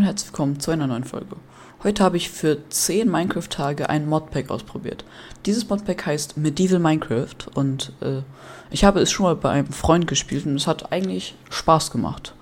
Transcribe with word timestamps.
und 0.00 0.06
herzlich 0.06 0.32
willkommen 0.32 0.58
zu 0.58 0.70
einer 0.70 0.86
neuen 0.86 1.04
Folge. 1.04 1.36
Heute 1.84 2.02
habe 2.02 2.16
ich 2.16 2.30
für 2.30 2.56
10 2.70 3.10
Minecraft-Tage 3.10 3.90
ein 3.90 4.08
Modpack 4.08 4.50
ausprobiert. 4.50 5.04
Dieses 5.44 5.68
Modpack 5.68 6.06
heißt 6.06 6.38
Medieval 6.38 6.78
Minecraft 6.78 7.36
und 7.52 7.92
äh, 8.00 8.22
ich 8.70 8.84
habe 8.84 9.00
es 9.00 9.10
schon 9.10 9.24
mal 9.24 9.36
bei 9.36 9.50
einem 9.50 9.66
Freund 9.66 10.06
gespielt 10.06 10.46
und 10.46 10.56
es 10.56 10.66
hat 10.66 10.90
eigentlich 10.90 11.34
Spaß 11.50 11.90
gemacht. 11.90 12.34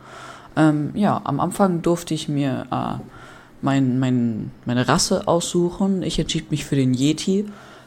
Ähm, 0.57 0.93
ja, 0.95 1.21
am 1.25 1.41
Anfang 1.41 1.83
durfte 1.83 2.15
ich 2.15 2.29
mir 2.29 2.67
äh, 2.71 3.03
mein, 3.61 3.99
mein, 3.99 4.53
meine 4.65 4.87
Rasse 4.87 5.27
aussuchen. 5.27 6.05
Ich 6.05 6.21
entschied 6.21 6.53
mich 6.53 6.65
für 6.65 6.77
den 6.77 6.95
Yeti, 6.95 7.45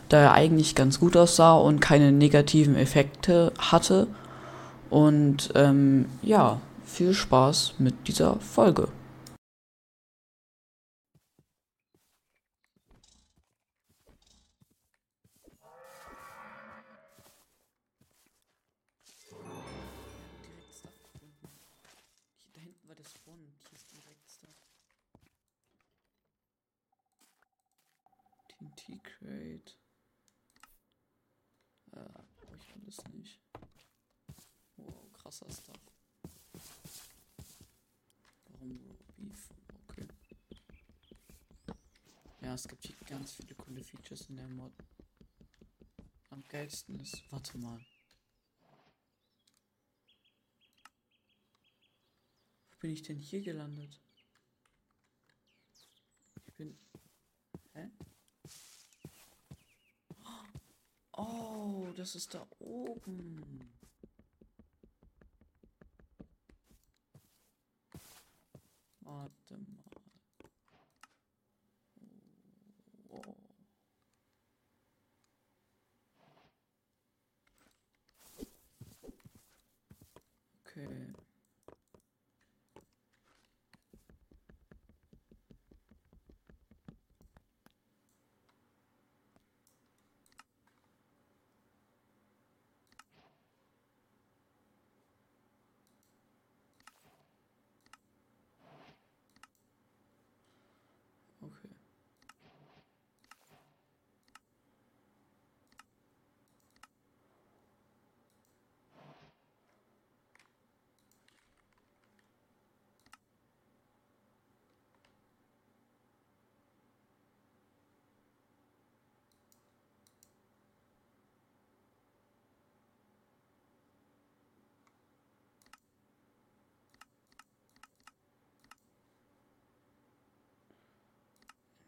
da 0.10 0.18
er 0.20 0.34
eigentlich 0.34 0.76
ganz 0.76 1.00
gut 1.00 1.16
aussah 1.16 1.54
und 1.54 1.80
keine 1.80 2.12
negativen 2.12 2.76
Effekte 2.76 3.54
hatte. 3.58 4.08
Und 4.90 5.52
ähm, 5.56 6.08
ja, 6.22 6.60
viel 6.86 7.14
Spaß 7.14 7.76
mit 7.80 8.10
dieser 8.10 8.36
Folge. 8.42 8.90
Da 22.54 22.60
hinten 22.60 22.88
war 22.88 22.96
der 22.96 23.04
Spawn 23.04 23.40
und 23.46 23.56
hier 23.70 23.78
ist 23.78 23.92
direkt 23.92 24.30
Stuff. 24.30 24.56
TNT 28.50 29.04
Crate. 29.04 29.74
Äh, 31.92 32.24
brauche 32.36 32.58
ich 32.58 32.76
alles 32.76 33.04
nicht. 33.14 33.40
Wow, 34.76 35.12
krasser 35.14 35.50
Stuff. 35.50 35.80
Warum 38.50 38.78
so 38.78 38.98
Beef? 39.16 39.50
Okay. 39.88 40.08
Ja, 42.52 42.56
es 42.56 42.68
gibt 42.68 42.86
hier 42.86 42.98
ganz 43.08 43.32
viele 43.32 43.56
coole 43.56 43.82
Features 43.82 44.28
in 44.28 44.36
der 44.36 44.50
Mod. 44.50 44.74
Am 46.32 46.44
geilsten 46.50 47.00
ist, 47.00 47.24
warte 47.32 47.58
mal. 47.58 47.80
Wo 52.70 52.78
bin 52.82 52.92
ich 52.92 53.04
denn 53.04 53.20
hier 53.20 53.42
gelandet? 53.42 54.02
Ich 56.46 56.54
bin. 56.56 56.78
Hä? 57.72 57.90
Oh, 61.14 61.94
das 61.96 62.16
ist 62.16 62.34
da 62.34 62.46
oben. 62.60 63.72
Warte 69.00 69.58
mal. 69.58 69.82
Oh. 73.14 73.36
Okay. 80.66 80.88
Okay. 101.44 101.70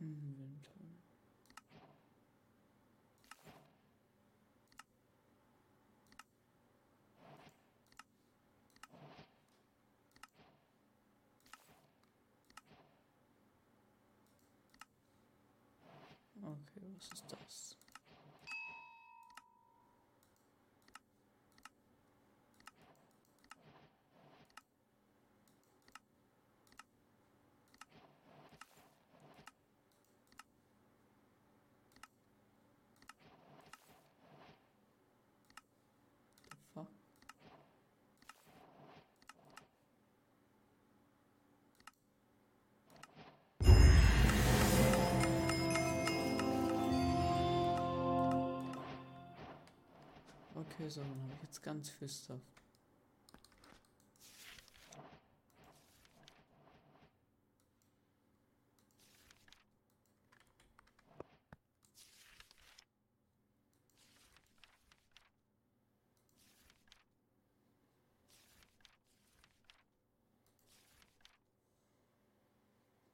Inventory. 0.04 1.00
Okay, 16.44 16.94
was 16.96 17.10
ist 17.14 17.83
Okay, 50.66 50.90
so, 50.90 51.02
dann 51.02 51.10
habe 51.24 51.34
ich 51.36 51.44
jetzt 51.44 51.62
ganz 51.62 51.90
viel 51.90 52.08
Stuff. 52.08 52.40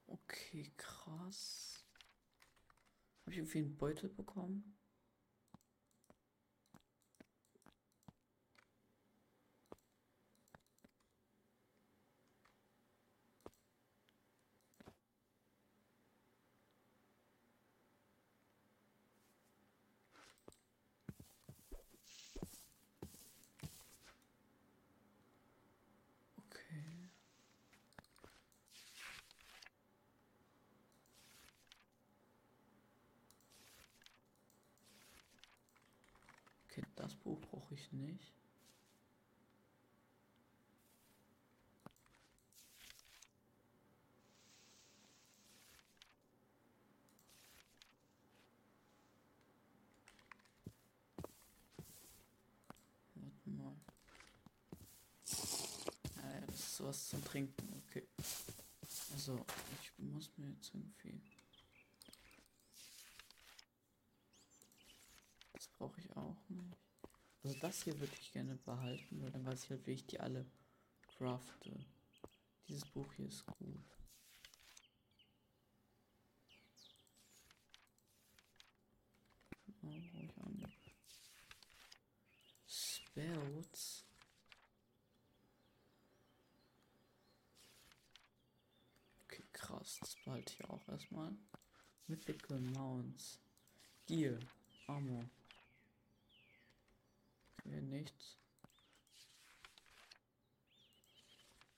Okay, 0.07 0.71
krass. 0.77 1.83
Habe 3.21 3.31
ich 3.31 3.37
irgendwie 3.37 3.59
einen 3.59 3.77
Beutel 3.77 4.09
bekommen? 4.09 4.78
gibt's 56.79 56.83
was 56.83 57.09
zum 57.09 57.23
Trinken. 57.23 57.83
Okay. 57.87 58.07
Also, 59.13 59.45
ich 59.81 59.91
muss 59.97 60.29
mir 60.37 60.49
jetzt 60.49 60.73
irgendwie. 60.73 61.21
Das 65.53 65.67
brauche 65.77 65.99
ich 65.99 66.15
auch 66.15 66.37
nicht. 66.49 66.77
Also 67.43 67.57
das 67.59 67.83
hier 67.83 67.97
würde 67.99 68.13
ich 68.19 68.31
gerne 68.33 68.55
behalten, 68.55 69.21
weil 69.21 69.31
dann 69.31 69.45
weiß 69.45 69.63
ich 69.63 69.69
halt, 69.69 69.87
wie 69.87 69.93
ich 69.93 70.05
die 70.05 70.19
alle 70.19 70.45
crafte. 71.07 71.85
Dieses 72.67 72.85
Buch 72.85 73.11
hier 73.13 73.27
ist 73.27 73.45
gut. 73.45 73.97
Oh, 79.81 79.87
brauche 80.11 80.25
ich 80.25 80.41
auch 80.41 80.49
nicht. 80.49 80.95
Spells. 82.67 83.98
Das 89.99 90.15
behalte 90.23 90.53
ich 90.53 90.65
auch 90.65 90.87
erstmal. 90.87 91.35
Mythical 92.07 92.59
Mounts. 92.59 93.39
Gear. 94.05 94.39
Ammo. 94.87 95.29
Okay, 97.59 97.81
nichts. 97.81 98.37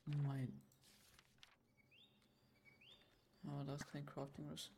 Mein. 0.06 0.62
Aber 3.44 3.66
da 3.66 3.76
ist 3.76 3.88
kein 3.88 4.06
Crafting 4.06 4.48
Recipe. 4.48 4.78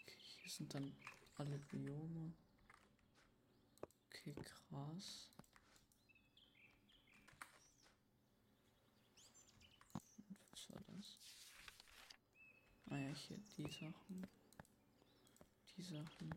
Okay, 0.00 0.18
hier 0.42 0.50
sind 0.50 0.74
dann 0.74 0.94
alle 1.36 1.58
Biome. 1.58 2.34
Okay, 4.24 4.34
krass. 4.34 5.28
Und 9.92 10.38
was 10.52 10.70
war 10.70 10.82
das? 10.86 11.18
Ah 12.88 12.98
ja, 12.98 13.08
hier 13.08 13.38
die 13.56 13.64
Sachen. 13.64 14.26
Die 15.76 15.82
Sachen. 15.82 16.34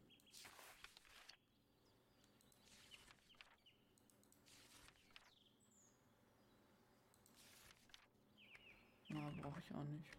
Na, 9.09 9.29
brauche 9.41 9.59
ich 9.59 9.75
auch 9.75 9.83
nicht. 9.83 10.09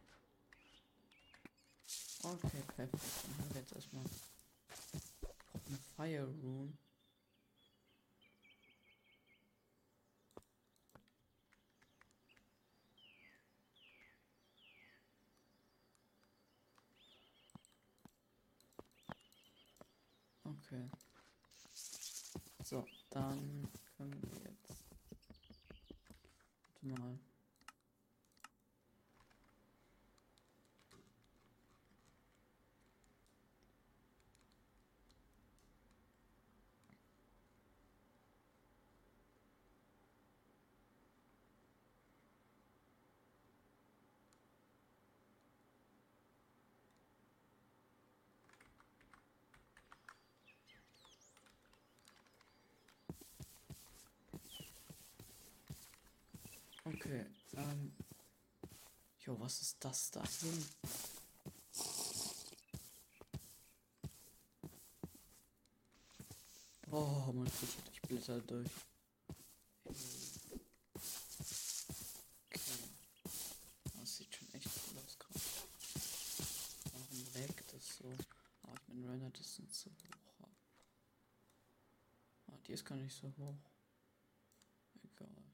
Okay, 2.23 2.63
perfekt. 2.77 2.95
Dann 3.25 3.39
haben 3.39 3.55
wir 3.55 3.61
jetzt 3.61 3.73
erstmal. 3.73 4.05
Ich 4.05 5.21
brauche 5.21 5.67
eine 5.67 5.79
Fire 5.97 6.27
Rune. 6.27 6.86
Okay. 20.77 20.91
So, 22.65 22.85
dann 23.11 23.69
können 23.97 24.21
wir 24.23 24.51
jetzt. 24.51 24.85
Mal. 26.83 27.19
Okay, 56.85 57.27
ähm. 57.77 57.93
Jo, 59.21 59.39
was 59.41 59.61
ist 59.61 59.85
das 59.85 60.11
da 60.11 60.23
hin? 60.25 60.69
Oh, 66.91 67.33
mein 67.33 67.49
Fuß, 67.49 67.77
ich 67.93 68.01
blätter 68.03 68.41
durch. 68.41 68.71
Okay. 72.47 72.61
Das 73.99 74.17
sieht 74.17 74.35
schon 74.35 74.49
echt 74.55 74.67
cool 74.67 75.03
aus 75.05 75.19
gerade. 75.19 75.41
Warum 76.93 77.27
leckt 77.35 77.73
das 77.73 77.97
so? 77.99 78.17
Ah, 78.63 78.75
ich 78.87 78.95
meine, 78.95 79.11
Render 79.11 79.31
Distance 79.31 79.81
so 79.81 79.91
hoch. 79.91 80.49
Ah, 82.47 82.59
die 82.67 82.73
ist 82.73 82.85
gar 82.85 82.97
nicht 82.97 83.15
so 83.15 83.33
hoch. 83.37 83.59
Egal. 85.03 85.47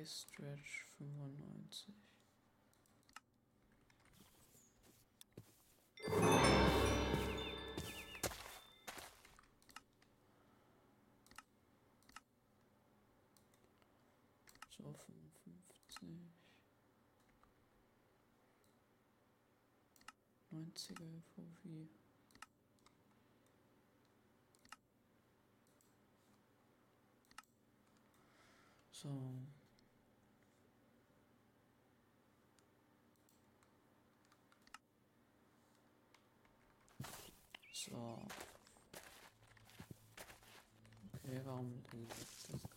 Y 0.00 0.06
Stretch 0.06 0.86
95. 0.98 1.92
So 14.70 14.94
55. 14.94 16.08
90er 20.50 21.20
FOV. 21.34 21.88
So. 28.90 29.59
So. 37.80 38.18
Okay, 41.14 41.40
liegt 41.92 42.12
das 42.52 42.69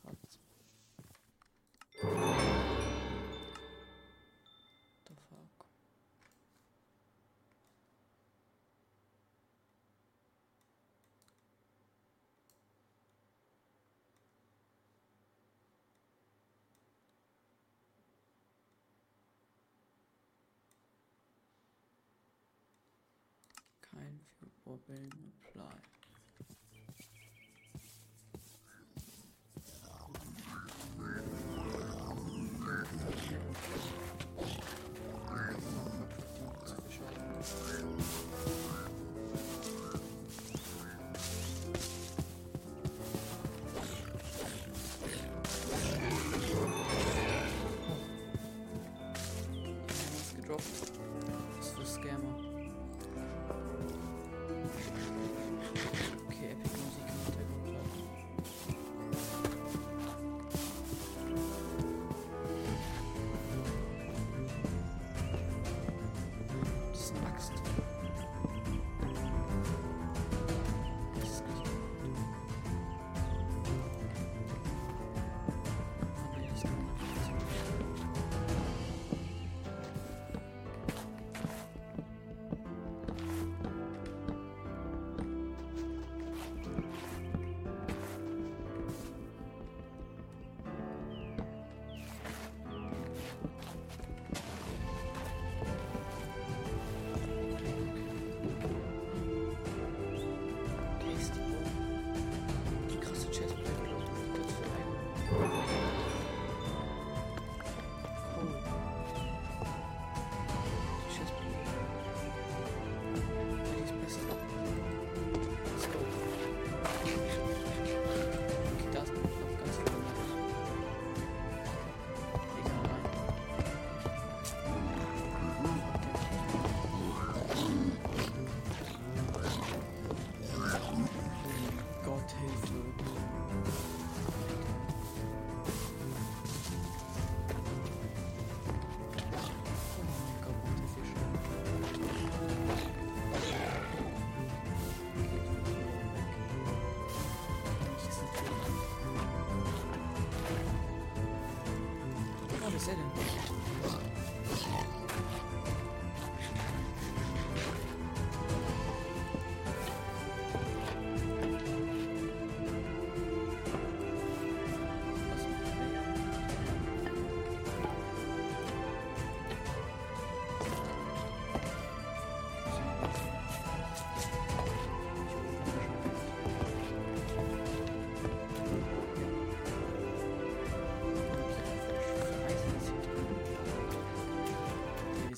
open, 24.74 25.12
apply. 25.50 26.03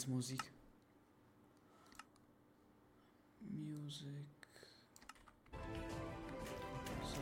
Musik. 0.07 0.43
Music. 3.41 4.09
So. 7.01 7.21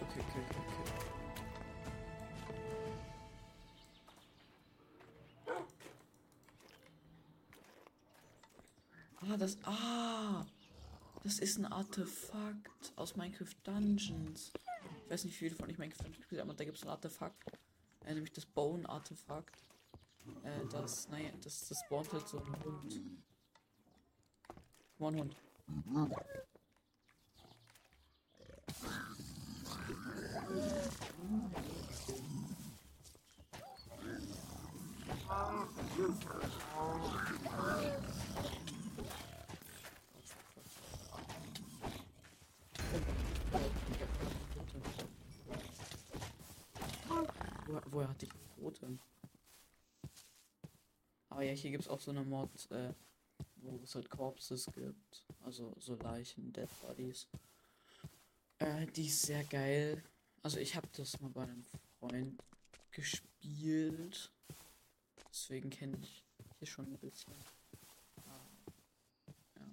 Okay, 0.00 0.20
okay, 0.20 0.40
okay, 0.48 0.60
okay. 0.66 1.10
Ah, 9.22 9.36
das. 9.36 9.58
Ah! 9.64 10.46
Das 11.22 11.38
ist 11.38 11.58
ein 11.58 11.66
Artefakt 11.66 12.92
aus 12.96 13.16
Minecraft 13.16 13.54
Dungeons. 13.64 14.52
Ich 15.04 15.10
weiß 15.10 15.24
nicht, 15.24 15.34
wie 15.34 15.44
viele 15.44 15.54
von 15.56 15.68
euch 15.68 15.76
Minecraft 15.76 15.98
Dungeons 15.98 16.18
gespielt 16.18 16.40
aber 16.40 16.54
da 16.54 16.64
gibt 16.64 16.78
es 16.78 16.84
ein 16.84 16.88
Artefakt. 16.88 17.52
Äh, 18.06 18.14
nämlich 18.14 18.32
das 18.32 18.46
Bone-Artefakt. 18.46 19.69
Äh, 20.50 20.66
das, 20.70 21.08
naja, 21.08 21.30
das, 21.42 21.68
das 21.68 21.80
spawnt 21.80 22.12
halt 22.12 22.26
so 22.28 22.38
ein 22.38 22.64
Hund. 22.64 23.00
One 24.98 25.18
Hund. 25.18 25.36
Woher, 47.66 47.82
woher 47.90 48.08
hatte 48.08 48.26
ich 48.26 48.32
Brot 48.56 48.82
denn? 48.82 48.98
Aber 51.28 51.39
ja, 51.50 51.56
hier 51.56 51.70
gibt 51.72 51.84
es 51.84 51.88
auch 51.88 52.00
so 52.00 52.10
eine 52.10 52.22
Mod, 52.22 52.70
äh, 52.70 52.92
wo 53.56 53.80
es 53.82 53.94
halt 53.94 54.08
Corpses 54.08 54.66
gibt. 54.72 55.26
Also 55.44 55.74
so 55.80 55.96
Leichen, 55.96 56.52
Dead 56.52 56.68
Bodies. 56.80 57.26
Äh, 58.58 58.86
die 58.86 59.06
ist 59.06 59.22
sehr 59.22 59.44
geil. 59.44 60.02
Also 60.42 60.58
ich 60.58 60.76
habe 60.76 60.88
das 60.96 61.20
mal 61.20 61.30
bei 61.30 61.42
einem 61.42 61.64
Freund 61.98 62.40
gespielt. 62.92 64.30
Deswegen 65.30 65.70
kenne 65.70 65.96
ich 66.00 66.24
hier 66.58 66.68
schon 66.68 66.86
ein 66.86 66.98
bisschen. 66.98 67.32
Ah, 68.26 68.46
ja. 69.56 69.66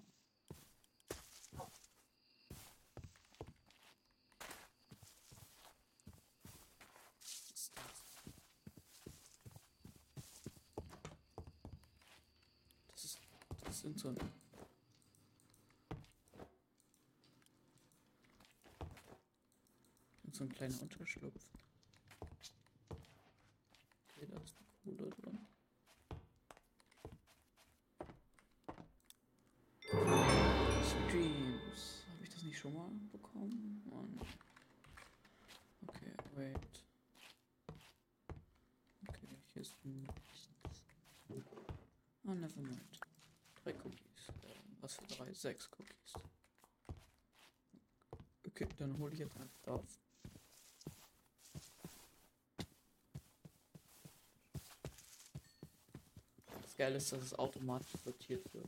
Was 7.20 7.44
ist 7.54 7.72
das? 7.76 7.84
Das 12.90 13.04
ist. 13.06 13.20
Das 13.64 13.80
sind 13.82 14.00
so 14.00 14.10
ein. 14.10 14.18
Und 20.24 20.36
so 20.36 20.44
ein 20.44 20.50
kleiner 20.50 20.82
Unterschlupf. 20.82 21.42
Okay, 24.10 24.28
da 24.30 24.38
ist 24.40 24.56
eine 24.58 24.96
Kohle 24.96 25.10
drin. 25.10 25.40
Streams. 30.84 32.04
Habe 32.10 32.24
ich 32.24 32.30
das 32.30 32.44
nicht 32.44 32.58
schon 32.58 32.74
mal 32.74 32.90
bekommen? 33.12 33.82
Mann. 33.90 34.20
Okay, 35.88 36.14
wait. 36.36 36.86
Okay, 39.08 39.28
hier 39.54 39.62
ist 39.62 39.76
nichts. 39.86 40.50
Oh, 42.26 42.34
never 42.34 42.62
mind. 42.62 42.82
Drei 43.64 43.74
Cookies. 43.76 44.30
Äh, 44.44 44.60
was 44.82 44.96
für 44.96 45.08
drei? 45.08 45.27
Sechs 45.38 45.70
Cookies. 45.78 46.14
Okay, 48.48 48.68
dann 48.80 48.98
hole 48.98 49.14
ich 49.14 49.20
jetzt 49.20 49.38
einfach 49.38 49.68
auf. 49.68 49.86
Das 56.64 56.76
Geile 56.76 56.96
ist, 56.96 57.12
dass 57.12 57.22
es 57.22 57.38
automatisch 57.38 58.02
sortiert 58.04 58.52
wird. 58.52 58.68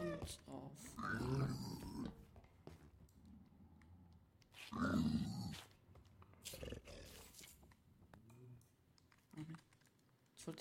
schon 0.00 0.18
Lust 0.20 0.40
drauf. 0.46 0.72
Mhm. 0.96 1.70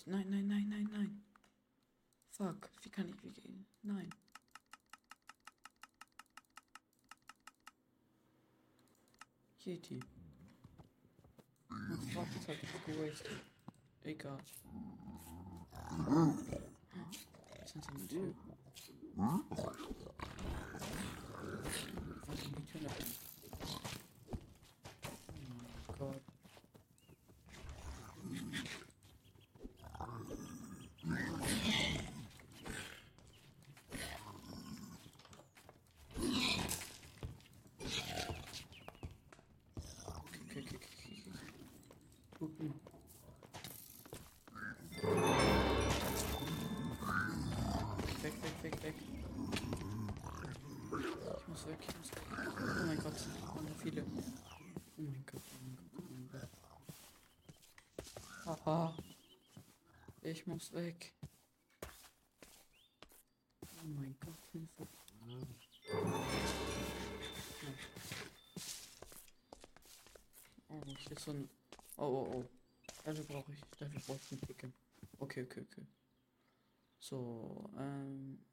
Nein, 0.06 0.26
nein, 0.30 0.48
nein, 0.48 0.70
nein, 0.70 0.90
nein. 0.92 1.24
Fuck, 2.32 2.70
wie 2.84 2.90
kann 2.90 3.10
ich 3.10 3.24
wie 3.24 3.30
gehen? 3.30 3.66
Nein. 3.82 4.10
Yeti. 9.66 10.00
Man 11.68 12.02
fragt 12.10 12.36
es 12.36 12.48
halt 12.48 12.60
das 12.64 12.86
Gerücht. 12.86 13.30
Egal. 14.04 14.40
Ah, 15.72 16.34
Sind 17.66 17.86
sie 17.86 17.92
mit 17.92 18.10
Typen? 18.10 18.49
Mm-hmm. 19.20 19.69
Muss 51.60 51.68
weg, 51.68 51.80
ich 51.82 51.98
muss 51.98 52.12
weg. 52.12 52.22
Oh 52.32 52.86
mein 52.86 53.00
Gott, 53.00 53.14
da 53.42 53.48
waren 53.48 53.76
viele. 53.76 54.04
Oh 54.04 55.02
mein 55.02 55.26
Gott, 55.26 55.42
oh 55.44 55.62
mein 55.62 55.76
Gott, 55.76 55.92
oh 55.98 56.02
mein 56.10 56.30
Gott. 56.30 56.50
Haha. 58.46 58.98
Ich 60.22 60.48
muss 60.48 60.72
weg. 60.74 61.14
Oh 63.62 63.88
mein 63.88 64.16
Gott, 64.20 64.38
Hilfe. 64.52 64.88
Oh, 70.70 70.84
hier 70.86 71.12
ist 71.12 71.24
so 71.24 71.32
ein. 71.32 71.50
Oh, 71.98 72.04
oh, 72.04 72.34
oh. 72.36 72.46
Dafür 73.04 73.24
brauche 73.26 73.52
ich. 73.52 73.60
Dafür 73.80 74.00
brauche 74.00 74.20
ich 74.24 74.32
einen 74.32 74.42
Picke. 74.42 74.72
Okay, 75.18 75.44
okay, 75.44 75.66
okay. 75.70 75.86
So, 77.00 77.70
ähm. 77.78 78.46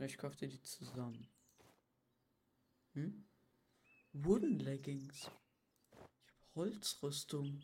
Ich 0.00 0.16
kaufte 0.16 0.46
die 0.46 0.62
zusammen. 0.62 1.28
Hm? 2.92 3.24
Wooden 4.12 4.60
Leggings. 4.60 5.16
Ich 5.16 5.26
hab 5.26 6.54
Holzrüstung. 6.54 7.62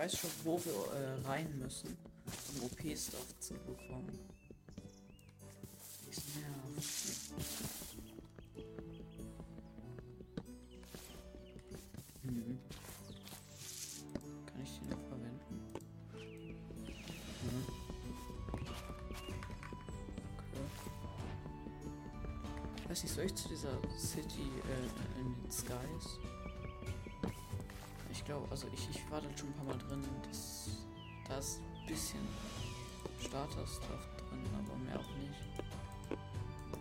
Weiß, 0.00 0.14
ich 0.14 0.18
weiß 0.18 0.20
schon, 0.20 0.30
wo 0.44 0.64
wir 0.64 0.72
äh, 0.72 1.26
rein 1.26 1.58
müssen, 1.58 1.96
um 2.54 2.64
OP-Stuff 2.64 3.38
zu 3.38 3.54
bekommen. 3.54 4.18
Das 6.06 6.16
nervt. 6.36 7.30
Mhm. 12.22 12.58
Kann 14.46 14.62
ich 14.62 14.78
den 14.78 14.88
noch 14.88 15.02
verwenden? 15.08 15.54
Mhm. 17.42 17.64
Okay. 18.52 18.68
Weiß 22.88 23.02
nicht, 23.02 23.14
soll 23.14 23.24
ich 23.24 23.34
zu 23.34 23.48
dieser 23.48 23.78
City 23.98 24.40
äh, 24.40 25.20
in 25.20 25.34
den 25.34 25.50
Skies? 25.50 26.18
Glaube, 28.30 28.46
also 28.48 28.68
ich, 28.72 28.88
ich 28.90 29.10
war 29.10 29.20
da 29.20 29.26
schon 29.36 29.48
ein 29.48 29.54
paar 29.54 29.64
Mal 29.64 29.78
drin. 29.78 30.04
Das, 30.28 30.68
da 31.26 31.38
ist 31.38 31.58
ein 31.58 31.86
bisschen 31.88 32.20
Starter-Stuff 33.18 34.06
drin, 34.18 34.46
aber 34.56 34.76
mehr 34.84 35.00
auch 35.00 35.16
nicht. 35.16 35.42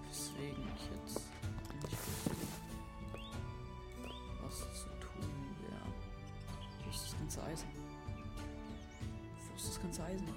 Weswegen 0.07 0.63
ich 0.75 0.83
jetzt 0.83 1.25
nicht 1.81 1.97
was 4.43 4.59
zu 4.59 4.89
tun 4.99 5.25
wäre. 5.63 5.81
Wo 6.83 6.89
ist 6.91 7.05
das 7.05 7.17
ganze 7.17 7.41
Eisen? 7.41 7.69
Wo 9.49 9.55
ist 9.55 9.69
das 9.69 9.81
ganze 9.81 10.03
Eisen? 10.03 10.27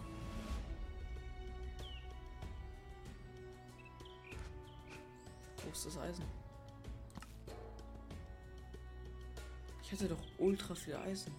Wo 5.62 5.70
ist 5.70 5.84
das 5.84 5.98
Eisen? 5.98 6.41
Ich 9.92 9.98
hatte 10.00 10.08
doch 10.08 10.22
ultra 10.38 10.74
viel 10.74 10.96
Eisen. 10.96 11.34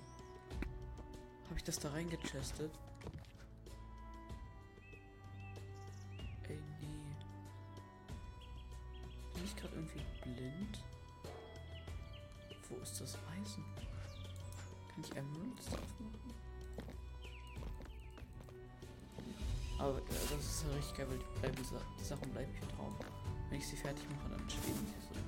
Habe 1.46 1.58
ich 1.58 1.64
das 1.64 1.80
da 1.80 1.90
reingechestet? 1.90 2.72
Ey, 6.48 6.60
nee. 6.80 6.88
Bin 9.34 9.44
ich 9.44 9.56
gerade 9.56 9.74
irgendwie 9.74 10.02
blind? 10.24 10.84
Wo 12.70 12.76
ist 12.84 13.02
das 13.02 13.16
Eisen? 13.42 13.64
Kann 14.94 15.04
ich 15.04 15.16
Emeralds 15.18 15.66
drauf 15.66 15.80
machen? 16.00 16.34
Aber 19.80 19.98
äh, 19.98 20.02
das 20.30 20.46
ist 20.46 20.64
ja 20.68 20.76
richtig 20.76 20.98
geil, 20.98 21.08
weil 21.10 21.18
die, 21.18 21.40
bleiben, 21.40 21.56
die 21.58 21.64
Sa- 21.64 21.82
die 22.00 22.04
Sachen 22.04 22.30
bleiben 22.30 22.52
hier 22.54 22.68
drauf. 22.78 22.94
Wenn 23.50 23.58
ich 23.58 23.68
sie 23.68 23.78
fertig 23.78 24.06
mache, 24.12 24.30
dann 24.38 24.48
schweben 24.48 24.86
sie 24.86 25.08
so. 25.08 25.23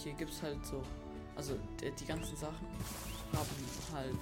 Und 0.00 0.04
hier 0.04 0.14
gibt's 0.14 0.40
halt 0.40 0.64
so. 0.64 0.82
Also, 1.36 1.58
die, 1.78 2.06
ganzen 2.06 2.34
Sachen 2.34 2.66
haben 3.34 3.48
halt 3.92 4.16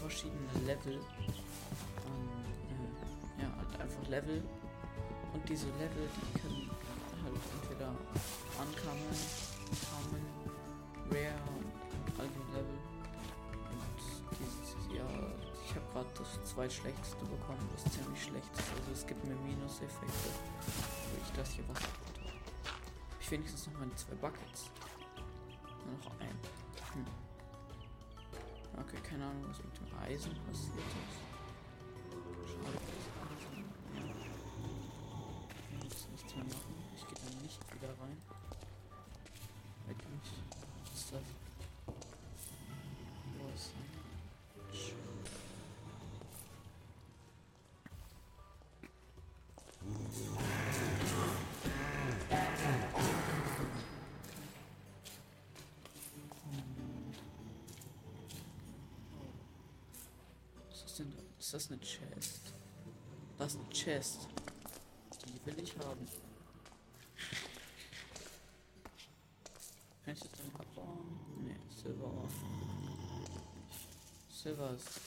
verschiedene 0.00 0.48
Level. 0.64 0.94
An, 0.96 2.24
äh, 2.72 3.42
ja, 3.42 3.48
halt 3.58 3.78
einfach 3.78 4.08
Level. 4.08 4.42
Und 5.34 5.46
diese 5.46 5.66
Level, 5.66 6.08
die 6.16 6.40
können 6.40 6.70
halt 7.22 7.34
entweder 7.60 7.90
uncommon, 8.56 9.18
common, 9.92 10.24
rare 11.10 11.44
und 11.52 12.20
all 12.20 12.28
die 12.28 12.56
Level. 12.56 12.78
Und 13.68 14.00
dieses, 14.32 14.96
ja, 14.96 15.04
ich 15.62 15.74
habe 15.74 15.84
gerade 15.92 16.08
das 16.16 16.50
zweitschlechteste 16.50 17.22
bekommen, 17.26 17.68
was 17.74 17.92
ziemlich 17.92 18.22
schlecht 18.22 18.48
ist. 18.54 18.70
Also 18.80 18.92
es 18.94 19.06
gibt 19.06 19.22
mir 19.26 19.36
Minuseffekte, 19.36 20.30
ich 21.22 21.32
das 21.36 21.50
hier 21.50 21.64
was. 21.68 21.82
Ich 23.20 23.30
wenigstens 23.30 23.66
noch 23.66 23.78
meine 23.78 23.94
zwei 23.94 24.14
Buckets. 24.14 24.70
Nur 26.08 26.14
noch 26.14 26.20
ein. 26.20 26.38
Hm. 26.94 27.06
Okay, 28.80 28.98
keine 29.02 29.24
Ahnung, 29.24 29.44
was 29.48 29.58
mit 29.58 29.76
dem 29.76 29.98
Eisen 29.98 30.34
passiert 30.46 30.76
ist. 30.76 31.27
Denn 60.98 61.10
da? 61.12 61.22
Ist 61.38 61.54
das 61.54 61.70
eine 61.70 61.80
Chest? 61.80 62.52
Das 63.36 63.54
ist 63.54 63.60
eine 63.60 63.68
Chest. 63.70 64.28
Die 65.26 65.46
will 65.46 65.62
ich 65.62 65.76
haben. 65.78 66.08
Kann 70.04 70.14
ich 70.14 70.20
das 70.20 70.30
dann 70.32 70.60
abbauen? 70.60 71.20
Nee, 71.44 71.56
Silber 71.70 72.06
off. 72.06 72.34
Silber 74.30 74.70
ist. 74.74 75.00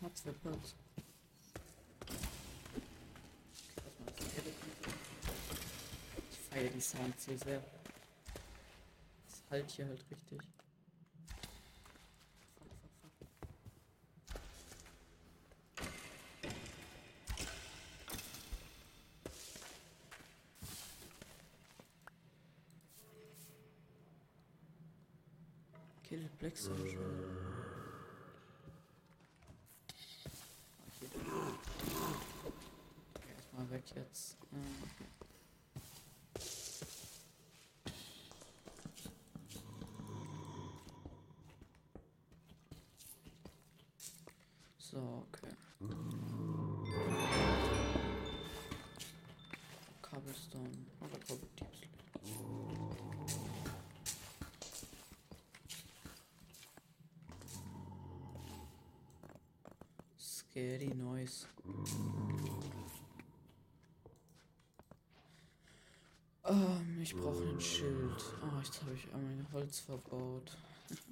Hat's 0.00 0.20
verpasst. 0.20 0.76
Okay, 2.00 3.82
was 3.84 3.98
mal 3.98 4.12
das 4.16 4.28
Skeleton. 4.28 4.70
Ich 6.30 6.38
feiere 6.58 6.70
die 6.70 6.80
Sounds 6.80 7.24
so 7.24 7.36
sehr. 7.36 7.62
Das 9.26 9.42
halt 9.50 9.70
hier 9.70 9.86
halt 9.86 10.04
richtig. 10.10 10.40
Kill 26.02 26.28
Black 26.38 26.56
Soldier. 26.56 26.98
Ah, 30.78 30.90
hier 30.98 31.08
drin. 31.10 31.26
Okay, 33.14 33.28
erstmal 33.36 33.70
weg 33.70 33.84
jetzt. 33.94 34.38
Ähm, 34.52 34.64
okay. 34.82 35.04
So, 44.90 44.96
okay. 45.28 45.54
Cobblestone 50.00 50.86
oder 51.00 51.18
Cobble 51.26 51.46
Deep 51.60 51.68
Slate. 51.74 51.98
Scary 60.58 60.92
Noise. 60.92 61.46
Ähm, 66.44 67.00
ich 67.00 67.14
brauche 67.14 67.44
ein 67.44 67.60
Schild. 67.60 68.24
Oh, 68.42 68.58
jetzt 68.58 68.82
habe 68.82 68.92
ich 68.94 69.06
mein 69.12 69.46
Holz 69.52 69.78
verbaut. 69.78 70.58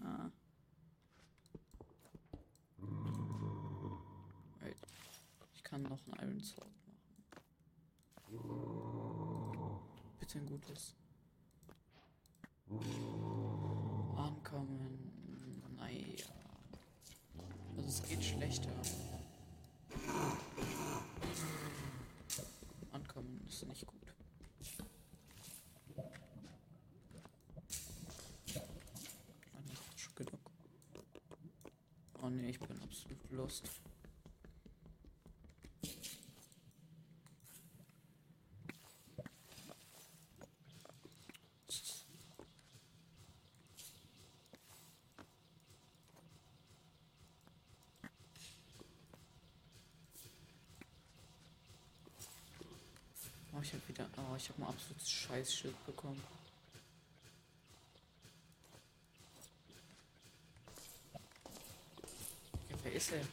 Wait. 4.61 4.77
Ich 5.55 5.63
kann 5.63 5.85
noch 5.85 6.01
ein 6.09 6.29
Iron 6.29 6.41
Sword 6.41 6.67
machen. 8.33 9.79
Bitte 10.19 10.39
ein 10.41 10.47
gutes. 10.47 10.97
Ankommen. 14.17 15.63
Naja. 15.77 16.27
Also 17.77 17.89
es 17.89 18.03
geht 18.03 18.25
schlechter. 18.25 18.73
Ankommen 22.93 23.45
ist 23.49 23.67
nicht 23.67 23.87
gut. 23.87 24.15
Ah, 29.55 29.61
nicht 29.67 30.01
schon 30.01 30.15
genug. 30.15 30.51
Oh 32.23 32.29
ne, 32.29 32.51
ich 32.51 32.59
bin 32.59 32.83
absolut 32.83 33.31
lost. 33.31 33.71
Oh, 53.57 53.63
ich 53.63 53.73
hab 53.73 53.89
wieder. 53.89 54.07
Ich 54.37 54.51
hab 54.51 54.59
ein 54.59 54.65
absolutes 54.65 55.11
Scheißschild 55.11 55.87
bekommen. 55.87 56.23
Ja, 62.69 62.77
wer 62.83 62.93
ist 62.93 63.13
er? 63.13 63.25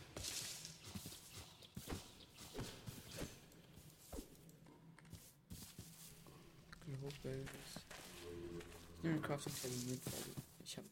Globals. 6.86 7.50
Nimm 9.04 9.22
Crafting 9.22 9.54
Table 9.56 9.78
mit, 9.90 10.06
weil 10.06 10.34
ich 10.64 10.78
hab 10.78 10.86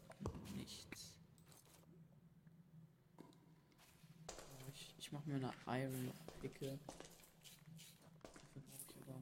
nichts. 0.56 1.13
Ich, 4.74 4.93
ich 5.00 5.12
mach 5.12 5.26
mir 5.26 5.36
eine 5.36 5.54
Iron 5.67 6.12
Picke. 6.41 6.78
Dafür 8.24 8.62
brauche 8.62 8.86
ich 8.88 8.95
aber. 9.08 9.21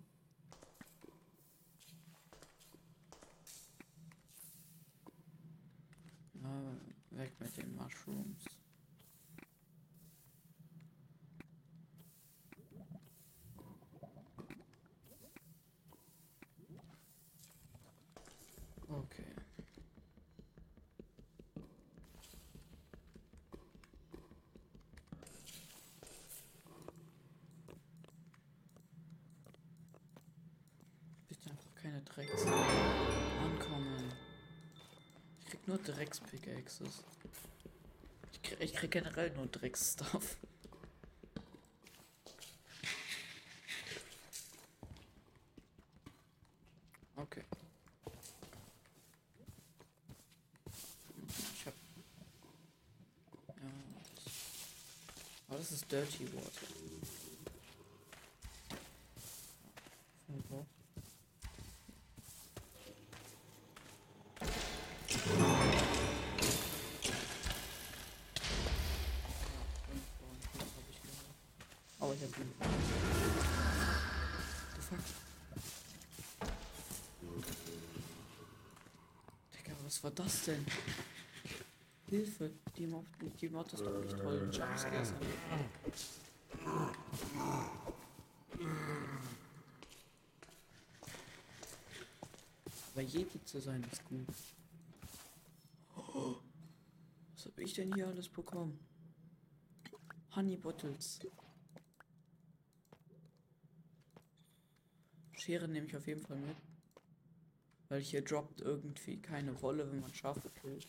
Ja, 6.41 7.17
weg 7.17 7.33
mit 7.39 7.57
den 7.57 7.75
Mushrooms. 7.75 8.45
Okay. 18.87 19.35
Bitte 31.27 31.49
einfach 31.51 31.68
keine 31.81 32.01
Drecks. 32.01 32.45
Ankommen. 32.45 34.11
Ich 35.39 35.45
krieg 35.49 35.67
nur 35.67 35.77
Drecks-Pickaxes. 35.77 37.03
Ich 38.33 38.41
krieg, 38.41 38.59
ich 38.59 38.73
krieg 38.73 38.91
generell 38.91 39.31
nur 39.31 39.47
Drecks-Stuff. 39.47 40.37
Okay. 47.15 47.43
Ich 51.53 51.65
hab. 51.65 51.73
Ja. 53.47 53.69
Aber 55.47 55.57
das 55.57 55.71
ist 55.71 55.91
Dirty 55.91 56.33
Water. 56.33 56.49
Denn? 80.49 80.65
Hilfe, 82.07 82.51
die 82.75 82.87
Mod, 82.87 83.05
die 83.39 83.49
Mod 83.49 83.71
ist 83.71 83.81
doch 83.81 84.03
nicht 84.03 84.17
toll. 84.17 84.49
Jumpscares 84.51 85.13
an. 85.13 85.19
Aber 92.93 93.01
Yeti 93.03 93.45
zu 93.45 93.59
sein 93.61 93.85
ist 93.91 94.03
gut. 94.05 94.25
Oh, 95.95 96.35
was 97.35 97.45
hab 97.45 97.59
ich 97.59 97.73
denn 97.73 97.93
hier 97.93 98.07
alles 98.07 98.27
bekommen? 98.27 98.79
Honey 100.35 100.57
Bottles. 100.57 101.19
Schere 105.33 105.67
nehme 105.67 105.85
ich 105.87 105.95
auf 105.95 106.07
jeden 106.07 106.21
Fall 106.21 106.37
mit. 106.37 106.57
Weil 107.89 108.01
hier 108.01 108.23
droppt 108.23 108.61
irgendwie 108.61 109.17
keine 109.17 109.59
Wolle, 109.61 109.91
wenn 109.91 109.99
man 109.99 110.13
Schafe 110.13 110.49
killt. 110.61 110.87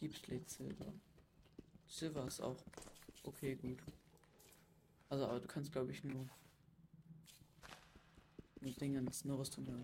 Deep 0.00 0.14
Slate 0.14 0.48
Silver. 0.48 0.92
Silver 1.88 2.26
ist 2.26 2.40
auch 2.40 2.62
okay, 3.24 3.56
gut. 3.56 3.82
Also, 5.08 5.26
aber 5.26 5.40
du 5.40 5.48
kannst, 5.48 5.72
glaube 5.72 5.92
ich, 5.92 6.04
nur 6.04 6.28
Mit 8.60 8.80
Dingens, 8.80 9.24
eine 9.24 9.38
Rüstung 9.38 9.64
mehr. 9.64 9.82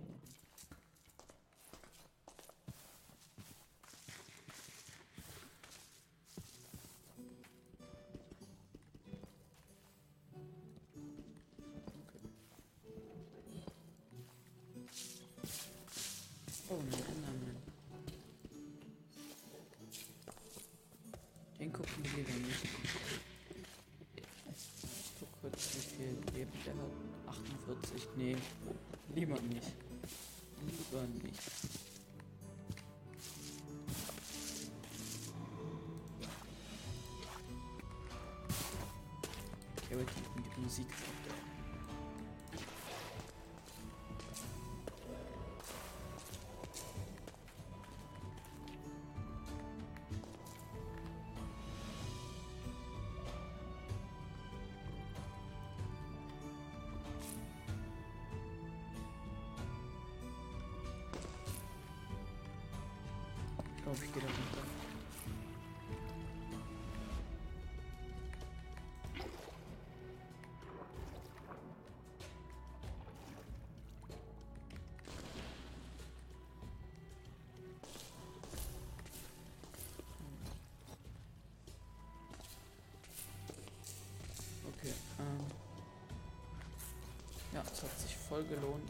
Voll 88.31 88.45
gelohnt, 88.45 88.89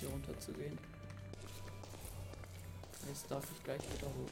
hier 0.00 0.08
runter 0.08 0.36
zu 0.40 0.52
gehen. 0.52 0.76
Jetzt 3.06 3.30
darf 3.30 3.44
ich 3.44 3.62
gleich 3.62 3.80
wieder 3.80 4.08
hoch. 4.08 4.29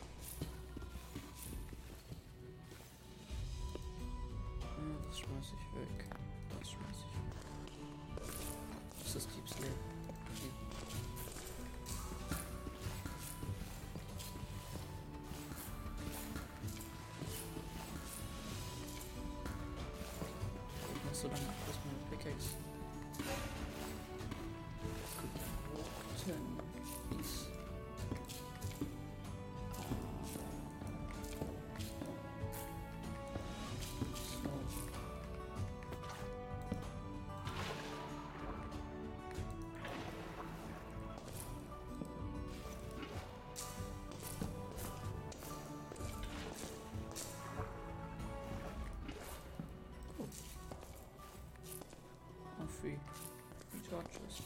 Free 52.97 53.91
torches. 53.91 54.43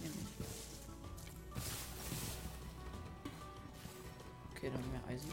Nehm 0.00 0.12
ich. 0.12 0.46
Okay, 4.56 4.70
dann 4.72 4.90
mehr 4.90 5.00
Eisen. 5.08 5.30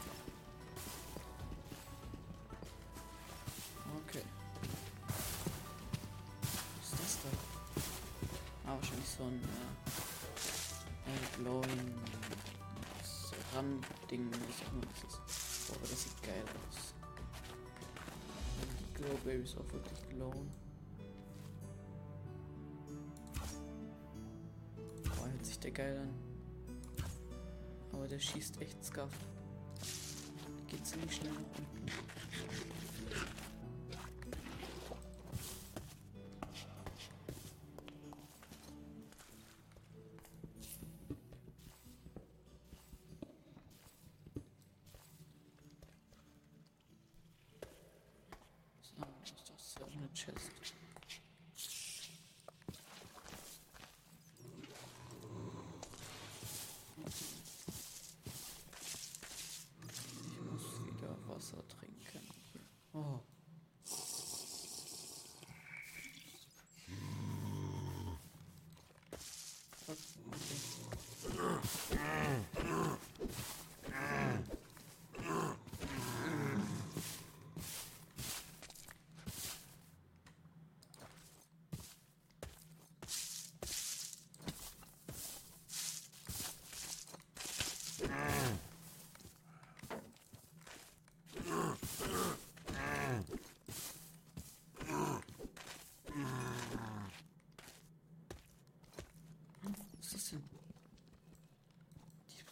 Okay. 4.08 4.24
Was 6.78 6.94
ist 6.94 7.00
das 7.00 7.18
da? 7.24 7.30
Ah, 8.70 8.76
wahrscheinlich 8.76 9.10
so 9.10 9.24
ein 9.24 9.42
äh, 11.06 11.38
glowing 11.38 11.96
Randding, 13.56 14.30
was 14.32 14.68
auch 14.68 14.74
immer 14.74 14.86
das 14.86 15.04
ist. 15.04 15.68
Boah, 15.68 15.80
das 15.82 16.04
sieht 16.04 16.22
geil 16.22 16.44
aus. 16.68 16.94
Die 18.80 18.94
Glowberries 18.94 19.56
auch 19.56 19.74
wirklich 19.74 20.10
glowen. 20.10 20.59
Geil 25.80 25.98
an. 25.98 26.14
Aber 27.94 28.06
der 28.06 28.20
schießt 28.20 28.62
echt. 28.62 28.78
Der 28.94 29.08
geht 30.68 30.86
ziemlich 30.86 31.16
schnell 31.16 31.32
nach 31.32 31.40
unten. 31.40 31.86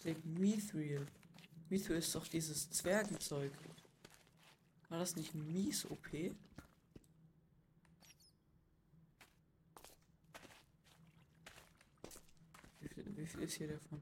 Plague 0.07 0.23
Mithril. 0.23 1.05
Mithril 1.69 1.97
ist 1.97 2.15
doch 2.15 2.25
dieses 2.25 2.69
Zwergenzeug. 2.69 3.51
War 4.87 4.99
das 4.99 5.17
nicht 5.17 5.35
mies 5.35 5.83
OP? 5.83 6.13
Wie 6.13 6.33
viel, 12.87 13.17
wie 13.17 13.27
viel 13.27 13.41
ist 13.41 13.55
hier 13.55 13.67
davon? 13.67 14.01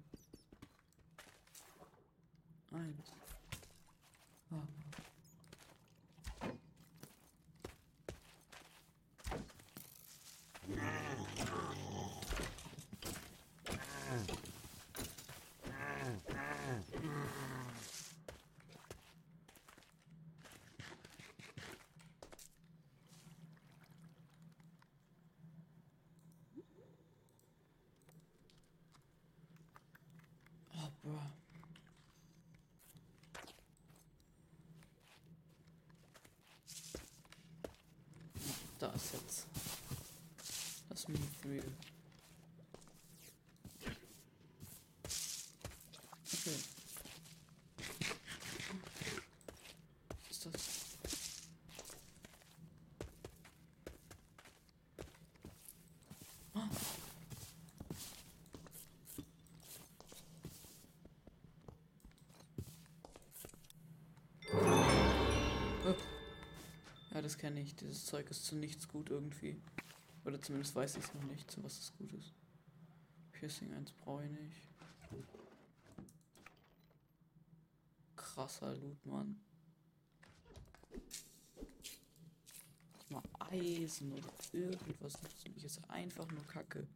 Kenne 67.45 67.62
ich. 67.62 67.75
Dieses 67.75 68.05
Zeug 68.08 68.27
ist 68.31 68.43
zu 68.43 68.55
nichts 68.55 68.88
gut 68.88 69.12
irgendwie. 69.12 69.62
Oder 70.25 70.41
zumindest 70.41 70.75
weiß 70.75 70.97
ich 70.97 71.03
es 71.03 71.13
noch 71.13 71.21
nicht, 71.25 71.51
zu 71.51 71.63
was 71.63 71.77
es 71.77 71.93
gut 71.95 72.12
ist. 72.13 72.34
Piercing 73.34 73.71
1 73.71 73.91
brauche 73.91 74.25
ich 74.25 74.31
nicht. 74.31 74.67
Krasser 78.15 78.73
Loot, 78.73 79.05
Mann. 79.05 79.39
Mal 83.10 83.21
Eisen 83.51 84.12
oder 84.12 84.34
irgendwas. 84.51 85.13
Ist 85.63 85.88
einfach 85.88 86.27
nur 86.31 86.47
Kacke. 86.47 86.88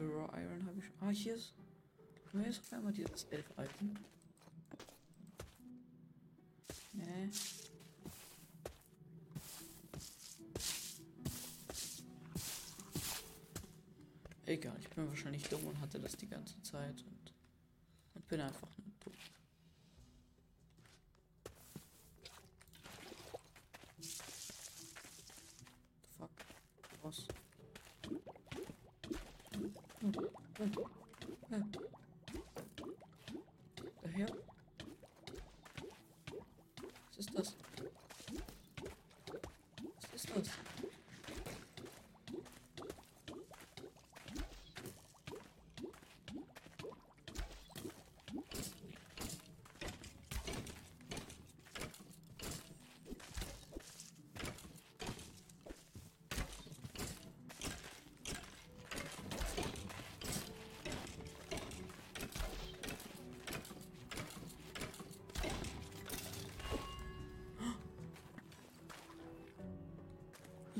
Für 0.00 0.08
Raw 0.08 0.30
Iron 0.40 0.64
habe 0.64 0.78
ich. 0.78 0.84
Ah, 1.00 1.10
hier 1.10 1.34
ist. 1.34 1.52
Nur 2.32 2.46
jetzt 2.46 2.72
elf 3.30 3.46
Item. 3.58 3.96
Nee. 6.92 7.30
Egal, 14.46 14.76
ich 14.80 14.88
bin 14.90 15.08
wahrscheinlich 15.08 15.44
dumm 15.44 15.64
und 15.64 15.80
hatte 15.80 16.00
das 16.00 16.16
die 16.16 16.26
ganze 16.26 16.60
Zeit 16.62 17.04
und, 17.04 17.32
und 18.14 18.28
bin 18.28 18.40
einfach 18.40 18.68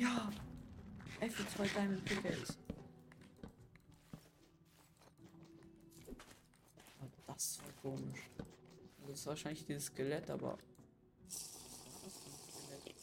Ja! 0.01 0.31
F 1.21 1.35
für 1.35 1.47
zwei 1.47 1.69
Diamond 1.69 2.03
Pickaxe. 2.07 2.55
Ah, 6.99 7.07
Das 7.27 7.59
war 7.61 7.73
komisch. 7.83 8.21
Das 9.07 9.19
ist 9.21 9.27
wahrscheinlich 9.27 9.67
dieses 9.67 9.85
Skelett, 9.87 10.31
aber. 10.31 10.57
Was 11.27 11.55
war 11.55 12.01
das 12.03 12.15
Skelett? 12.65 12.95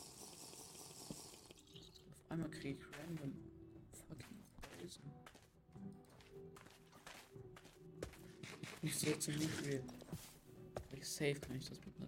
Auf 2.10 2.32
einmal 2.32 2.50
krieg 2.50 2.80
ich 2.80 2.98
random 2.98 3.36
fucking 4.08 4.84
Eisen. 4.84 5.12
Nicht 8.82 9.00
so 9.00 9.16
zum 9.18 9.36
Mittel. 9.36 9.84
Safe 11.04 11.36
kann 11.36 11.56
ich 11.58 11.70
das 11.70 11.80
mit 11.86 12.00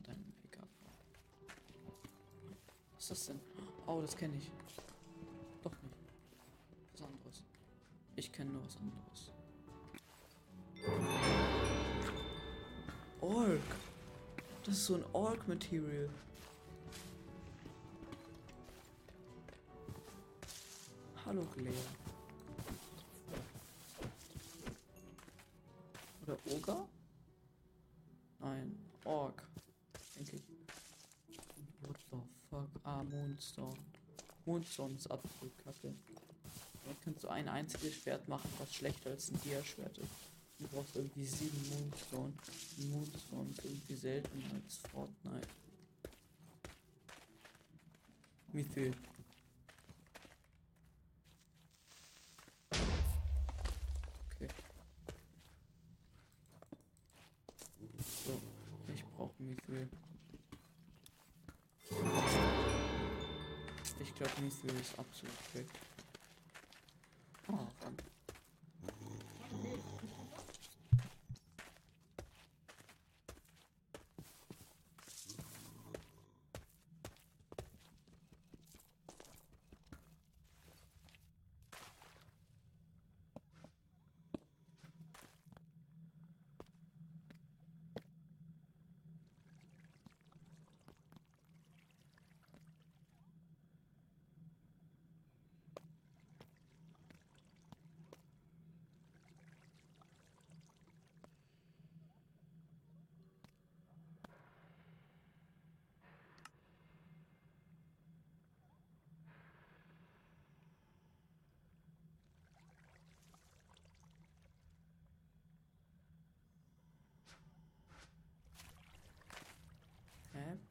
Oh, 4.00 4.02
das 4.02 4.16
kenne 4.16 4.38
ich. 4.38 4.50
Doch 5.62 5.74
nicht. 5.84 5.98
Was 6.94 7.02
anderes. 7.02 7.44
Ich 8.16 8.32
kenne 8.32 8.52
nur 8.52 8.64
was 8.64 8.78
anderes. 8.78 9.34
Ork. 13.20 13.60
Das 14.64 14.76
ist 14.76 14.86
so 14.86 14.96
ein 14.96 15.04
Ork-Material. 15.12 16.10
Hallo, 21.26 21.46
Glea. 21.54 21.74
Oder 26.26 26.38
Oger? 26.56 26.88
Nein, 28.40 28.80
Ork. 29.04 29.44
Denke 30.16 30.38
ich. 30.38 30.44
What 31.82 31.98
the 32.12 32.18
fuck? 32.50 32.70
Ah, 32.84 33.04
Moonstone. 33.04 33.90
Moonstone 34.50 34.96
ist 34.96 35.12
absolut 35.12 35.56
kacke. 35.64 35.94
Damit 36.84 37.02
kannst 37.04 37.24
du 37.24 37.28
ein 37.28 37.48
einziges 37.48 37.94
Schwert 37.94 38.28
machen, 38.28 38.50
was 38.58 38.74
schlechter 38.74 39.12
als 39.12 39.30
ein 39.30 39.40
Dia-Schwert 39.42 39.96
ist. 40.00 40.10
Du 40.58 40.68
brauchst 40.70 40.96
irgendwie 40.96 41.26
sieben 41.26 41.70
Moonstone. 41.70 42.34
Moonstone 42.90 43.52
ist 43.52 43.64
irgendwie 43.64 43.96
seltener 43.96 44.46
als 44.56 44.78
Fortnite. 44.92 45.48
Mithyl. 48.52 48.96
Mithyl 65.00 65.30
ist 65.30 65.40
absolut 65.54 65.56
weg. 65.56 65.68
Oh, 67.48 67.54
Mann. 67.54 67.96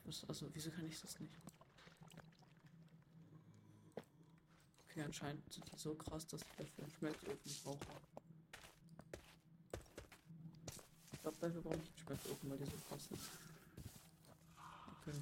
Was, 0.09 0.25
also, 0.27 0.49
wieso 0.55 0.71
kann 0.71 0.87
ich 0.87 0.99
das 0.99 1.21
nicht? 1.21 1.35
Okay, 4.89 5.03
anscheinend 5.03 5.53
sind 5.53 5.71
die 5.71 5.79
so 5.79 5.95
krass, 5.97 6.27
dass 6.27 6.41
ich 6.41 6.57
dafür 6.57 6.85
einen 6.85 6.93
Schmelzofen 6.95 7.53
brauche. 7.63 7.87
Ich 11.13 11.21
glaube, 11.21 11.37
dafür 11.43 11.61
brauche 11.61 11.75
ich 11.75 11.89
einen 11.91 11.99
Schmelzofen, 11.99 12.51
weil 12.51 12.57
die 12.57 12.65
so 12.65 12.79
krass 12.89 13.05
sind. 13.05 13.21
Okay. 15.03 15.17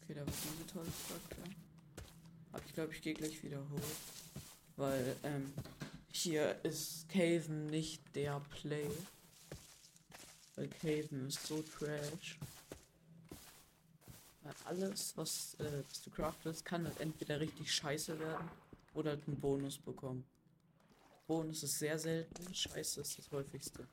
Okay, 0.00 0.14
da 0.14 0.20
war 0.20 0.32
diese 0.32 0.66
tolle 0.66 0.90
Structure. 1.04 1.56
Aber 2.52 2.64
ich 2.64 2.72
glaube, 2.72 2.92
ich 2.94 3.02
gehe 3.02 3.12
gleich 3.12 3.42
wieder 3.42 3.58
hoch. 3.58 4.40
Weil, 4.76 5.14
ähm, 5.24 5.52
hier 6.10 6.58
ist 6.64 7.06
Caven 7.10 7.66
nicht 7.66 8.16
der 8.16 8.40
Play. 8.40 8.90
Caven 10.82 11.28
ist 11.28 11.46
so 11.46 11.62
trash. 11.62 12.36
Weil 14.42 14.54
alles, 14.64 15.16
was, 15.16 15.54
äh, 15.60 15.84
was 15.88 16.02
du 16.02 16.10
craftest, 16.10 16.64
kann 16.64 16.84
halt 16.84 16.98
entweder 17.00 17.38
richtig 17.38 17.72
scheiße 17.72 18.18
werden 18.18 18.50
oder 18.94 19.10
halt 19.10 19.28
einen 19.28 19.38
Bonus 19.38 19.78
bekommen. 19.78 20.24
Bonus 21.28 21.62
ist 21.62 21.78
sehr 21.78 21.96
selten, 22.00 22.52
scheiße 22.52 23.00
ist 23.00 23.16
das 23.16 23.30
häufigste. 23.30 23.86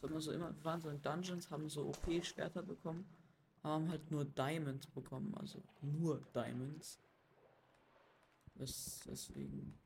So 0.00 0.06
immer 0.06 0.20
so 0.22 0.32
immer, 0.32 0.54
waren 0.64 0.80
so 0.80 0.88
in 0.88 1.02
Dungeons, 1.02 1.50
haben 1.50 1.68
so 1.68 1.88
OP-Schwerter 1.88 2.62
bekommen, 2.62 3.06
haben 3.62 3.90
halt 3.90 4.10
nur 4.10 4.24
Diamonds 4.24 4.86
bekommen, 4.86 5.34
also 5.36 5.62
nur 5.82 6.22
Diamonds. 6.34 6.98
Das, 8.54 9.00
deswegen. 9.06 9.78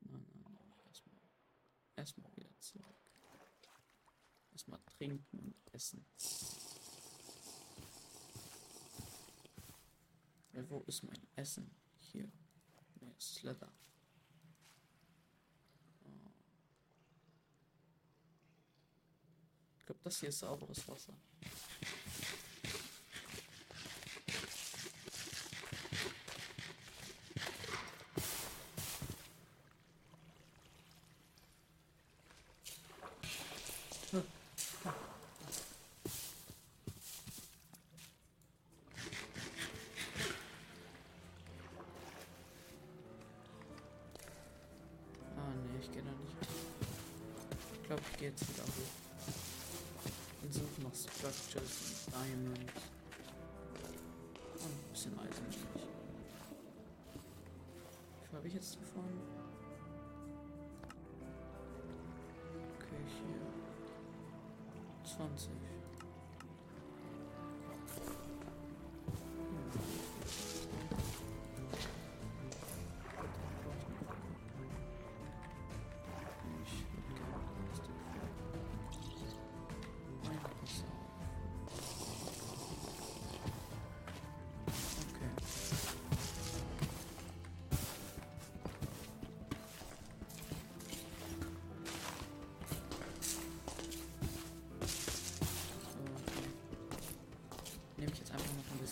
Nein, 0.00 0.24
nein, 0.42 0.54
nein, 0.54 0.86
erstmal. 0.86 1.16
Erstmal 1.96 2.36
wieder 2.36 2.58
zurück. 2.58 2.86
Erstmal 4.52 4.80
trinken 5.02 5.38
und 5.38 5.74
essen. 5.74 6.04
Ja, 10.52 10.70
wo 10.70 10.80
ist 10.86 11.02
mein 11.02 11.26
Essen? 11.34 11.74
Hier. 11.98 12.30
Nee, 13.00 13.12
Slither. 13.18 13.72
Oh. 16.04 16.30
Ich 19.78 19.86
glaube, 19.86 20.00
das 20.04 20.20
hier 20.20 20.28
ist 20.28 20.38
sauberes 20.38 20.86
Wasser. 20.86 21.14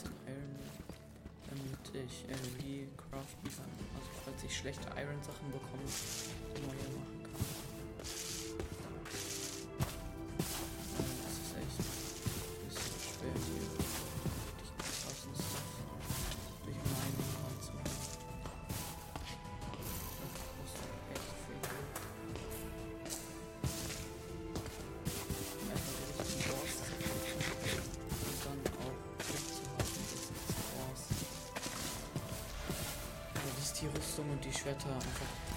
Bisschen 0.03 0.15
Iron 0.27 0.53
mit, 0.57 0.85
damit 1.49 2.07
ich 2.07 2.25
äh, 2.29 2.63
wie 2.63 2.89
craften 2.97 3.51
kann. 3.51 3.71
Also 3.97 4.09
falls 4.25 4.45
ich 4.45 4.57
schlechte 4.57 4.89
Iron-Sachen 4.97 5.51
bekomme, 5.51 5.85
neue 6.67 7.00
die 34.51 34.59
Schwerter 34.59 34.89
einfach 34.89 35.50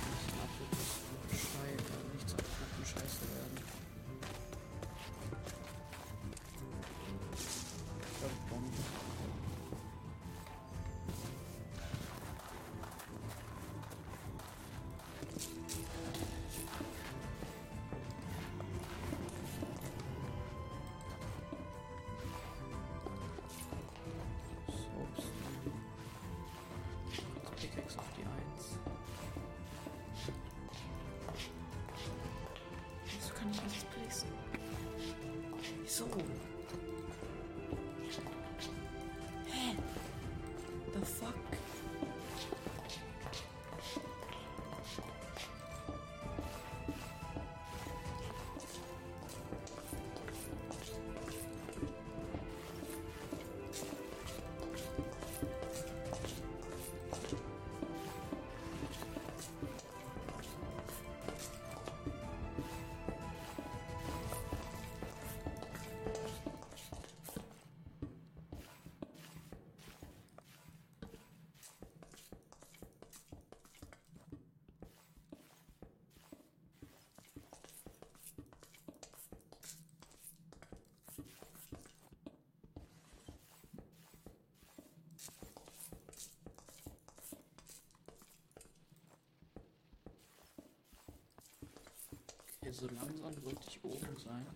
so 92.74 92.88
langsam 92.88 93.34
sollte 93.42 93.62
ich 93.68 93.84
oben 93.84 94.18
sein. 94.18 94.48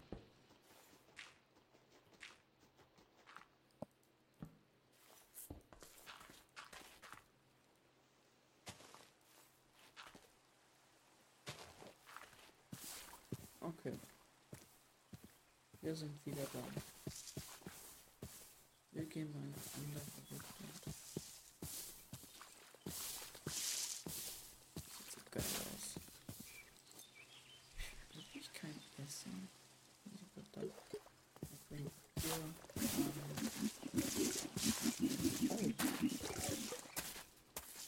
Okay. 13.60 13.94
Wir 15.82 15.96
sind 15.96 16.26
wieder 16.26 16.44
da. 16.54 16.87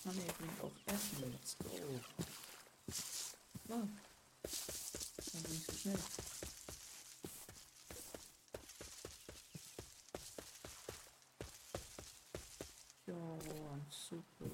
Mann, 0.06 0.16
bringt 0.38 0.62
auch 0.62 0.72
Essen. 0.88 1.32
Let's 1.32 1.56
super. 13.90 14.49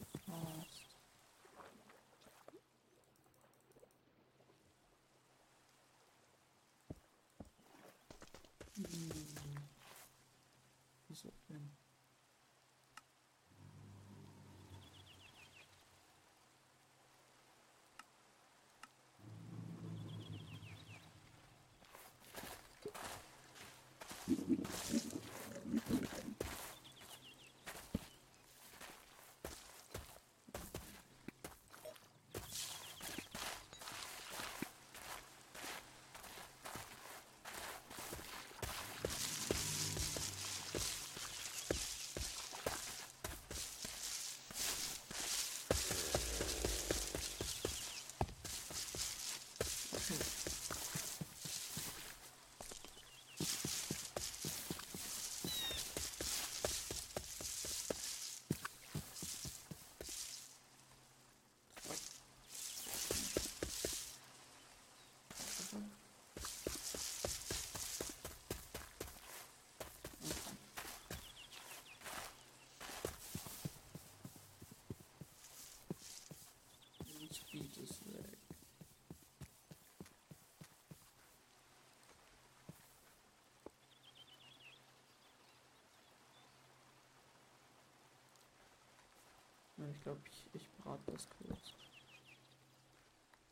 Ich 89.96 90.02
glaube, 90.02 90.22
ich, 90.30 90.50
ich 90.54 90.72
brate 90.74 91.12
das 91.12 91.28
kurz. 91.30 91.74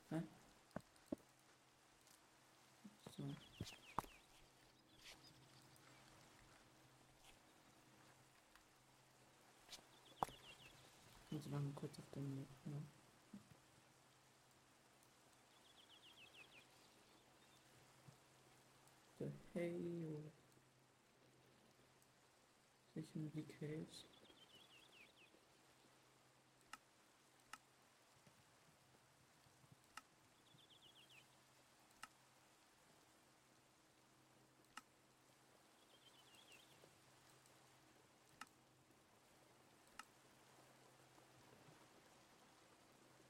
Hä? 0.10 0.22
So. 3.18 3.24
Und 11.32 11.44
so 11.44 11.50
lange 11.50 11.72
kurz 11.72 11.98
auf 11.98 12.10
dem 12.12 12.46
ja. 12.66 12.82
The 19.20 19.32
Hail. 19.56 20.32
Sicher 22.94 23.20
die 23.34 23.44
Caves. 23.44 24.06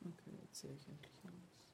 Okay, 0.05 0.31
jetzt 0.41 0.42
sehe 0.53 0.73
ich 0.73 0.87
endlich 0.87 1.15
alles. 1.25 1.72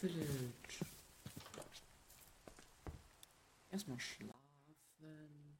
Village. 0.00 0.84
Erstmal 3.70 3.98
schlafen. 3.98 5.58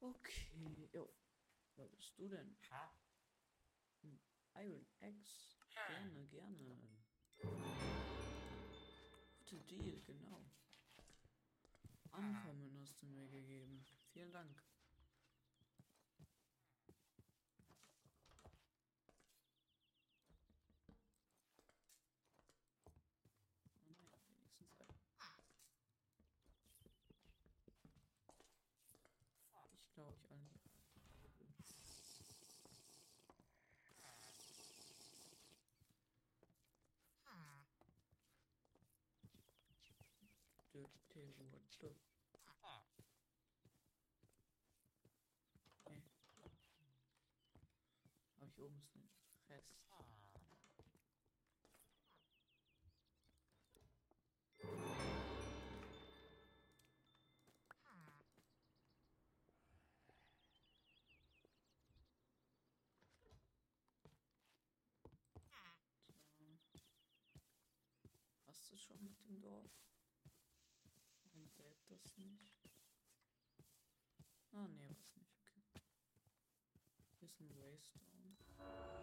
Okay. 0.00 0.88
Jo. 0.92 1.12
Wer 1.76 1.86
bist 1.88 2.16
du 2.18 2.28
denn? 2.28 2.56
Hm, 4.02 4.20
Iron 4.56 4.86
Axe. 5.00 5.56
Gerne, 5.70 6.26
gerne. 6.28 6.88
Gute 9.38 9.60
Deal, 9.62 10.00
genau. 10.06 10.44
Ankommen 12.12 12.78
hast 12.80 13.02
du 13.02 13.06
mir 13.06 13.28
gegeben. 13.28 13.84
Vielen 14.12 14.32
Dank. 14.32 14.59
14 40.88 41.34
Uhr. 41.38 41.60
Okay. 41.74 41.94
Aber 48.36 48.46
hier 48.46 48.64
oben 48.64 48.80
ist 48.80 48.96
ein 48.96 49.08
Rest. 49.48 49.80
Hast 68.46 68.72
du 68.72 68.76
schon 68.76 69.02
mit 69.04 69.18
dem 69.20 69.40
Dorf? 69.40 69.89
Warum 72.04 72.36
lädt 72.36 72.50
das 72.50 72.76
nicht? 72.76 72.86
Ah, 74.52 74.66
nee, 74.68 74.88
was 74.88 75.16
nicht, 75.16 75.32
okay. 75.46 75.62
Hier 77.18 77.28
ist 77.28 77.40
ein 77.40 77.54
Waystone. 77.56 78.36
schwer. 78.56 78.99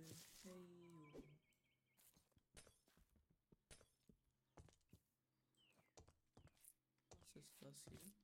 Gute 0.00 0.14
Hey. 0.44 1.22
Was 7.10 7.36
ist 7.36 7.60
das 7.60 7.84
hier? 7.90 8.19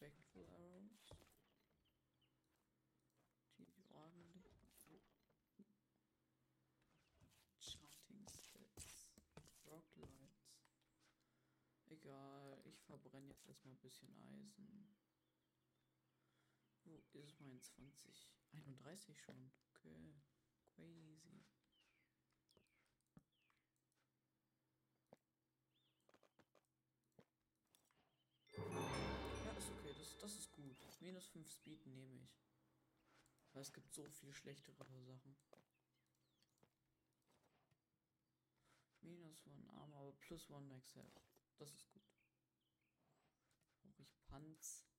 Speckle 0.00 0.48
Arrows. 0.48 1.14
Die 3.58 3.84
ordentlich. 3.90 5.04
Charting 7.58 8.26
Sets. 8.30 9.12
Rocklights. 9.66 10.56
Egal, 11.90 12.62
ich 12.64 12.80
verbrenne 12.84 13.28
jetzt 13.28 13.44
erstmal 13.44 13.74
ein 13.74 13.80
bisschen 13.80 14.10
Eisen. 14.22 14.96
Wo 17.12 17.20
ist 17.20 17.38
mein 17.42 17.60
20? 17.60 18.32
31 18.52 19.20
schon. 19.20 19.52
Okay. 19.74 20.14
Crazy. 20.76 21.39
Nehme 31.90 32.18
ich. 32.20 32.40
Weil 33.52 33.62
es 33.62 33.72
gibt 33.72 33.92
so 33.92 34.08
viel 34.10 34.32
schlechtere 34.32 34.74
Sachen. 34.74 35.06
Minus 39.00 39.46
1 39.46 39.68
Arm, 39.70 39.92
aber 39.94 40.12
plus 40.12 40.50
1 40.50 40.68
Max 40.68 40.94
Health. 40.94 41.22
Das 41.56 41.72
ist 41.72 41.88
gut. 41.90 42.02
Brauche 43.82 44.02
ich 44.02 44.14
Panz. 44.26 44.89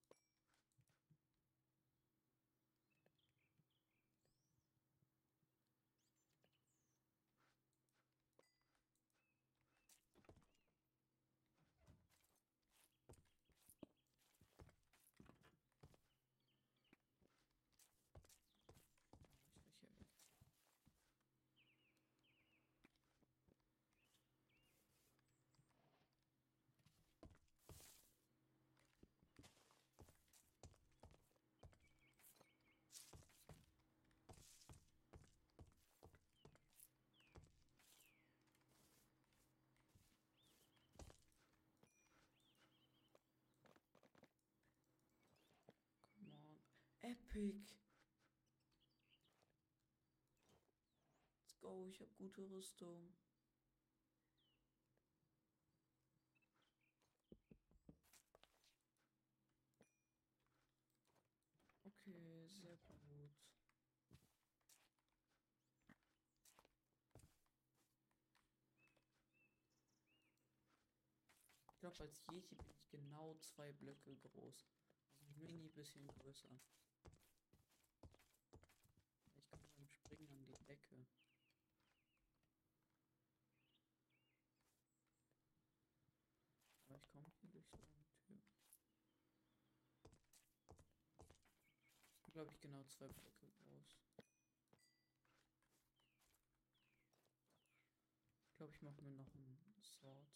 Epic. 47.12 47.60
Let's 51.42 51.54
go, 51.60 51.86
ich 51.90 52.00
habe 52.00 52.10
gute 52.16 52.40
Rüstung. 52.50 53.12
Okay, 61.84 62.48
sehr 62.48 62.76
gut. 62.78 63.30
Ich 71.68 71.78
glaube, 71.78 72.00
als 72.00 72.26
Yeti 72.30 72.54
bin 72.54 72.70
ich 72.70 72.88
genau 72.88 73.34
zwei 73.34 73.70
Blöcke 73.72 74.16
groß. 74.16 74.66
Also 75.20 75.32
mini 75.40 75.68
bisschen 75.68 76.06
größer. 76.06 76.48
springen 80.12 80.54
an 80.54 80.66
Decke. 81.02 81.22
Aber 86.88 86.98
ich 86.98 87.08
komme 87.08 87.26
durch 87.50 87.66
so 87.68 87.76
Tür. 88.26 88.38
Glaube 92.32 92.50
ich 92.50 92.60
genau 92.60 92.82
zwei 92.84 93.08
Blöcke 93.08 93.46
groß. 93.50 93.98
Ich 98.46 98.56
glaube, 98.56 98.72
ich 98.72 98.82
mache 98.82 99.02
mir 99.02 99.10
noch 99.10 99.34
ein 99.34 99.58
Sword. 99.82 100.28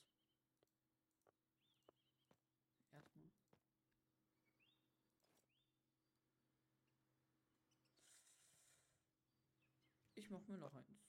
Erstmal. 2.93 3.31
Ich 10.27 10.33
mach 10.33 10.49
mir 10.49 10.59
noch 10.59 10.75
eins. 10.75 11.07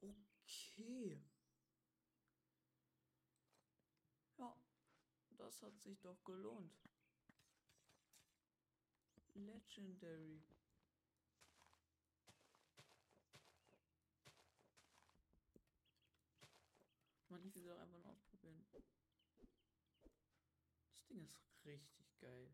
Okay. 0.00 1.22
Ja, 4.38 4.56
das 5.38 5.62
hat 5.62 5.78
sich 5.78 6.00
doch 6.00 6.24
gelohnt. 6.24 6.74
Legendary. 9.34 10.42
Man, 17.28 17.44
ich 17.44 17.54
will 17.54 17.62
doch 17.62 17.78
einfach 17.78 18.00
mal 18.00 18.10
ausprobieren. 18.10 18.66
Das 18.72 18.82
Ding 21.08 21.22
ist 21.22 21.38
richtig 21.64 22.18
geil. 22.18 22.50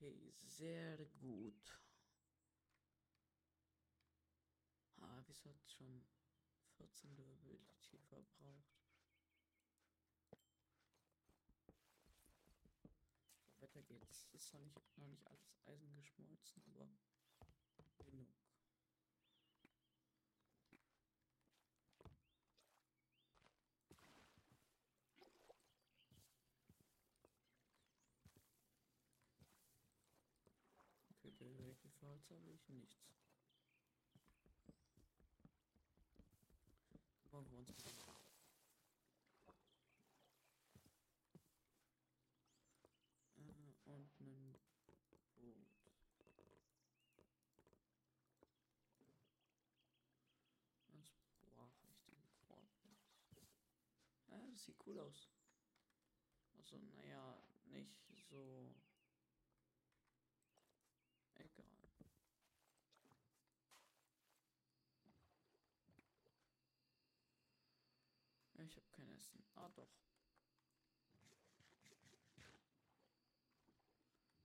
Okay, 0.00 0.32
sehr 0.46 0.96
gut. 1.20 1.82
Ah, 5.00 5.24
wieso 5.26 5.50
hat 5.52 5.72
schon 5.72 6.04
14 6.76 7.16
Durability 7.16 7.98
verbraucht? 8.08 8.78
Weiter 13.58 13.82
geht's. 13.82 14.28
Ist 14.34 14.46
zwar 14.46 14.60
nicht, 14.60 14.80
noch 14.98 15.08
nicht 15.08 15.26
alles 15.26 15.58
Eisen 15.66 15.92
geschmolzen, 15.96 16.62
aber 16.66 16.88
genug. 18.04 18.28
Fahrt 32.08 32.30
habe 32.30 32.50
ich 32.50 32.66
nichts. 32.70 32.96
Wir 37.22 37.30
uns 37.58 37.68
äh, 43.36 43.74
und 43.84 44.20
ein 44.22 44.56
Boot. 45.36 45.68
Was 50.86 51.12
brauche 51.42 51.88
ich 51.90 52.00
denn 52.06 52.24
Quad? 52.46 52.70
Ja, 54.28 54.46
das 54.50 54.64
sieht 54.64 54.78
cool 54.86 54.98
aus. 54.98 55.28
Also, 56.56 56.78
naja, 56.78 57.38
nicht 57.66 57.92
so 58.30 58.74
Egal. 61.38 61.78
Ich 68.68 68.76
habe 68.76 68.86
kein 68.92 69.10
Essen. 69.12 69.42
Ah, 69.54 69.70
doch. 69.74 69.88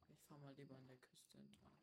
Ich 0.08 0.24
fahre 0.24 0.40
mal 0.40 0.56
lieber 0.56 0.78
an 0.78 0.88
der 0.88 0.96
Küste 0.96 1.40
entlang. 1.40 1.83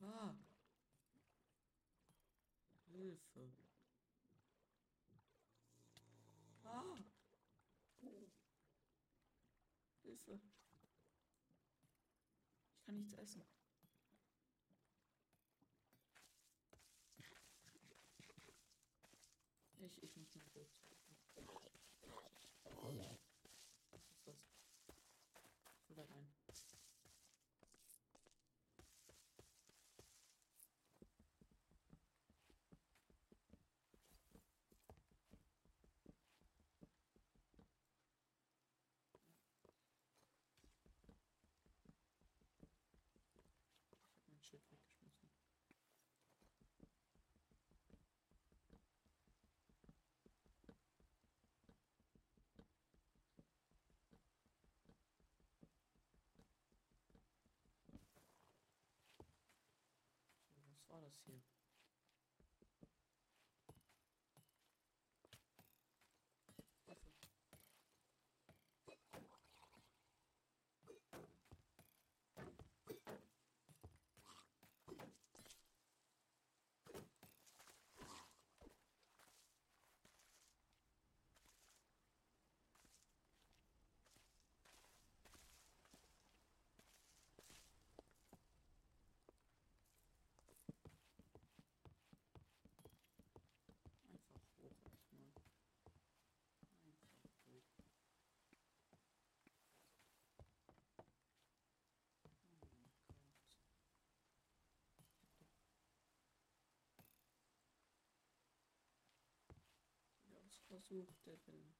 Ah. 0.00 0.34
Hilfe. 2.92 3.52
Ah. 6.64 6.96
Hilfe. 10.02 10.40
Ich 12.74 12.86
kann 12.86 12.96
nichts 12.96 13.14
essen. 13.14 13.42
Ich, 19.80 20.02
ich 20.02 20.16
muss 20.16 20.34
mal 20.34 20.44
kurz. 20.52 20.82
fora 60.92 61.06
assim, 61.06 61.32
ó. 61.34 61.61
versucht 110.72 111.26
hätten. 111.26 111.74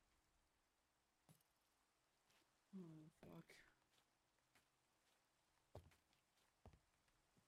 Oh, 2.74 3.08
fuck. 3.20 3.44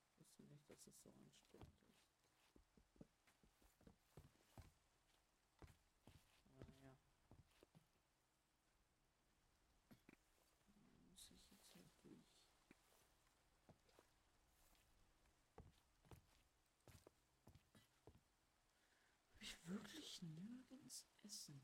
Ich 0.09 0.19
wusste 0.19 0.43
nicht, 0.45 0.71
dass 0.71 0.87
es 0.87 1.03
so 1.03 1.11
anstrengend 1.11 1.77
ist. 1.87 1.94
wirklich 19.67 20.23
nirgends 20.23 21.07
essen. 21.27 21.61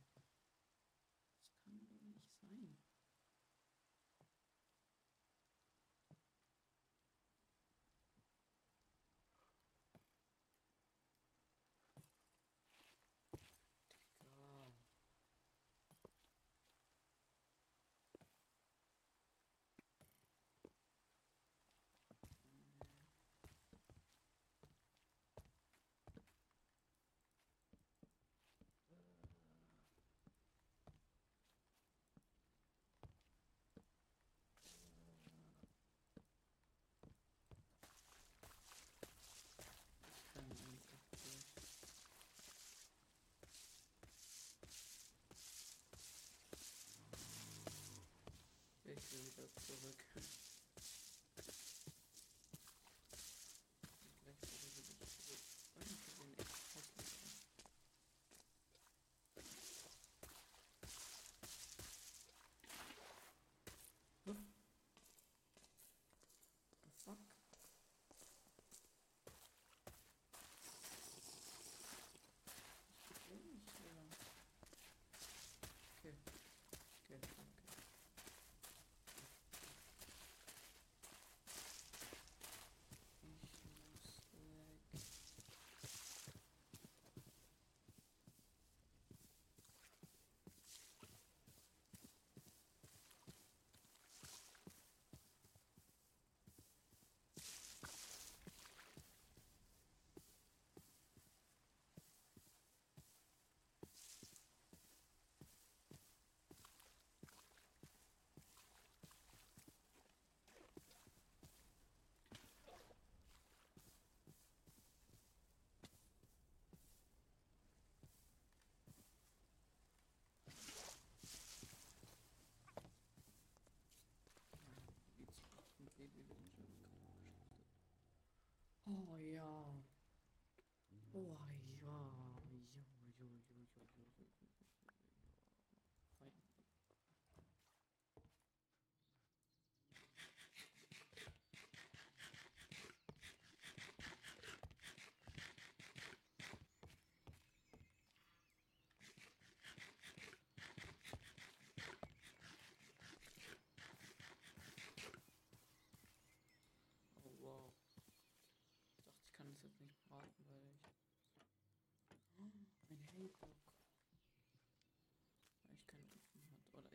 really 49.13 49.33
dope 49.37 49.55
to 49.67 49.73
look 49.83 50.05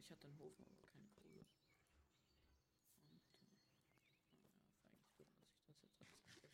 ich 0.06 0.12
hatte 0.12 0.28
einen 0.28 0.40
Ofen, 0.40 0.68
aber 0.70 0.86
keine 0.86 1.10
Kohle. 1.16 1.44
Und 3.02 3.24
äh, 3.42 3.58
ja, 4.38 4.52
eigentlich 4.86 5.12
gut, 5.18 5.28
dass 5.66 5.82
ich 5.82 5.96
das 5.98 6.00
jetzt 6.00 6.22
habe. 6.28 6.52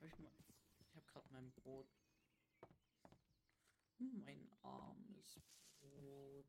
Hab 0.00 0.08
ich 0.08 0.18
mal. 0.18 0.32
Ich 0.80 0.96
habe 0.96 1.06
gerade 1.06 1.28
mein 1.30 1.52
Brot. 1.52 1.86
Mein 3.98 4.50
armes 4.62 5.40
Brot. 5.80 6.46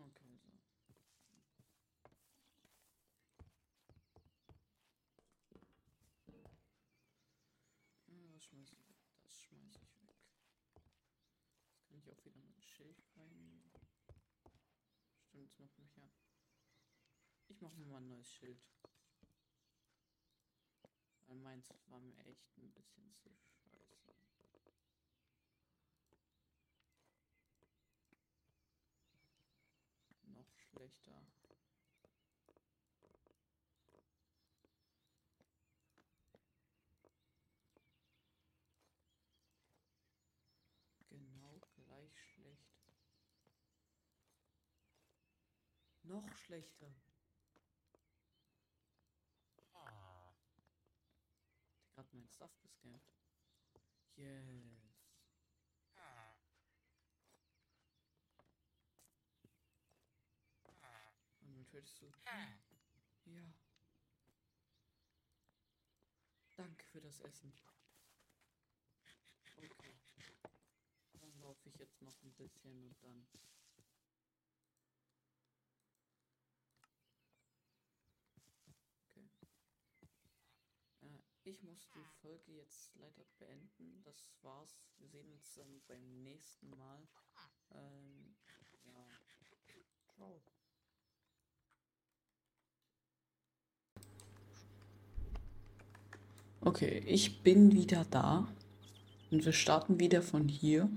Okay, 0.00 0.36
so. 0.36 0.50
Ja, 8.08 8.31
das 8.42 8.48
schmeiß 8.48 8.72
ich 8.72 8.88
weg. 8.88 8.96
Das 9.22 9.40
schmeiß 9.42 9.76
ich 9.76 10.02
weg. 10.02 10.16
Jetzt 11.70 11.86
kann 11.86 11.98
ich 11.98 12.10
auch 12.10 12.24
wieder 12.24 12.40
mein 12.40 12.60
Schild 12.60 13.00
rein. 13.16 13.70
Stimmt, 15.28 15.48
das 15.48 15.58
macht 15.58 15.78
mich 15.78 15.96
ja. 15.96 16.10
Ich 17.48 17.60
mache 17.60 17.76
mir 17.76 17.86
mal 17.86 17.98
ein 17.98 18.08
neues 18.08 18.28
Schild. 18.32 18.60
Weil 21.26 21.36
meins 21.36 21.68
war 21.86 22.00
mir 22.00 22.18
echt 22.26 22.58
ein 22.58 22.72
bisschen 22.72 23.14
zu 23.14 23.30
scheiße. 23.30 24.60
Noch 30.24 30.52
schlechter. 30.56 31.26
Genau 41.12 41.60
gleich 41.74 42.18
schlecht. 42.18 42.72
Noch 46.12 46.36
schlechter. 46.36 46.94
Der 49.56 50.34
gerade 51.94 52.08
mein 52.12 52.28
Stuff 52.28 52.50
gescampt. 52.60 53.02
Yes. 54.16 54.28
Und 61.40 61.56
dann 61.56 61.66
tötest 61.66 62.02
du. 62.02 62.12
Ja. 63.24 63.54
Danke 66.56 66.84
für 66.84 67.00
das 67.00 67.20
Essen. 67.20 67.54
Okay. 69.56 69.94
Dann 71.14 71.40
laufe 71.40 71.68
ich 71.70 71.76
jetzt 71.76 72.02
noch 72.02 72.22
ein 72.22 72.32
bisschen 72.34 72.84
und 72.84 73.02
dann. 73.02 73.26
Okay. 79.16 79.48
Äh, 81.02 81.22
ich 81.52 81.62
muss 81.62 81.86
die 81.94 82.04
Folge 82.22 82.52
jetzt 82.52 82.94
leider 82.94 83.24
beenden. 83.38 84.02
Das 84.04 84.32
war's. 84.40 84.80
Wir 84.98 85.08
sehen 85.08 85.30
uns 85.32 85.52
dann 85.54 85.82
beim 85.86 86.22
nächsten 86.22 86.70
Mal. 86.70 87.06
Ähm, 87.72 88.34
ja. 88.84 89.06
Ciao. 90.14 90.42
Okay, 96.62 97.02
ich 97.06 97.42
bin 97.42 97.72
wieder 97.72 98.06
da. 98.10 98.48
Und 99.30 99.44
wir 99.44 99.52
starten 99.52 100.00
wieder 100.00 100.22
von 100.22 100.48
hier. 100.48 100.88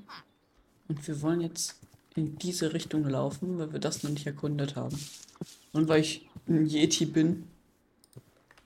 Und 0.87 1.05
wir 1.05 1.21
wollen 1.21 1.41
jetzt 1.41 1.81
in 2.15 2.37
diese 2.37 2.71
Richtung 2.73 3.03
laufen, 3.03 3.57
weil 3.57 3.73
wir 3.73 3.79
das 3.79 4.03
noch 4.03 4.11
nicht 4.11 4.25
erkundet 4.25 4.77
haben. 4.77 4.97
Und 5.73 5.89
weil 5.89 5.99
ich 5.99 6.29
ein 6.47 6.65
Yeti 6.65 7.05
bin 7.05 7.49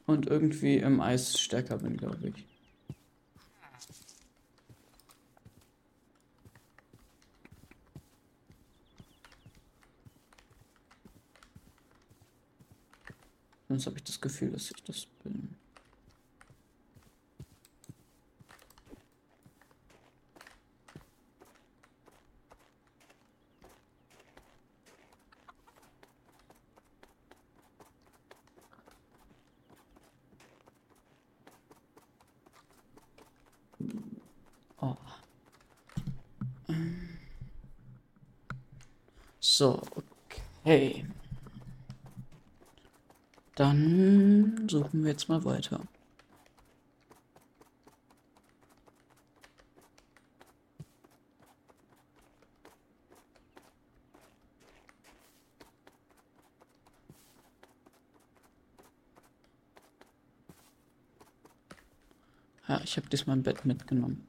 und 0.10 0.26
irgendwie 0.26 0.78
im 0.78 1.02
Eis 1.02 1.40
stärker 1.40 1.78
bin, 1.78 1.96
glaube 1.96 2.30
ich. 2.30 2.46
Sonst 13.68 13.86
habe 13.86 13.98
ich 13.98 14.04
das 14.04 14.20
Gefühl, 14.20 14.50
dass 14.50 14.72
ich 14.72 14.84
das 14.84 15.06
bin. 15.24 15.56
So, 39.60 39.82
okay. 40.64 41.06
Dann 43.56 44.70
suchen 44.70 45.04
wir 45.04 45.12
jetzt 45.12 45.28
mal 45.28 45.44
weiter. 45.44 45.82
Ja, 62.70 62.80
ich 62.82 62.96
habe 62.96 63.10
diesmal 63.10 63.36
ein 63.36 63.44
Bett 63.44 63.66
mitgenommen. 63.66 64.26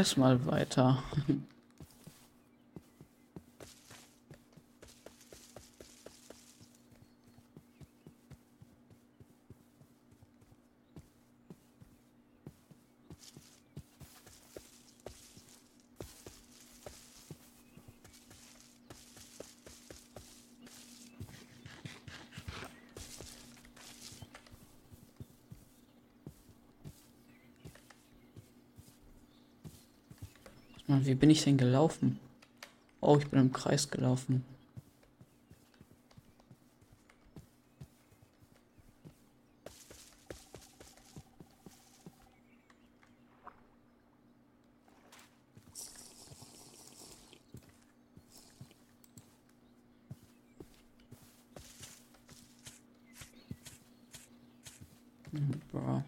Erstmal 0.00 0.46
weiter. 0.46 1.02
Bin 31.20 31.30
ich 31.30 31.44
denn 31.44 31.58
gelaufen? 31.58 32.18
Oh, 33.00 33.18
ich 33.18 33.28
bin 33.28 33.40
im 33.40 33.52
Kreis 33.52 33.90
gelaufen. 33.90 34.44
Mhm, 55.32 55.60
Bro. 55.70 56.02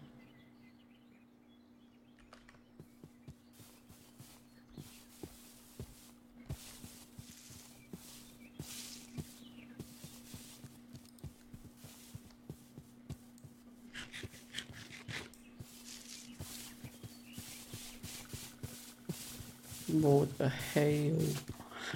What 19.93 20.29
the 20.39 20.49
hell? 20.49 21.17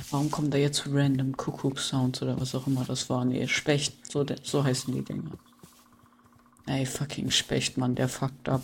Warum 0.09 0.31
kommen 0.31 0.51
da 0.51 0.57
jetzt 0.57 0.87
random 0.87 1.35
Kuckuck-Sounds 1.35 2.21
oder 2.21 2.39
was 2.39 2.55
auch 2.55 2.65
immer 2.65 2.85
das 2.85 3.09
war? 3.09 3.25
Nee, 3.25 3.47
Specht, 3.47 4.09
so, 4.09 4.25
so 4.41 4.63
heißen 4.63 4.93
die 4.93 5.03
Dinger. 5.03 5.31
Ey, 6.65 6.85
fucking 6.85 7.29
Specht, 7.29 7.77
Mann, 7.77 7.95
der 7.95 8.07
fuckt 8.07 8.47
ab. 8.47 8.63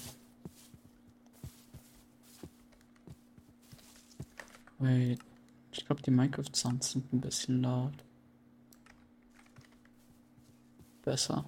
Wait. 4.79 5.19
Ich 5.71 5.85
glaube, 5.85 6.01
die 6.01 6.11
Minecraft-Sounds 6.11 6.91
sind 6.91 7.11
ein 7.11 7.21
bisschen 7.21 7.61
laut. 7.61 7.93
Besser. 11.03 11.45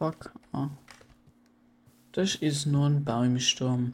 Fuck. 0.00 0.32
Ah. 0.54 0.70
Das 2.12 2.34
ist 2.34 2.64
nur 2.64 2.86
ein 2.86 3.04
Baumsturm. 3.04 3.92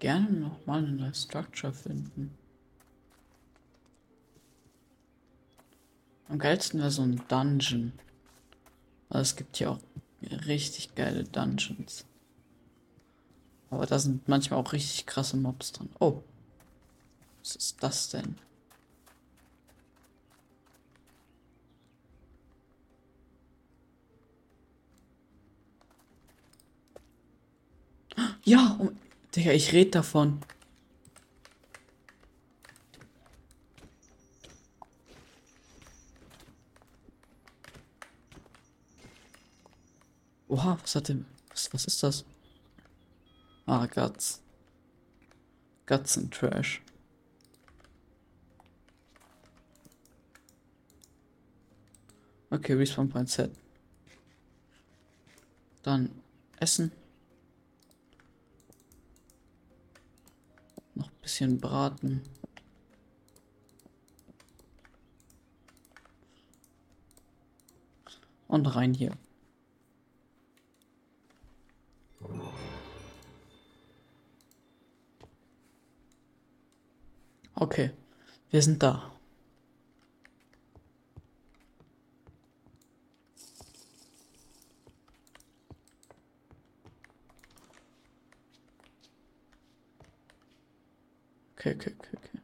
Gerne 0.00 0.30
noch 0.32 0.66
mal 0.66 0.84
eine 0.84 1.14
Structure 1.14 1.72
finden. 1.72 2.36
Am 6.28 6.38
geilsten 6.38 6.80
wäre 6.80 6.90
so 6.90 7.02
ein 7.02 7.22
Dungeon. 7.28 7.92
Aber 9.08 9.20
es 9.20 9.36
gibt 9.36 9.56
hier 9.56 9.70
auch 9.70 9.78
richtig 10.46 10.94
geile 10.94 11.24
Dungeons. 11.24 12.04
Aber 13.70 13.86
da 13.86 13.98
sind 13.98 14.28
manchmal 14.28 14.58
auch 14.58 14.72
richtig 14.72 15.06
krasse 15.06 15.36
Mobs 15.36 15.72
drin. 15.72 15.90
Oh. 16.00 16.22
Was 17.42 17.56
ist 17.56 17.82
das 17.82 18.10
denn? 18.10 18.36
Ja, 28.44 28.76
oh, 28.80 28.89
Digga, 29.50 29.56
ich 29.56 29.72
rede 29.72 29.90
davon. 29.90 30.40
Oha, 40.48 40.78
was 40.80 40.94
hat 40.94 41.08
denn. 41.08 41.26
Was, 41.50 41.72
was 41.72 41.84
ist 41.86 42.02
das? 42.02 42.24
Ah, 43.66 43.86
Guts. 43.86 44.40
Guts 45.86 46.16
and 46.16 46.32
Trash. 46.32 46.80
Okay, 52.50 52.74
Respawn 52.74 53.08
Point 53.08 53.28
Set. 53.28 53.50
Dann 55.82 56.10
Essen. 56.58 56.92
Noch 60.94 61.08
ein 61.08 61.12
bisschen 61.30 61.60
braten. 61.60 62.22
Und 68.48 68.66
rein 68.66 68.94
hier. 68.94 69.12
Okay, 77.54 77.92
wir 78.50 78.62
sind 78.62 78.82
da. 78.82 79.12
Okay, 91.60 91.74
okay, 91.74 91.92
okay, 91.92 92.08
okay. 92.14 92.38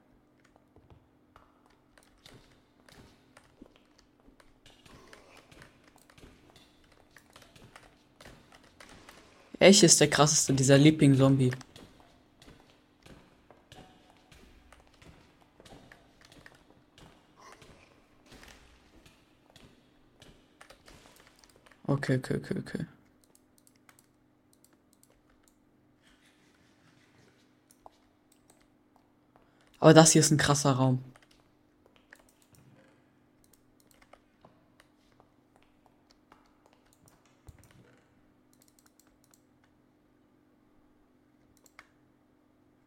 Echt 9.59 9.83
ist 9.83 9.99
der 10.03 10.11
krasseste, 10.11 10.53
dieser 10.53 10.77
Liebling-Zombie. 10.77 11.51
Okay, 21.89 22.17
okay, 22.17 22.37
okay, 22.37 22.59
okay. 22.59 22.87
Aber 29.87 29.95
das 29.95 30.11
hier 30.11 30.21
ist 30.21 30.33
ein 30.33 30.37
krasser 30.37 30.73
Raum. 30.73 30.99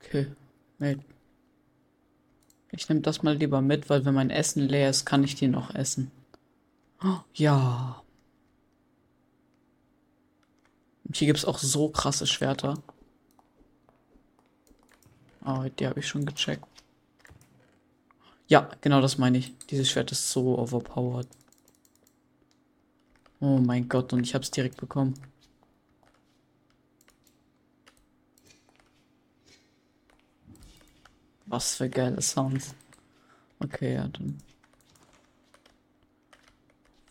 Okay, 0.04 0.28
mate. 0.78 1.00
Ich 2.72 2.90
nehme 2.90 3.00
das 3.00 3.24
mal 3.24 3.38
lieber 3.38 3.62
mit, 3.62 3.90
weil 3.90 4.04
wenn 4.04 4.14
mein 4.14 4.30
Essen 4.30 4.68
leer 4.68 4.90
ist, 4.90 5.06
kann 5.06 5.24
ich 5.24 5.36
die 5.36 5.48
noch 5.48 5.74
essen. 5.74 6.12
Oh, 7.02 7.22
ja. 7.34 8.04
Und 11.06 11.16
hier 11.16 11.28
gibt 11.28 11.40
es 11.40 11.46
auch 11.46 11.60
so 11.60 11.88
krasse 11.88 12.28
Schwerter. 12.28 12.74
Oh, 15.46 15.64
die 15.80 15.88
habe 15.88 16.02
ich 16.02 16.08
schon 16.10 16.26
gecheckt. 16.26 16.69
Ja, 18.50 18.70
genau 18.82 19.00
das 19.00 19.20
meine 19.20 19.38
ich. 19.38 19.56
Dieses 19.68 19.90
Schwert 19.90 20.12
ist 20.12 20.32
so 20.32 20.58
overpowered. 20.58 21.28
Oh 23.40 23.60
mein 23.60 23.88
Gott, 23.88 24.12
und 24.12 24.22
ich 24.26 24.34
habe 24.34 24.44
es 24.44 24.52
direkt 24.52 24.78
bekommen. 24.78 25.14
Was 31.46 31.76
für 31.76 31.90
geile 31.90 32.22
Sounds. 32.22 32.74
Okay, 33.60 33.94
ja, 33.94 34.08
dann. 34.08 34.40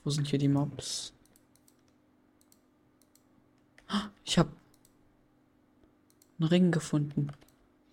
Wo 0.02 0.10
sind 0.10 0.26
hier 0.26 0.40
die 0.40 0.48
Mobs? 0.48 1.12
Ich 4.24 4.38
habe 4.38 4.50
einen 6.38 6.48
Ring 6.48 6.70
gefunden. 6.72 7.30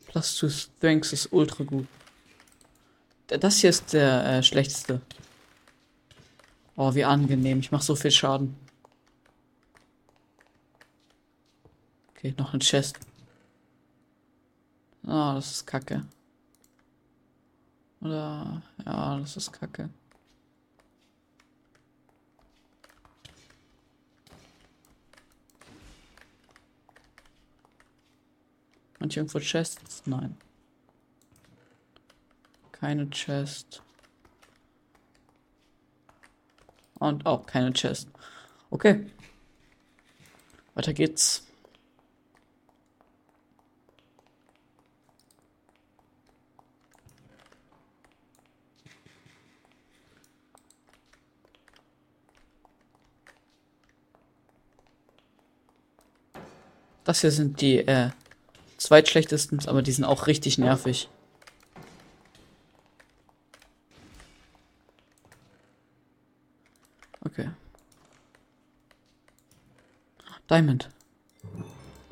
Plus 0.08 0.36
two 0.36 0.50
Strengths 0.50 1.14
ist 1.14 1.32
ultra 1.32 1.64
gut. 1.64 1.88
Das 3.28 3.58
hier 3.58 3.72
ist 3.72 3.94
der 3.94 4.26
äh, 4.26 4.44
schlechteste. 4.44 5.02
Oh, 6.76 6.94
wie 6.94 7.06
angenehm. 7.06 7.60
Ich 7.60 7.72
mache 7.72 7.84
so 7.84 7.96
viel 7.96 8.12
Schaden. 8.12 8.56
Okay, 12.12 12.36
noch 12.38 12.54
ein 12.54 12.60
Chest. 12.60 13.00
Ah, 15.08 15.32
oh, 15.32 15.36
das 15.36 15.52
ist 15.52 15.68
kacke. 15.68 16.06
Oder, 18.02 18.62
ja, 18.86 19.20
das 19.20 19.38
ist 19.38 19.52
kacke. 19.52 19.90
Und 29.00 29.16
irgendwo 29.16 29.40
Chests? 29.40 30.04
Nein. 30.06 30.36
Keine 32.86 33.10
Chest. 33.10 33.82
Und 37.00 37.26
auch 37.26 37.48
keine 37.48 37.74
Chest. 37.74 38.10
Okay. 38.70 39.08
Weiter 40.76 40.94
geht's. 40.94 41.48
Das 57.04 57.22
hier 57.22 57.32
sind 57.32 57.62
die 57.62 57.80
äh, 57.80 58.12
zweitschlechtesten, 58.78 59.68
aber 59.68 59.82
die 59.82 59.92
sind 59.92 60.06
auch 60.06 60.28
richtig 60.28 60.60
nervig. 60.60 61.10
Okay. 67.36 67.50
Diamond. 70.56 70.90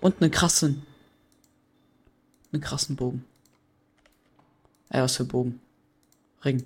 Und 0.02 0.22
einen 0.22 0.30
krassen. 0.30 0.86
Einen 2.52 2.62
krassen 2.62 2.98
Bogen. 2.98 3.24
Äh, 4.90 5.02
was 5.02 5.16
für 5.16 5.24
Bogen? 5.24 5.62
Ring. 6.44 6.62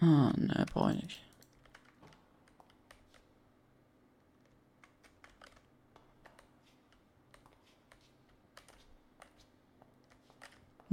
Ah, 0.00 0.32
ne, 0.36 0.66
brauche 0.70 0.92
ich 0.92 1.02
nicht. 1.02 1.26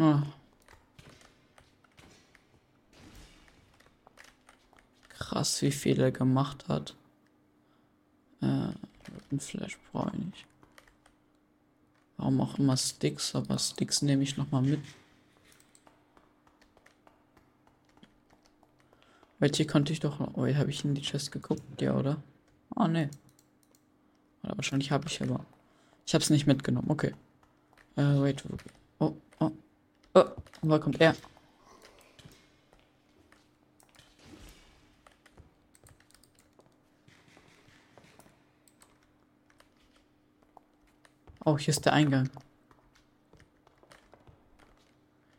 Ah. 0.03 0.23
Krass, 5.09 5.51
wie 5.63 5.71
viel 5.71 5.99
er 5.99 6.11
gemacht 6.11 6.67
hat. 6.67 6.95
Äh, 8.41 8.73
ein 9.31 9.39
Flash 9.39 9.79
brauche 9.91 10.11
ich 10.13 10.25
nicht. 10.25 10.45
Warum 12.17 12.41
auch 12.41 12.59
immer 12.59 12.77
Sticks, 12.77 13.33
aber 13.33 13.57
Sticks 13.57 14.01
nehme 14.01 14.23
ich 14.23 14.37
nochmal 14.37 14.61
mit. 14.61 14.81
Welche 19.39 19.65
konnte 19.65 19.91
ich 19.91 19.99
doch. 19.99 20.19
Oh, 20.35 20.47
habe 20.47 20.69
ich 20.69 20.85
in 20.85 20.95
die 20.95 21.01
Chest 21.01 21.31
geguckt? 21.31 21.81
Ja, 21.81 21.97
oder? 21.97 22.21
Ah, 22.75 22.87
ne. 22.87 23.09
Wahrscheinlich 24.41 24.91
habe 24.91 25.07
ich 25.07 25.21
aber. 25.21 25.45
Ich 26.05 26.13
habe 26.13 26.23
es 26.23 26.29
nicht 26.29 26.45
mitgenommen. 26.45 26.89
Okay. 26.89 27.13
Äh, 27.95 28.21
wait. 28.21 28.43
Oh, 28.99 29.13
oh. 29.39 29.51
Oh, 30.13 30.25
wo 30.61 30.79
kommt 30.79 31.01
er? 31.01 31.15
Oh, 41.53 41.57
hier 41.59 41.69
ist 41.69 41.85
der 41.85 41.93
Eingang. 41.93 42.31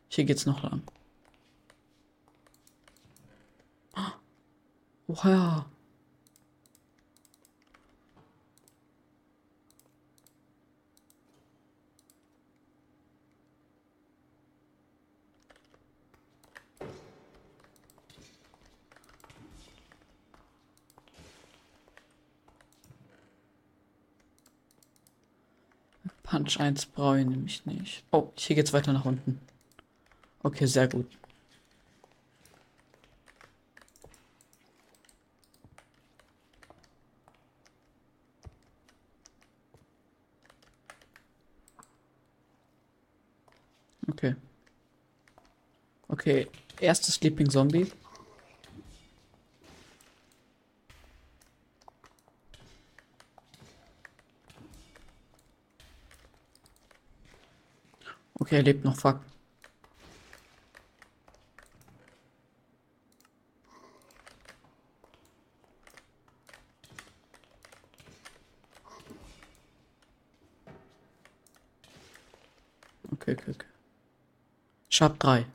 Hier 0.06 0.24
geht's 0.24 0.46
noch 0.46 0.62
lang. 0.62 0.80
Oha. 5.08 5.66
Punch 5.66 5.73
1 26.48 26.86
brauche 26.86 27.20
ich 27.20 27.26
nämlich 27.26 27.66
nicht. 27.66 28.04
Oh, 28.10 28.30
hier 28.36 28.56
geht's 28.56 28.72
weiter 28.72 28.92
nach 28.92 29.04
unten. 29.04 29.40
Okay, 30.42 30.66
sehr 30.66 30.88
gut. 30.88 31.06
Okay. 44.10 44.36
Okay, 46.08 46.48
erstes 46.80 47.14
Sleeping 47.16 47.50
Zombie. 47.50 47.90
Okay, 58.44 58.56
er 58.56 58.62
lebt 58.62 58.84
noch, 58.84 58.94
fuck. 58.94 59.20
Okay, 73.10 73.32
okay, 73.32 73.50
okay. 73.52 73.66
Sharp 74.90 75.18
3. 75.20 75.46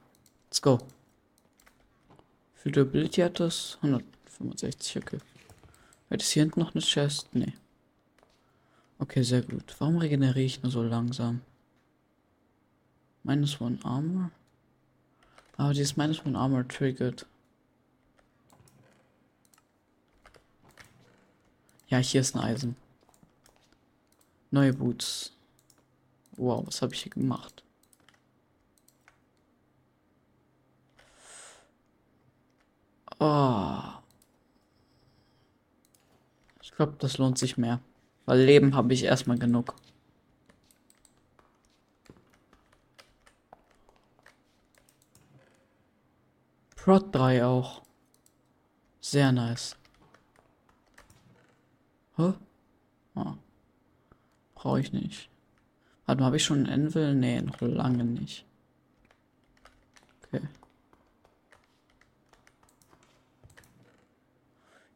Let's 0.47 0.59
go. 0.59 0.79
Für 2.55 2.71
Durability 2.71 3.21
hat 3.21 3.39
das 3.39 3.77
165, 3.83 4.97
okay. 4.97 5.19
Wird 6.09 6.23
es 6.23 6.31
hier 6.31 6.41
hinten 6.41 6.61
noch 6.61 6.73
eine 6.73 6.81
Chest? 6.81 7.35
Nee. 7.35 7.53
Okay, 8.97 9.21
sehr 9.21 9.43
gut. 9.43 9.75
Warum 9.77 9.99
regeneriere 9.99 10.41
ich 10.41 10.63
nur 10.63 10.71
so 10.71 10.81
langsam? 10.81 11.41
Minus 13.29 13.61
one 13.61 13.77
Armor? 13.83 14.31
Aber 15.55 15.71
dieses 15.71 15.95
Minus 15.95 16.25
one 16.25 16.35
Armor 16.35 16.67
triggert. 16.67 17.27
Ja, 21.89 21.99
hier 21.99 22.21
ist 22.21 22.35
ein 22.35 22.41
Eisen. 22.41 22.75
Neue 24.49 24.73
Boots. 24.73 25.31
Wow, 26.37 26.65
was 26.65 26.81
habe 26.81 26.95
ich 26.95 27.03
hier 27.03 27.11
gemacht? 27.11 27.63
Oh. 33.19 33.79
Ich 36.63 36.71
glaube, 36.71 36.95
das 36.97 37.19
lohnt 37.19 37.37
sich 37.37 37.57
mehr. 37.57 37.79
Weil 38.25 38.41
Leben 38.41 38.75
habe 38.75 38.91
ich 38.91 39.03
erstmal 39.03 39.37
genug. 39.37 39.75
Prod 46.89 47.13
3 47.13 47.45
auch. 47.45 47.83
Sehr 48.99 49.31
nice. 49.31 49.75
Hä? 52.17 52.33
Oh. 53.13 53.33
Brauche 54.55 54.79
ich 54.79 54.91
nicht. 54.91 55.29
Warte 56.07 56.19
mal, 56.19 56.25
habe 56.25 56.37
ich 56.37 56.43
schon 56.43 56.65
einen 56.65 56.87
Anvil? 56.87 57.13
Nee, 57.13 57.43
noch 57.43 57.61
lange 57.61 58.05
nicht. 58.05 58.43
Okay. 60.23 60.41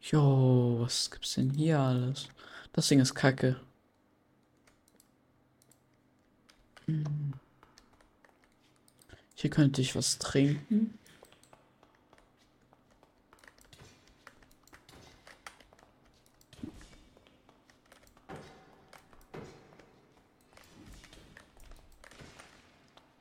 Jo, 0.02 0.78
was 0.80 1.12
gibt's 1.12 1.36
denn 1.36 1.52
hier 1.52 1.78
alles? 1.80 2.28
Das 2.72 2.88
Ding 2.88 3.02
ist 3.02 3.14
kacke. 3.14 3.62
Hm. 6.88 7.34
Hier 9.36 9.52
könnte 9.52 9.80
ich 9.80 9.96
was 9.96 10.18
trinken. 10.18 10.98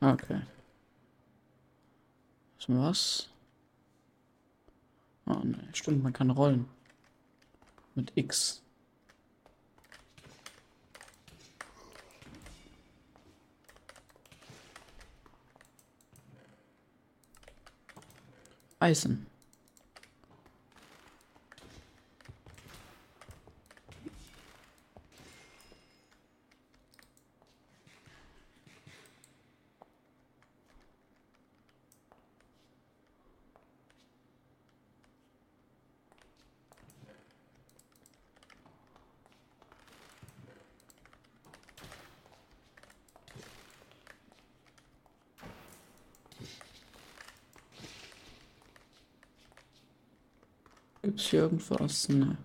Okay. 0.03 0.43
Was? 2.67 3.29
Oh 5.27 5.39
ne, 5.45 5.69
stimmt, 5.73 6.03
man 6.03 6.13
kann 6.13 6.31
rollen. 6.31 6.69
Mit 7.95 8.13
X. 8.17 8.63
Eisen. 18.81 19.32
Gibt's 51.03 51.25
hier 51.25 51.41
irgendwas? 51.41 52.09
Ne. 52.09 52.39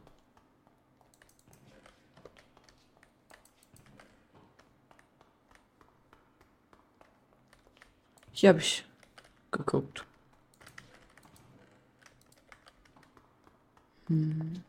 Hier 8.31 8.49
habe 8.49 8.59
ich 8.59 8.85
geguckt. 9.51 10.05
Hm. 14.07 14.63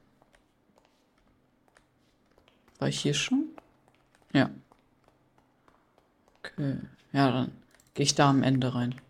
War 2.79 2.89
ich 2.89 3.01
hier 3.01 3.15
schon? 3.15 3.45
Ja. 4.33 4.51
Okay. 6.39 6.79
Ja, 7.13 7.31
dann 7.31 7.53
gehe 7.95 8.05
ich 8.05 8.15
da 8.15 8.31
am 8.31 8.43
Ende 8.43 8.75
rein. 8.75 9.01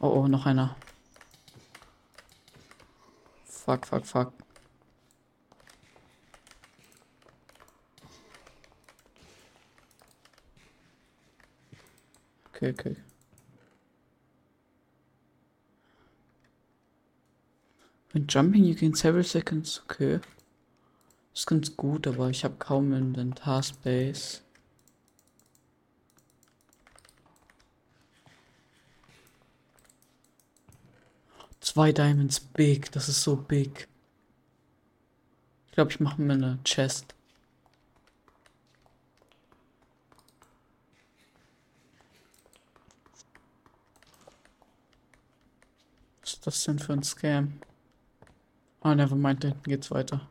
Oh, 0.00 0.08
oh, 0.08 0.26
noch 0.42 0.46
einer. 0.46 0.76
Fuck, 3.44 3.86
fuck, 3.86 4.06
fuck. 4.06 4.32
Okay, 12.54 12.70
okay. 12.70 12.96
When 18.12 18.26
jumping, 18.26 18.64
you 18.64 18.74
gain 18.74 18.94
several 18.94 19.24
seconds. 19.24 19.80
Okay. 19.84 20.20
Das 21.32 21.40
ist 21.40 21.46
ganz 21.46 21.76
gut, 21.76 22.06
aber 22.06 22.28
ich 22.28 22.44
habe 22.44 22.56
kaum 22.58 22.92
Inventar 22.92 23.62
Zwei 31.72 31.90
Diamonds 31.90 32.38
big. 32.38 32.92
Das 32.92 33.08
ist 33.08 33.22
so 33.22 33.34
big. 33.34 33.88
Ich 35.68 35.72
glaube, 35.72 35.90
ich 35.90 36.00
mache 36.00 36.20
mir 36.20 36.34
eine 36.34 36.58
Chest. 36.64 37.14
Was 46.20 46.34
ist 46.34 46.46
das 46.46 46.64
denn 46.64 46.78
für 46.78 46.92
ein 46.92 47.02
Scam? 47.02 47.62
Ah, 48.82 48.94
nevermind, 48.94 49.42
da 49.42 49.48
hinten 49.48 49.70
geht's 49.70 49.90
weiter. 49.90 50.28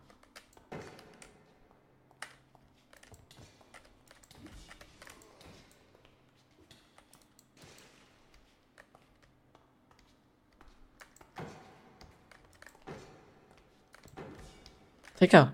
Dicker. 15.21 15.53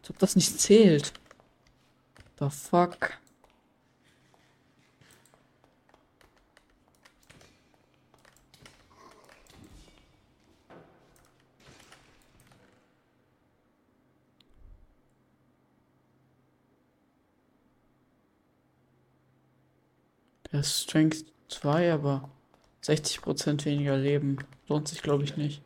Als 0.00 0.10
ob 0.10 0.18
das 0.18 0.34
nicht 0.34 0.58
zählt. 0.58 1.12
The 2.38 2.48
fuck? 2.48 3.18
Strength 20.62 21.33
2, 21.54 21.92
aber 21.92 22.28
60% 22.82 23.64
weniger 23.64 23.96
Leben. 23.96 24.38
Lohnt 24.68 24.88
sich, 24.88 25.02
glaube 25.02 25.24
ich, 25.24 25.36
nicht. 25.36 25.62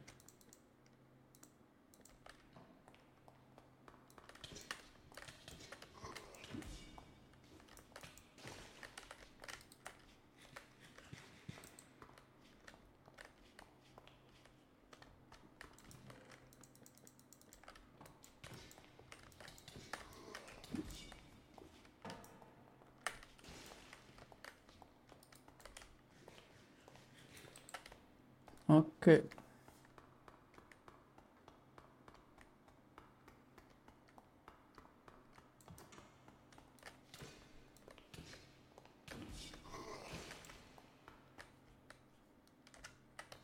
Okay. 29.08 29.22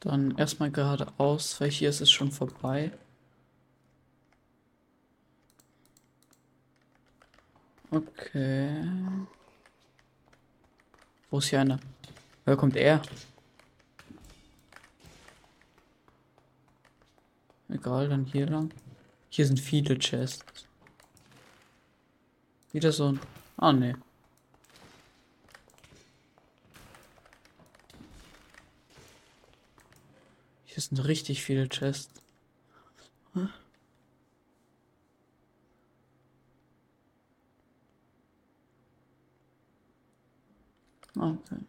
Dann 0.01 0.36
erstmal 0.36 0.70
geradeaus, 0.70 1.59
weil 1.62 1.70
hier 1.70 1.89
ist 1.89 2.03
es 2.03 2.11
schon 2.11 2.31
vorbei. 2.31 2.93
Okay. 7.91 8.86
Wo 11.31 11.39
ist 11.39 11.49
hier 11.49 11.61
einer? 11.61 11.81
Woher 12.45 12.59
kommt 12.59 12.77
er? 12.77 13.01
Egal, 17.85 18.09
dann 18.09 18.24
hier 18.24 18.47
lang. 18.47 18.73
Hier 19.28 19.44
sind 19.44 19.61
viele 19.61 19.98
Chests. 19.98 20.66
Wieder 22.73 22.93
so 22.93 23.09
ein... 23.09 23.20
Ah, 23.59 23.74
ne. 23.74 23.98
Hier 30.65 30.81
sind 30.81 31.05
richtig 31.05 31.43
viele 31.43 31.69
Chests. 31.69 32.23
Okay. 33.35 33.48
Okay. 41.19 41.61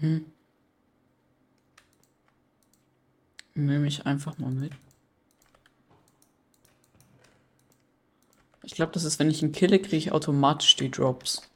Hm. 0.00 0.24
Nehme 3.54 3.88
ich 3.88 4.06
einfach 4.06 4.38
mal 4.38 4.50
mit. 4.50 4.72
Ich 8.62 8.74
glaube, 8.74 8.92
das 8.92 9.04
ist, 9.04 9.18
wenn 9.18 9.30
ich 9.30 9.42
ihn 9.42 9.52
kille, 9.52 9.80
kriege 9.80 9.96
ich 9.96 10.12
automatisch 10.12 10.76
die 10.76 10.90
Drops. 10.90 11.48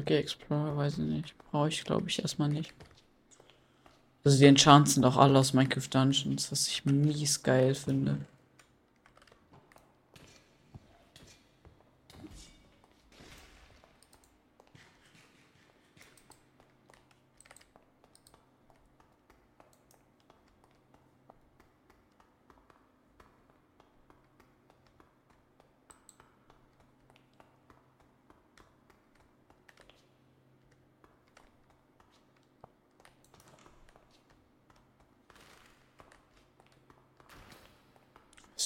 Okay, 0.00 0.16
Explorer, 0.16 0.76
weiß 0.78 0.94
ich 0.94 1.04
nicht. 1.04 1.34
Brauche 1.50 1.68
ich, 1.68 1.84
glaube 1.84 2.08
ich, 2.08 2.20
erstmal 2.20 2.48
nicht. 2.48 2.72
Also 4.24 4.38
die 4.38 4.46
Enchants 4.46 4.94
sind 4.94 5.04
auch 5.04 5.18
alle 5.18 5.38
aus 5.38 5.52
Minecraft 5.52 5.88
Dungeons, 5.90 6.50
was 6.50 6.68
ich 6.68 6.86
mies 6.86 7.42
geil 7.42 7.74
finde. 7.74 8.18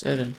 Er 0.04 0.16
denn? 0.16 0.36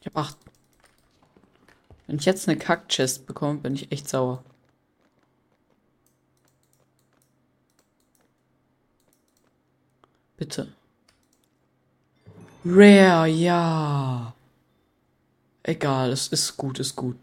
Ich 0.00 0.06
hab 0.06 0.16
acht. 0.16 0.38
Wenn 2.06 2.16
ich 2.16 2.24
jetzt 2.24 2.48
eine 2.48 2.56
Kack-Chest 2.56 3.26
bekomme, 3.26 3.58
bin 3.58 3.74
ich 3.74 3.90
echt 3.90 4.08
sauer. 4.08 4.44
Bitte. 10.36 10.72
Rare, 12.68 13.28
ja. 13.28 14.34
Egal, 15.62 16.10
es 16.12 16.28
ist 16.28 16.56
gut, 16.56 16.78
ist 16.80 16.96
gut. 16.96 17.16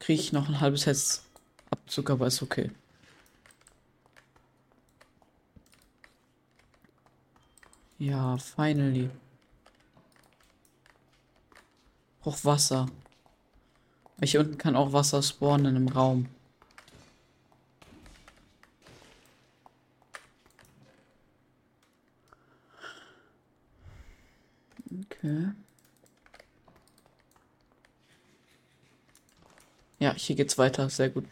Kriege 0.00 0.20
ich 0.20 0.32
noch 0.32 0.48
ein 0.48 0.60
halbes 0.60 0.86
Herz 0.86 1.24
Abzug, 1.70 2.10
aber 2.10 2.26
ist 2.26 2.42
okay. 2.42 2.70
Ja, 7.98 8.36
finally. 8.38 9.08
Brauch 12.20 12.44
Wasser. 12.44 12.86
Hier 14.22 14.40
unten 14.40 14.58
kann 14.58 14.76
auch 14.76 14.92
Wasser 14.92 15.22
spawnen 15.22 15.76
im 15.76 15.88
Raum. 15.88 16.28
Okay. 25.22 25.52
Ja, 29.98 30.11
hier 30.26 30.36
geht's 30.36 30.58
weiter. 30.58 30.88
Sehr 30.88 31.10
gut. 31.10 31.24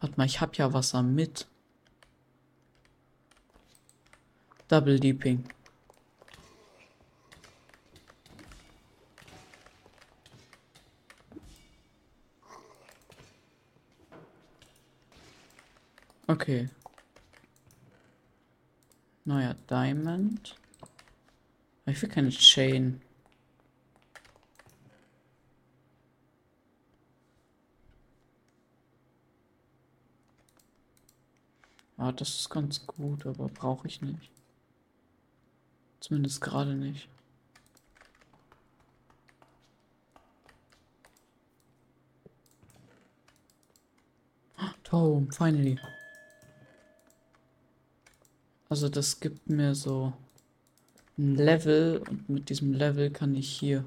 Warte 0.00 0.14
mal, 0.16 0.26
ich 0.26 0.40
hab 0.40 0.56
ja 0.56 0.72
Wasser 0.72 1.02
mit. 1.02 1.48
Double 4.68 5.00
Deeping. 5.00 5.48
Okay. 16.28 16.68
Neuer 19.24 19.54
Diamond. 19.70 20.56
Ich 21.86 22.02
will 22.02 22.08
keine 22.08 22.30
Chain. 22.30 23.00
Ah, 31.96 32.12
das 32.12 32.28
ist 32.40 32.50
ganz 32.50 32.86
gut, 32.86 33.24
aber 33.24 33.46
brauche 33.48 33.86
ich 33.86 34.02
nicht. 34.02 34.30
Zumindest 36.00 36.40
gerade 36.40 36.74
nicht. 36.74 37.08
Tome, 44.82 45.32
finally. 45.32 45.78
Also 48.68 48.88
das 48.88 49.20
gibt 49.20 49.48
mir 49.48 49.74
so 49.74 50.12
ein 51.16 51.36
Level 51.36 52.02
und 52.10 52.28
mit 52.28 52.50
diesem 52.50 52.72
Level 52.72 53.10
kann 53.10 53.34
ich 53.36 53.48
hier. 53.48 53.84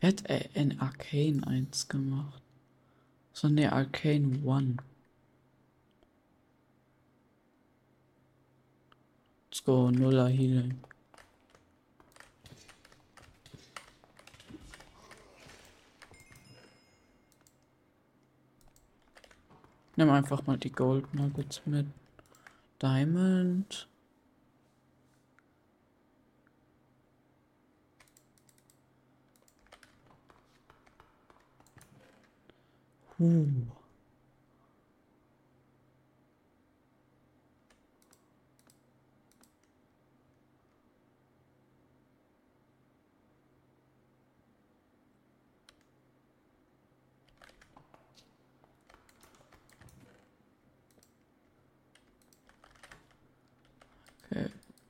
Wer 0.00 0.10
hat 0.10 0.30
ein 0.54 0.78
Arcane 0.78 1.46
1 1.46 1.88
gemacht? 1.88 2.42
So 3.32 3.48
ne 3.48 3.72
Arcane 3.72 4.40
1. 4.46 4.76
Let's 9.50 9.64
go, 9.64 9.90
Nuller 9.90 10.28
Healing. 10.28 10.78
Nimm 19.96 20.10
einfach 20.10 20.46
mal 20.46 20.58
die 20.58 20.70
Gold 20.70 21.12
Nuggets 21.12 21.62
mit. 21.64 21.86
Diamond. 22.78 23.84
Uh. 33.20 33.77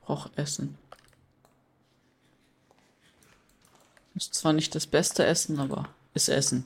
auch 0.09 0.29
essen. 0.35 0.77
Ist 4.15 4.33
zwar 4.33 4.53
nicht 4.53 4.75
das 4.75 4.87
beste 4.87 5.25
Essen, 5.25 5.59
aber 5.59 5.87
ist 6.13 6.29
Essen. 6.29 6.65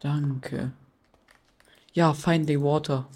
Danke. 0.00 0.72
Ja, 1.92 2.14
Finally 2.14 2.60
Water. 2.60 3.06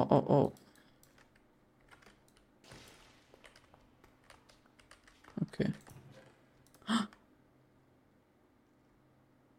Oh, 0.00 0.06
oh, 0.08 0.24
oh. 0.28 0.52
Okay. 5.42 5.72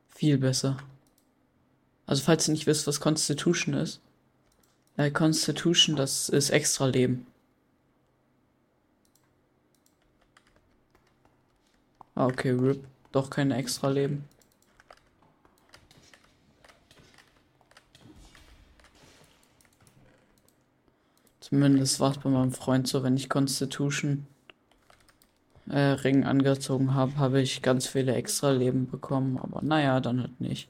Viel 0.09 0.39
besser. 0.39 0.77
Also 2.07 2.23
falls 2.23 2.47
ihr 2.47 2.53
nicht 2.53 2.65
wisst, 2.65 2.87
was 2.87 2.99
Constitution 2.99 3.75
ist. 3.75 4.01
Äh, 4.97 5.11
Constitution, 5.11 5.95
das 5.95 6.27
ist 6.29 6.49
extra 6.49 6.87
Leben. 6.87 7.27
Ah, 12.15 12.25
okay, 12.25 12.49
RIP. 12.51 12.83
Doch 13.11 13.29
kein 13.29 13.51
extra 13.51 13.89
Leben. 13.89 14.25
Zumindest 21.51 21.99
war 21.99 22.11
es 22.11 22.17
bei 22.17 22.29
meinem 22.29 22.53
Freund 22.53 22.87
so, 22.87 23.03
wenn 23.03 23.17
ich 23.17 23.27
Constitution 23.29 24.25
äh, 25.67 25.79
Ring 25.79 26.23
angezogen 26.23 26.93
habe, 26.93 27.17
habe 27.17 27.41
ich 27.41 27.61
ganz 27.61 27.87
viele 27.87 28.15
extra 28.15 28.51
Leben 28.51 28.89
bekommen. 28.89 29.37
Aber 29.37 29.61
naja, 29.61 29.99
dann 29.99 30.21
halt 30.21 30.39
nicht. 30.39 30.69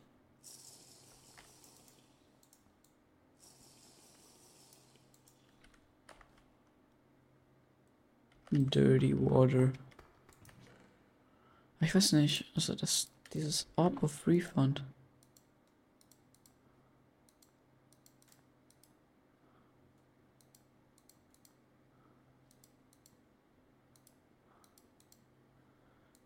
Dirty 8.49 9.15
Water. 9.15 9.71
Ich 11.79 11.93
weiß 11.93 12.13
nicht, 12.13 12.45
also 12.55 12.73
das, 12.73 13.07
dieses 13.33 13.67
Orb 13.75 14.01
of 14.01 14.25
Refund. 14.25 14.83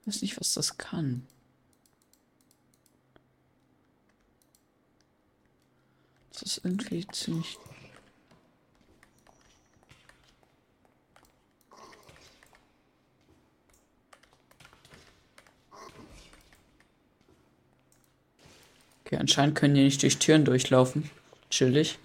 Weiß 0.05 0.21
nicht, 0.21 0.39
was 0.39 0.53
das 0.53 0.77
kann. 0.77 1.27
Das 6.31 6.41
ist 6.41 6.65
irgendwie 6.65 7.07
ziemlich 7.07 7.57
Okay, 19.05 19.17
anscheinend 19.17 19.55
können 19.55 19.75
die 19.75 19.83
nicht 19.83 20.01
durch 20.01 20.17
Türen 20.17 20.45
durchlaufen. 20.45 21.09
Chillig. 21.51 21.99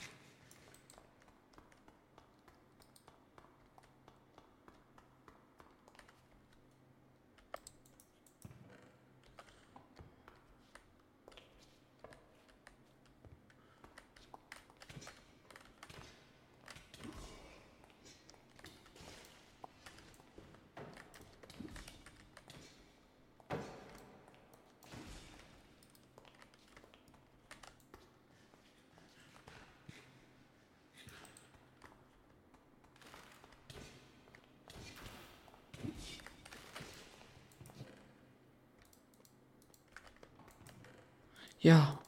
Ja. 41.61 41.99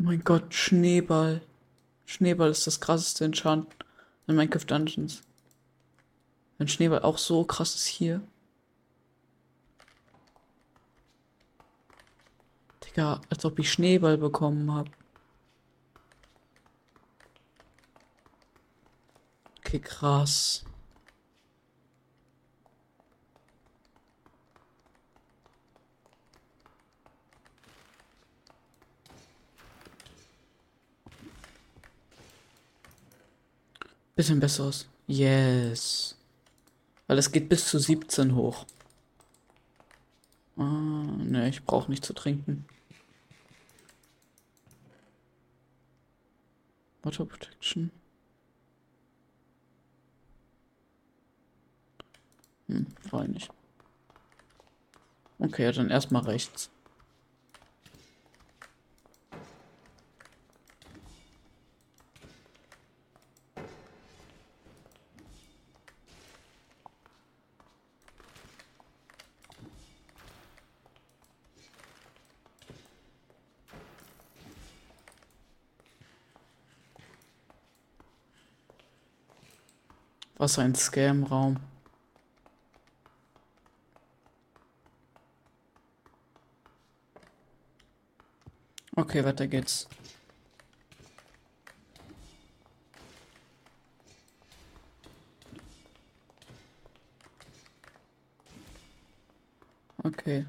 Oh 0.00 0.11
mein 0.22 0.40
Gott, 0.40 0.54
Schneeball. 0.54 1.42
Schneeball 2.06 2.50
ist 2.50 2.66
das 2.66 2.80
krasseste 2.80 3.24
Enchant 3.24 3.66
in 4.28 4.36
Minecraft 4.36 4.64
Dungeons. 4.66 5.22
Wenn 6.58 6.68
Schneeball 6.68 7.02
auch 7.02 7.18
so 7.18 7.44
krass 7.44 7.74
ist 7.74 7.86
hier. 7.86 8.22
Digga, 12.84 13.20
als 13.30 13.44
ob 13.44 13.58
ich 13.58 13.72
Schneeball 13.72 14.16
bekommen 14.16 14.72
habe. 14.72 14.90
Okay, 19.58 19.80
krass. 19.80 20.64
Bisschen 34.22 34.38
besseres. 34.38 34.86
Yes. 35.08 36.16
Weil 37.08 37.18
es 37.18 37.32
geht 37.32 37.48
bis 37.48 37.66
zu 37.66 37.80
17 37.80 38.36
hoch. 38.36 38.66
Ah, 40.56 40.62
ne, 40.62 41.48
ich 41.48 41.64
brauche 41.64 41.90
nicht 41.90 42.04
zu 42.04 42.12
trinken. 42.12 42.64
Water 47.02 47.24
Protection. 47.24 47.90
Hm, 52.68 52.86
freu 53.00 53.26
nicht. 53.26 53.50
Okay, 55.40 55.72
dann 55.72 55.90
erstmal 55.90 56.22
rechts. 56.22 56.70
Was 80.42 80.58
ein 80.58 80.74
Scam-Raum. 80.74 81.56
Okay, 88.96 89.24
weiter 89.24 89.46
geht's. 89.46 89.86
Okay. 100.02 100.44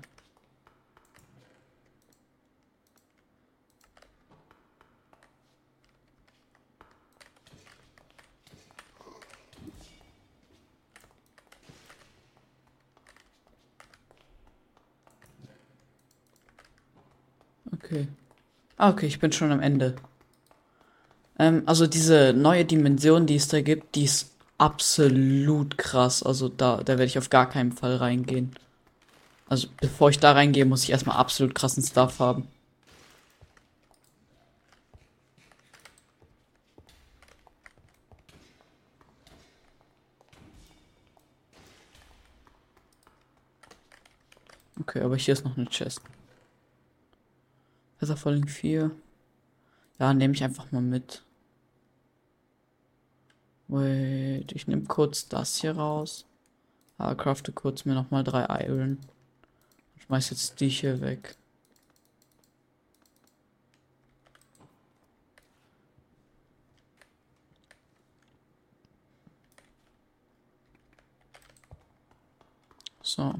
Okay. 17.84 18.07
Ah, 18.77 18.89
okay, 18.89 19.07
ich 19.07 19.19
bin 19.19 19.31
schon 19.31 19.51
am 19.51 19.60
Ende. 19.60 19.95
Ähm, 21.38 21.64
also 21.65 21.88
diese 21.88 22.34
neue 22.34 22.65
Dimension, 22.65 23.26
die 23.26 23.35
es 23.35 23.47
da 23.47 23.61
gibt, 23.61 23.95
die 23.95 24.03
ist 24.05 24.31
absolut 24.57 25.77
krass. 25.77 26.23
Also 26.23 26.49
da, 26.49 26.77
da 26.77 26.93
werde 26.93 27.05
ich 27.05 27.18
auf 27.18 27.30
gar 27.30 27.49
keinen 27.49 27.72
Fall 27.72 27.97
reingehen. 27.97 28.55
Also 29.49 29.68
bevor 29.81 30.10
ich 30.10 30.19
da 30.19 30.31
reingehe, 30.31 30.65
muss 30.65 30.84
ich 30.84 30.91
erstmal 30.91 31.18
absolut 31.18 31.55
krassen 31.55 31.84
Stuff 31.84 32.19
haben. 32.19 32.47
Okay, 44.80 45.01
aber 45.01 45.18
hier 45.18 45.34
ist 45.34 45.45
noch 45.45 45.57
eine 45.57 45.68
Chest. 45.68 46.01
Falling 48.18 48.48
4. 48.48 48.92
Ja, 50.00 50.14
nehme 50.14 50.34
ich 50.34 50.44
einfach 50.44 50.72
mal 50.72 50.82
mit. 50.82 51.24
Wait, 53.68 54.52
ich 54.52 54.68
nehme 54.68 54.84
kurz 54.84 55.28
das 55.30 55.58
hier 55.62 55.76
raus. 55.78 56.26
Ah, 56.98 57.16
crafte 57.16 57.52
kurz 57.52 57.86
mir 57.86 57.94
nochmal 57.96 58.24
drei 58.24 58.66
Iron. 58.66 59.00
Schmeiß 60.00 60.30
jetzt 60.32 60.60
die 60.60 60.70
hier 60.70 61.02
weg. 61.02 61.36
So. 73.02 73.34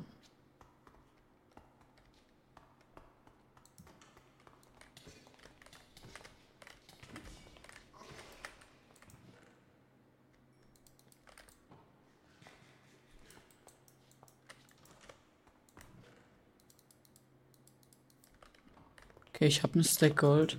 Okay, 19.43 19.49
ich 19.49 19.61
habe 19.61 19.73
einen 19.73 19.83
Stack 19.83 20.15
Gold. 20.15 20.57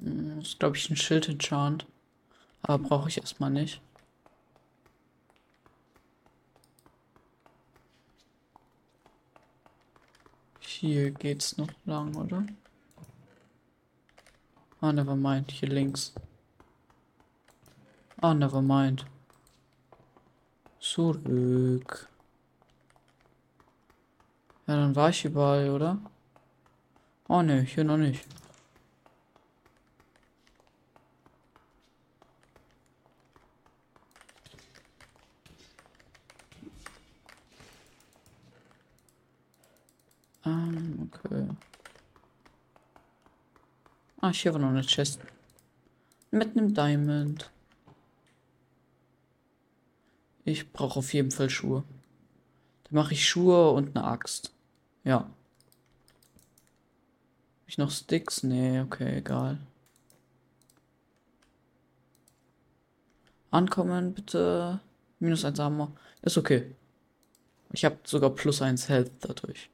Hm, 0.00 0.36
das 0.36 0.50
ist, 0.50 0.60
glaube 0.60 0.76
ich, 0.76 0.88
ein 0.88 0.96
Schild 0.96 1.28
enchant. 1.28 1.84
Aber 2.62 2.78
brauche 2.78 3.08
ich 3.08 3.18
erstmal 3.18 3.50
nicht. 3.50 3.80
Hier 10.60 11.10
geht's 11.10 11.56
noch 11.56 11.72
lang, 11.84 12.14
oder? 12.14 12.46
Ah, 14.80 14.92
never 14.92 15.16
mind. 15.16 15.50
Hier 15.50 15.68
links. 15.68 16.14
Ah, 18.20 18.34
never 18.34 18.62
mind. 18.62 19.04
Zurück. 20.78 22.11
Ja, 24.72 24.78
dann 24.78 24.96
war 24.96 25.10
ich 25.10 25.22
überall, 25.26 25.68
oder? 25.68 25.98
Oh 27.28 27.42
ne, 27.42 27.60
hier 27.60 27.84
noch 27.84 27.98
nicht. 27.98 28.24
Ähm, 40.46 41.10
okay. 41.12 41.48
Ah, 44.22 44.30
hier 44.32 44.54
war 44.54 44.60
noch 44.60 44.70
eine 44.70 44.80
Chest. 44.86 45.20
Mit 46.30 46.56
einem 46.56 46.72
Diamond. 46.72 47.50
Ich 50.46 50.72
brauche 50.72 51.00
auf 51.00 51.12
jeden 51.12 51.30
Fall 51.30 51.50
Schuhe. 51.50 51.84
Dann 52.84 52.94
mache 52.94 53.12
ich 53.12 53.28
Schuhe 53.28 53.72
und 53.72 53.94
eine 53.94 54.06
Axt. 54.06 54.50
Ja. 55.04 55.18
Hab 55.18 55.28
ich 57.66 57.78
noch 57.78 57.90
Sticks? 57.90 58.42
Nee, 58.42 58.80
okay, 58.80 59.18
egal. 59.18 59.58
Ankommen, 63.50 64.14
bitte. 64.14 64.80
Minus 65.18 65.44
1 65.44 65.60
Armor. 65.60 65.92
Ist 66.22 66.38
okay. 66.38 66.74
Ich 67.72 67.84
habe 67.84 67.98
sogar 68.04 68.30
plus 68.30 68.62
1 68.62 68.88
Health 68.88 69.12
dadurch. 69.20 69.70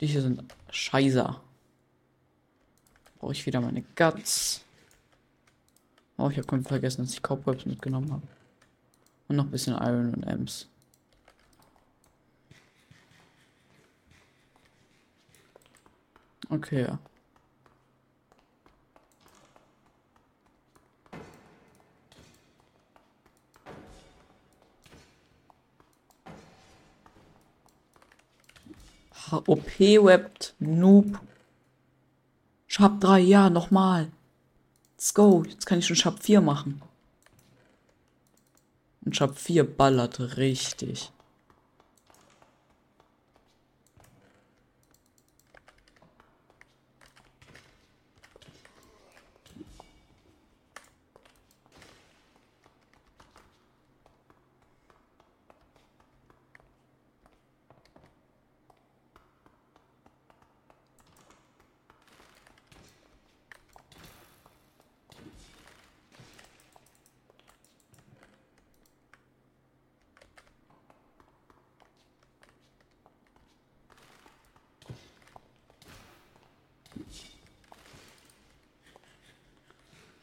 Die 0.00 0.06
hier 0.06 0.22
sind 0.22 0.42
scheiße. 0.70 1.36
Brauche 3.18 3.32
ich 3.32 3.46
wieder 3.46 3.60
meine 3.60 3.82
Guts. 3.94 4.64
Oh, 6.16 6.28
ich 6.28 6.36
habe 6.36 6.46
komplett 6.46 6.68
vergessen, 6.68 7.02
dass 7.02 7.12
ich 7.12 7.22
Cobwebs 7.22 7.66
mitgenommen 7.66 8.12
habe. 8.12 8.26
Und 9.28 9.36
noch 9.36 9.44
ein 9.44 9.50
bisschen 9.50 9.74
Iron 9.74 10.14
und 10.14 10.24
Ems. 10.24 10.68
Okay, 16.52 16.82
ja. 16.82 16.98
OP 29.46 29.78
webt 29.78 30.54
Noob. 30.58 31.18
Sharp 32.66 33.00
3, 33.00 33.20
ja, 33.20 33.48
nochmal. 33.48 34.12
Let's 34.96 35.14
go. 35.14 35.44
Jetzt 35.44 35.64
kann 35.64 35.78
ich 35.78 35.86
schon 35.86 35.96
Sharp 35.96 36.22
4 36.22 36.42
machen. 36.42 36.82
Und 39.06 39.16
Sharp 39.16 39.38
4 39.38 39.64
ballert 39.64 40.36
richtig. 40.36 41.12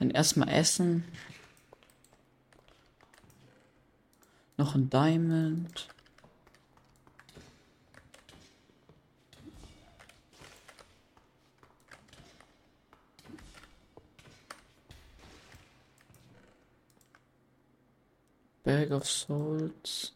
Dann 0.09 0.15
erstmal 0.15 0.49
essen. 0.49 1.03
Noch 4.57 4.73
ein 4.73 4.89
Diamond. 4.89 5.87
Bag 18.63 18.89
of 18.89 19.07
Souls. 19.07 20.13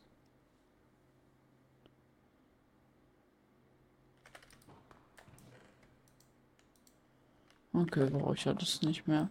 Okay, 7.74 8.10
brauche 8.10 8.34
ich 8.34 8.45
ja 8.45 8.53
das 8.53 8.82
nicht 8.82 9.07
mehr. 9.07 9.30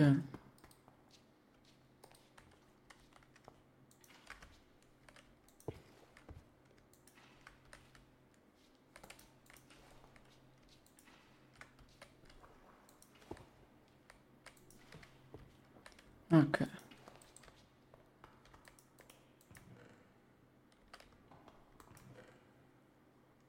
Ja. 0.00 0.16
Okay. 16.32 16.66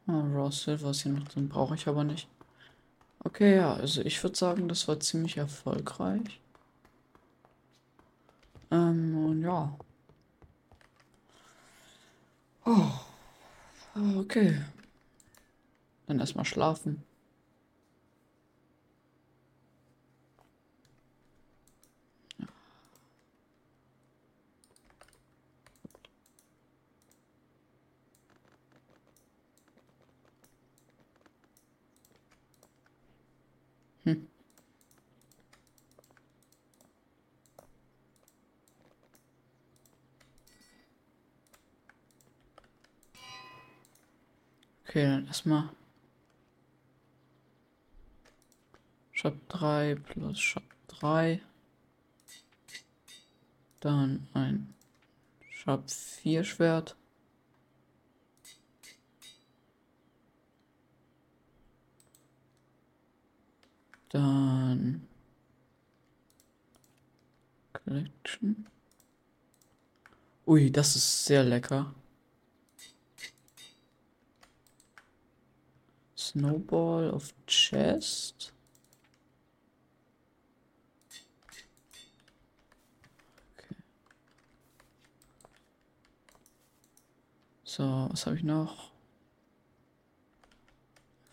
Oh, 0.07 0.49
Silver 0.52 0.90
ist 0.91 1.03
hier 1.03 1.14
noch 1.14 1.28
drin, 1.30 1.48
brauche 1.48 1.76
ich 1.76 1.88
aber 1.88 2.03
nicht. 2.03 2.28
Okay, 3.23 3.56
ja, 3.57 3.73
also 3.76 4.02
ich 4.02 4.22
würde 4.23 4.38
sagen, 4.38 4.68
das 4.69 4.88
war 4.90 4.99
ziemlich 4.99 5.38
erfolgreich. 5.38 6.40
Okay. 14.22 14.56
Dann 16.06 16.19
erstmal 16.19 16.45
schlafen. 16.45 17.02
Hm. 34.06 34.27
Okay, 44.88 45.03
dann 45.06 45.20
erstmal 45.32 45.70
Shop 49.14 49.38
3 49.48 49.95
plus 49.95 50.38
Shop 50.38 50.64
3. 50.90 51.40
Dann 53.80 54.28
ein 54.34 54.74
Shop 55.49 55.90
4 55.90 56.44
Schwert. 56.44 56.98
Dann 64.10 65.08
Collection. 67.72 68.68
Ui, 70.45 70.70
das 70.70 70.98
ist 70.98 71.26
sehr 71.26 71.45
lecker. 71.45 71.95
Snowball 76.32 77.10
of 77.10 77.34
Chest. 77.45 78.53
So, 87.66 88.08
was 88.10 88.26
habe 88.26 88.38
ich 88.38 88.44
noch? 88.44 88.91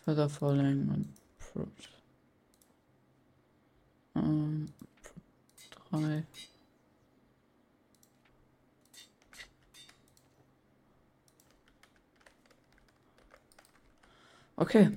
Feather 0.04 0.28
Falling 0.28 0.88
und 0.88 1.14
Fruit. 1.38 1.68
Ähm, 4.16 4.72
drei. 5.90 6.24
Okay. 14.58 14.88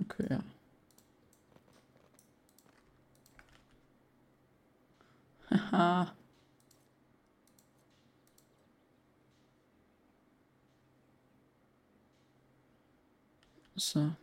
Okay, 0.00 0.26
ja. 0.30 0.40
Haha. 5.50 6.15
So. 13.76 14.16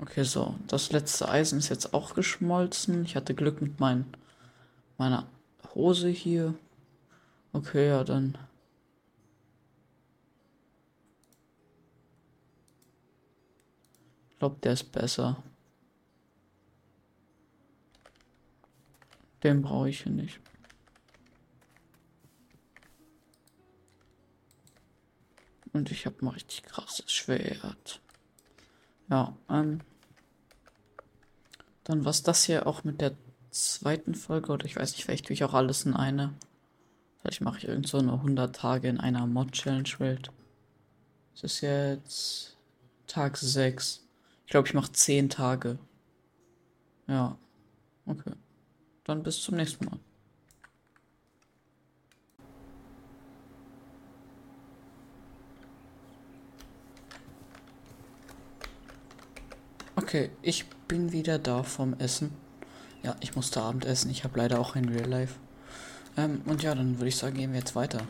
Okay, 0.00 0.24
so. 0.24 0.54
Das 0.66 0.92
letzte 0.92 1.28
Eisen 1.28 1.58
ist 1.58 1.68
jetzt 1.68 1.92
auch 1.92 2.14
geschmolzen. 2.14 3.04
Ich 3.04 3.16
hatte 3.16 3.34
Glück 3.34 3.60
mit 3.60 3.80
mein, 3.80 4.06
meiner 4.96 5.28
Hose 5.74 6.08
hier. 6.08 6.54
Okay, 7.52 7.88
ja, 7.88 8.02
dann. 8.02 8.38
Ich 14.30 14.38
glaube, 14.38 14.56
der 14.62 14.72
ist 14.72 14.90
besser. 14.90 15.42
Den 19.42 19.60
brauche 19.60 19.90
ich 19.90 20.02
hier 20.02 20.12
nicht. 20.12 20.40
Und 25.74 25.90
ich 25.90 26.06
habe 26.06 26.24
mal 26.24 26.30
richtig 26.32 26.62
krasses 26.62 27.12
Schwert. 27.12 28.00
Ja, 29.10 29.36
ähm. 29.50 29.82
Dann 31.90 32.04
war 32.04 32.14
das 32.22 32.44
hier 32.44 32.68
auch 32.68 32.84
mit 32.84 33.00
der 33.00 33.16
zweiten 33.50 34.14
Folge. 34.14 34.52
Oder 34.52 34.64
ich 34.64 34.76
weiß 34.76 34.92
nicht, 34.92 35.04
vielleicht 35.04 35.26
tue 35.26 35.34
ich 35.34 35.42
auch 35.42 35.54
alles 35.54 35.84
in 35.86 35.94
eine. 35.94 36.34
Vielleicht 37.18 37.40
mache 37.40 37.58
ich 37.58 37.66
irgend 37.66 37.88
so 37.88 37.98
eine 37.98 38.12
100 38.12 38.54
Tage 38.54 38.86
in 38.86 39.00
einer 39.00 39.26
Mod-Challenge-Welt. 39.26 40.30
Es 41.34 41.42
ist 41.42 41.62
jetzt 41.62 42.56
Tag 43.08 43.36
6. 43.36 44.06
Ich 44.46 44.52
glaube, 44.52 44.68
ich 44.68 44.74
mache 44.74 44.92
10 44.92 45.30
Tage. 45.30 45.80
Ja. 47.08 47.36
Okay. 48.06 48.34
Dann 49.02 49.24
bis 49.24 49.42
zum 49.42 49.56
nächsten 49.56 49.84
Mal. 49.86 49.98
Okay, 60.10 60.28
ich 60.42 60.66
bin 60.88 61.12
wieder 61.12 61.38
da 61.38 61.62
vom 61.62 61.94
Essen. 62.00 62.32
Ja, 63.04 63.14
ich 63.20 63.36
musste 63.36 63.62
Abend 63.62 63.84
essen. 63.84 64.10
Ich 64.10 64.24
habe 64.24 64.40
leider 64.40 64.58
auch 64.58 64.74
ein 64.74 64.88
Real 64.88 65.08
Life. 65.08 65.36
Ähm, 66.16 66.42
und 66.46 66.64
ja, 66.64 66.74
dann 66.74 66.98
würde 66.98 67.06
ich 67.06 67.16
sagen, 67.16 67.36
gehen 67.36 67.52
wir 67.52 67.60
jetzt 67.60 67.76
weiter. 67.76 68.00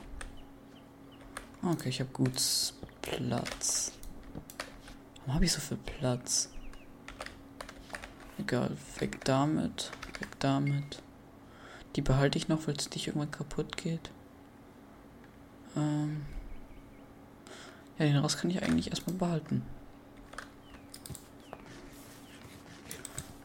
Okay, 1.62 1.90
ich 1.90 2.00
habe 2.00 2.08
gut 2.10 2.32
Platz. 3.02 3.92
Warum 5.18 5.34
habe 5.34 5.44
ich 5.44 5.52
so 5.52 5.60
viel 5.60 5.76
Platz? 5.76 6.48
Egal, 8.38 8.70
weg 8.98 9.22
damit, 9.26 9.90
weg 10.18 10.28
damit. 10.38 11.02
Die 11.96 12.00
behalte 12.00 12.38
ich 12.38 12.48
noch, 12.48 12.66
es 12.66 12.88
nicht 12.88 13.08
irgendwann 13.08 13.30
kaputt 13.30 13.76
geht. 13.76 14.10
Ähm 15.76 16.24
ja, 17.98 18.06
den 18.06 18.16
Rest 18.16 18.38
kann 18.38 18.50
ich 18.50 18.62
eigentlich 18.62 18.88
erstmal 18.88 19.16
behalten. 19.16 19.66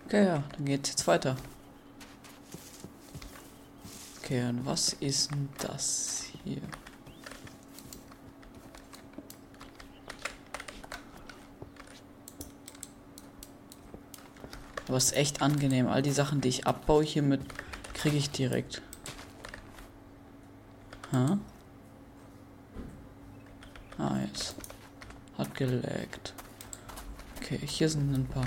Okay, 0.06 0.26
ja, 0.26 0.44
dann 0.56 0.66
geht's 0.66 0.90
jetzt 0.90 1.08
weiter. 1.08 1.36
Okay, 4.20 4.48
und 4.48 4.66
was 4.66 4.94
ist 4.94 5.32
denn 5.32 5.50
das 5.58 6.26
hier? 6.44 6.62
Aber 14.88 14.98
es 14.98 15.06
ist 15.06 15.16
echt 15.18 15.42
angenehm. 15.42 15.88
All 15.88 16.02
die 16.02 16.12
Sachen, 16.12 16.42
die 16.42 16.50
ich 16.50 16.68
abbaue 16.68 17.04
hiermit, 17.04 17.42
kriege 17.94 18.18
ich 18.18 18.30
direkt. 18.30 18.82
Hä? 21.12 21.38
Ah, 23.98 24.18
jetzt. 24.26 24.56
Hat 25.38 25.54
gelaggt. 25.56 26.34
Okay, 27.38 27.60
hier 27.66 27.90
sind 27.90 28.14
ein 28.14 28.26
paar 28.26 28.46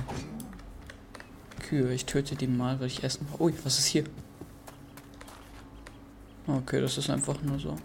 Kühe. 1.68 1.92
Ich 1.92 2.06
töte 2.06 2.34
die 2.34 2.46
mal, 2.46 2.80
weil 2.80 2.86
ich 2.86 3.04
essen 3.04 3.26
brauche. 3.26 3.42
Ui, 3.44 3.54
was 3.62 3.78
ist 3.78 3.86
hier? 3.86 4.04
Okay, 6.46 6.80
das 6.80 6.96
ist 6.96 7.10
einfach 7.10 7.42
nur 7.42 7.58
so. 7.58 7.76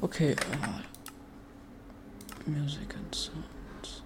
Okay. 0.00 0.32
Äh, 0.32 0.36
Music 2.48 2.94
and 2.94 3.12
Sounds. 3.12 4.02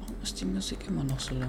Warum 0.00 0.16
ist 0.22 0.38
die 0.38 0.44
Musik 0.44 0.86
immer 0.86 1.04
noch 1.04 1.18
so 1.18 1.34
laut? 1.34 1.48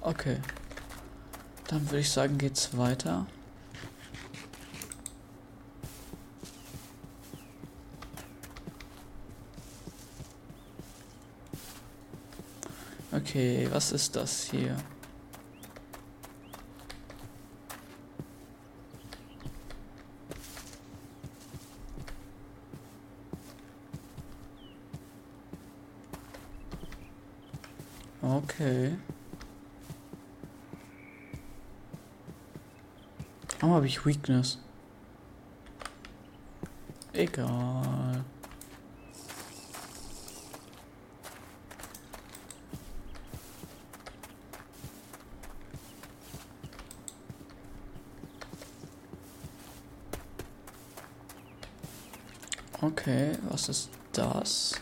Okay. 0.00 0.40
Dann 1.68 1.86
würde 1.86 2.00
ich 2.00 2.10
sagen, 2.10 2.36
geht's 2.36 2.76
weiter. 2.76 3.26
Okay, 13.34 13.66
was 13.68 13.90
ist 13.90 14.14
das 14.14 14.44
hier? 14.44 14.76
Okay. 28.22 28.96
Oh, 33.60 33.70
habe 33.70 33.88
ich 33.88 34.06
Weakness. 34.06 34.60
Egal. 37.12 38.03
Okay, 53.06 53.32
was 53.50 53.68
ist 53.68 53.90
das? 54.12 54.80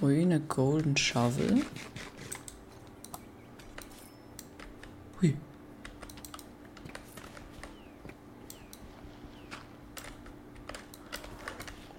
Ui, 0.00 0.22
eine 0.22 0.38
Golden 0.38 0.96
Shovel. 0.96 1.66
Hui. 5.20 5.36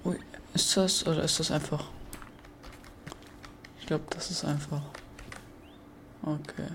Ui, 0.05 0.17
ist 0.53 0.77
das 0.77 1.05
oder 1.05 1.23
ist 1.23 1.41
das 1.41 1.51
einfach? 1.51 1.83
Ich 3.81 3.87
glaube, 3.87 4.05
das 4.11 4.31
ist 4.31 4.45
einfach. 4.45 4.83
Okay. 6.21 6.69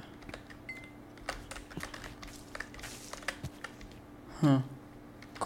Hm. 4.43 4.62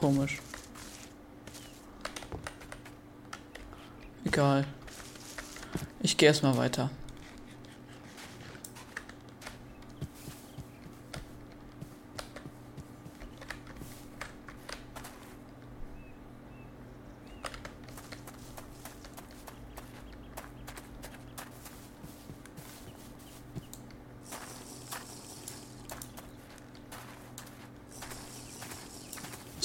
Komisch. 0.03 0.41
Egal. 4.25 4.67
Ich 6.01 6.17
gehe 6.17 6.27
erstmal 6.27 6.57
weiter. 6.57 6.91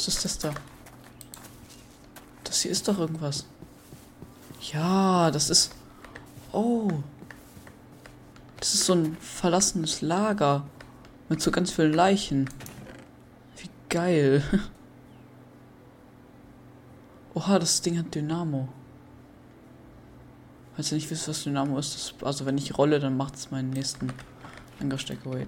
Was 0.08 0.16
ist 0.16 0.24
das 0.24 0.38
da? 0.38 0.54
Das 2.46 2.62
hier 2.62 2.72
doch 2.88 3.00
irgendwas. 3.00 3.46
Ja, 4.74 5.32
das 5.32 5.50
ist. 5.50 5.72
Oh. 6.52 6.90
Das 8.60 8.74
ist 8.74 8.86
so 8.86 8.94
ein 8.94 9.18
verlassenes 9.18 10.02
Lager. 10.02 10.66
Mit 11.30 11.42
so 11.42 11.52
ganz 11.52 11.72
vielen 11.72 11.94
Leichen. 11.94 12.50
Wie 13.58 13.70
geil. 13.90 14.44
Oha, 17.34 17.60
das 17.60 17.82
Ding 17.82 18.00
hat 18.00 18.16
Dynamo. 18.16 18.68
Falls 20.76 20.92
ihr 20.92 20.96
nicht 20.96 21.10
wisst, 21.10 21.28
was 21.28 21.44
Dynamo 21.44 21.78
ist, 21.78 21.96
das, 21.96 22.14
also 22.26 22.46
wenn 22.46 22.58
ich 22.58 22.78
rolle, 22.78 23.00
dann 23.00 23.18
macht 23.18 23.36
es 23.36 23.52
meinen 23.52 23.72
nächsten 23.72 24.12
Angriffsstärke. 24.80 25.48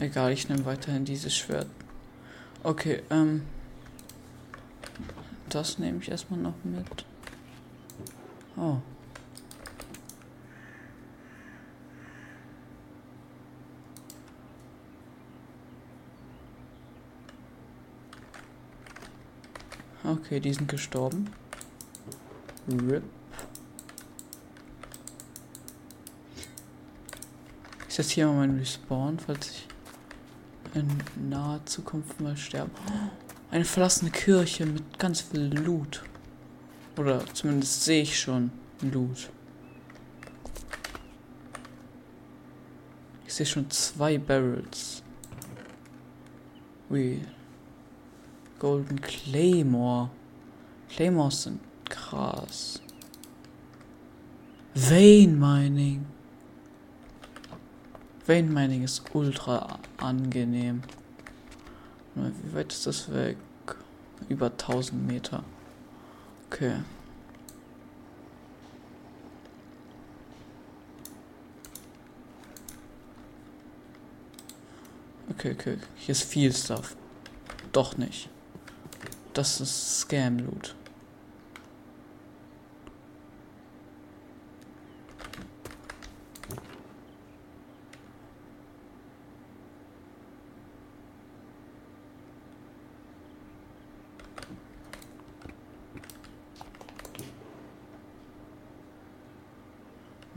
Egal, 0.00 0.30
ich 0.30 0.48
nehme 0.48 0.64
weiterhin 0.64 1.04
dieses 1.04 1.36
Schwert. 1.36 1.66
Okay, 2.62 3.02
ähm. 3.10 3.42
Das 5.48 5.78
nehme 5.78 5.98
ich 6.00 6.10
erstmal 6.10 6.38
noch 6.38 6.54
mit. 6.62 7.04
Oh. 8.56 8.78
Okay, 20.04 20.38
die 20.38 20.52
sind 20.52 20.68
gestorben. 20.68 21.28
RIP. 22.68 23.02
Ich 27.88 27.94
setze 27.94 28.14
hier 28.14 28.26
mal 28.26 28.36
meinen 28.36 28.58
Respawn, 28.58 29.18
falls 29.18 29.50
ich 29.50 29.68
in 30.80 31.28
naher 31.30 31.64
Zukunft 31.66 32.20
mal 32.20 32.36
sterben. 32.36 32.72
Eine 33.50 33.64
verlassene 33.64 34.10
Kirche 34.10 34.66
mit 34.66 34.98
ganz 34.98 35.20
viel 35.20 35.52
Loot. 35.54 36.02
Oder 36.96 37.24
zumindest 37.32 37.84
sehe 37.84 38.02
ich 38.02 38.18
schon 38.18 38.50
Loot. 38.82 39.30
Ich 43.26 43.34
sehe 43.34 43.46
schon 43.46 43.70
zwei 43.70 44.18
Barrels. 44.18 45.02
Ui. 46.90 47.20
Golden 48.58 49.00
Claymore. 49.00 50.10
Claymores 50.88 51.42
sind 51.44 51.60
krass. 51.88 52.80
Vein 54.74 55.38
Mining. 55.38 56.06
Vein 58.28 58.52
Mining 58.52 58.84
ist 58.84 59.14
ultra 59.14 59.78
angenehm. 59.96 60.82
Wie 62.14 62.54
weit 62.54 62.70
ist 62.70 62.86
das 62.86 63.10
weg? 63.14 63.38
Über 64.28 64.50
1000 64.50 65.06
Meter. 65.06 65.42
Okay. 66.50 66.74
Okay, 75.30 75.52
okay. 75.52 75.78
Hier 75.96 76.12
ist 76.12 76.24
viel 76.24 76.52
Stuff. 76.54 76.96
Doch 77.72 77.96
nicht. 77.96 78.28
Das 79.32 79.58
ist 79.58 80.00
Scam-Loot. 80.00 80.74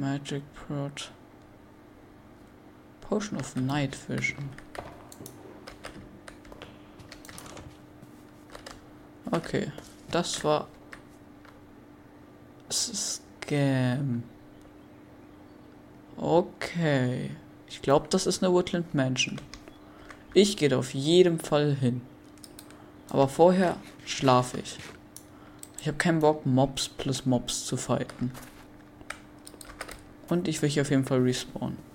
Magic 0.02 0.42
Prot. 0.56 1.12
Potion 3.02 3.38
of 3.40 3.56
Night 3.56 3.96
Vision. 4.08 4.50
Okay, 9.32 9.72
das 10.10 10.44
war 10.44 10.68
Scam. 12.72 14.24
Okay. 16.18 17.30
Ich 17.68 17.84
glaube, 17.84 18.08
das 18.10 18.26
ist 18.26 18.44
eine 18.44 18.52
Woodland 18.52 18.96
Mansion. 18.96 19.40
Ich 20.34 20.58
gehe 20.58 20.76
auf 20.76 20.96
jeden 20.96 21.38
Fall 21.38 21.76
hin. 21.76 22.02
Aber 23.10 23.28
vorher 23.28 23.78
schlafe 24.08 24.62
ich. 24.62 24.80
Ich 25.80 25.88
habe 25.88 25.98
keinen 25.98 26.22
Bock, 26.22 26.48
Mobs 26.48 26.90
plus 26.90 27.28
Mobs 27.28 27.66
zu 27.68 27.78
fighten. 27.78 28.32
Und 30.32 30.48
ich 30.48 30.62
will 30.62 30.70
hier 30.70 30.84
auf 30.84 30.90
jeden 30.90 31.04
Fall 31.04 31.20
respawnen. 31.20 31.91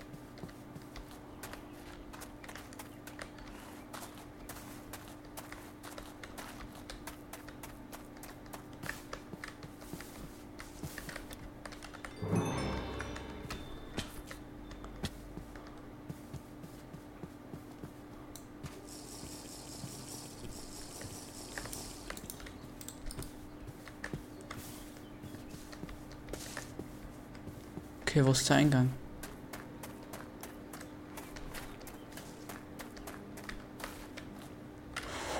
Ist 28.40 28.48
der 28.50 28.56
Eingang? 28.56 28.90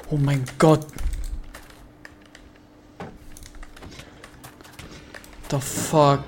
Oh 0.08 0.16
mein 0.16 0.44
Gott. 0.58 0.86
The 5.50 5.60
fuck? 5.60 6.24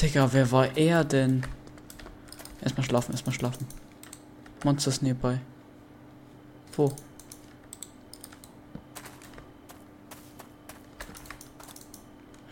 Digga, 0.00 0.32
wer 0.32 0.50
war 0.50 0.76
er 0.76 1.04
denn? 1.04 1.44
Erstmal 2.62 2.84
schlafen, 2.84 3.12
erstmal 3.12 3.34
schlafen. 3.34 3.66
Monsters 4.64 5.02
nearby. 5.02 5.38
Wo? 6.76 6.94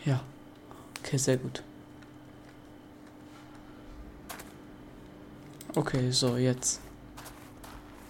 Ja. 0.04 0.20
Okay, 1.06 1.18
sehr 1.18 1.36
gut. 1.36 1.62
Okay, 5.76 6.10
so, 6.10 6.36
jetzt. 6.36 6.80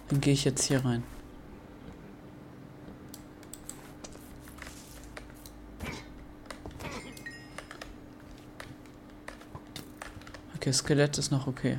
Dann 0.07 0.19
gehe 0.19 0.33
ich 0.33 0.45
jetzt 0.45 0.63
hier 0.63 0.83
rein. 0.83 1.03
Okay, 10.55 10.73
Skelett 10.73 11.19
ist 11.19 11.29
noch 11.29 11.45
okay. 11.45 11.77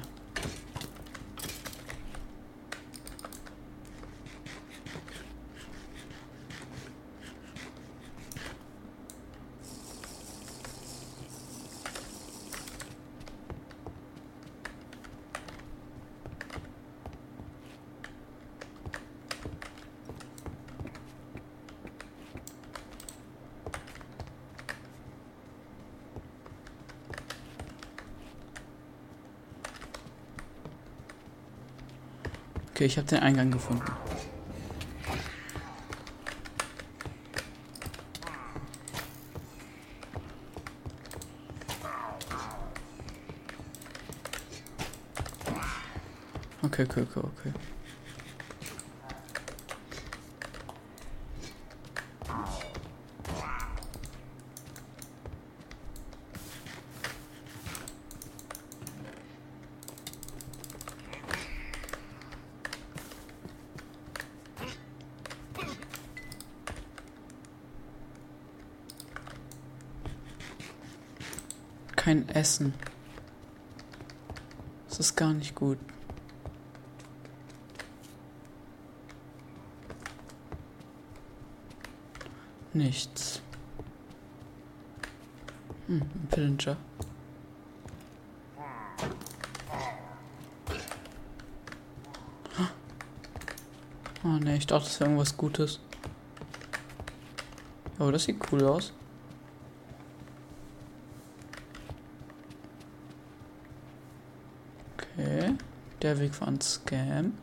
Ich 32.89 32.97
habe 32.97 33.07
den 33.07 33.19
Eingang 33.19 33.51
gefunden. 33.51 33.85
Okay, 46.63 46.85
okay, 46.85 47.03
okay, 47.03 47.21
okay. 47.21 47.53
Kein 72.09 72.28
Essen. 72.39 72.73
Das 74.89 75.01
ist 75.01 75.17
gar 75.17 75.33
nicht 75.33 75.55
gut. 75.55 75.79
Nichts. 82.73 83.43
Hm, 85.87 86.03
ein 86.03 86.29
Pillager. 86.31 86.77
Oh 94.25 94.29
ne, 94.29 94.57
ich 94.57 94.67
dachte, 94.67 94.85
das 94.85 95.01
wäre 95.01 95.11
irgendwas 95.11 95.37
Gutes. 95.37 95.81
Aber 97.99 98.13
das 98.13 98.25
sieht 98.25 98.41
cool 98.53 98.65
aus. 98.65 98.93
Okay. 104.97 105.55
Der 106.09 106.19
Weg 106.19 106.33
ein 106.41 106.59
Scam. 106.59 107.35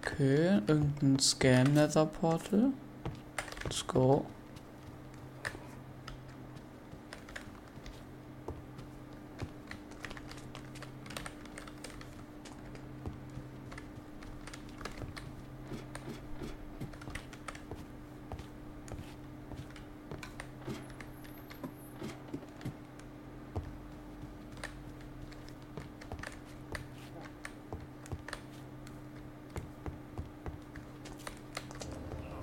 Okay, 0.00 0.60
irgendein 0.68 1.18
Scam 1.18 1.74
Nether 1.74 2.06
Portal. 2.06 2.70
Let's 3.64 3.84
go. 3.84 4.24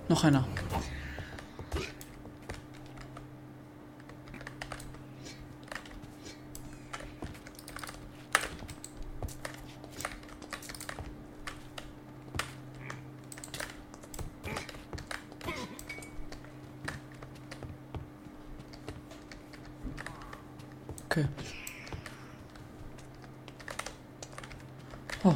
Noch 0.10 0.26
einer. 0.26 0.46
Okay. 21.06 21.26
Oh. 25.24 25.36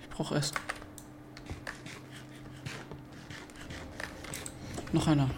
Ich 0.00 0.08
brauche 0.10 0.34
Essen. 0.34 0.56
Noch 4.92 5.06
einer. 5.06 5.30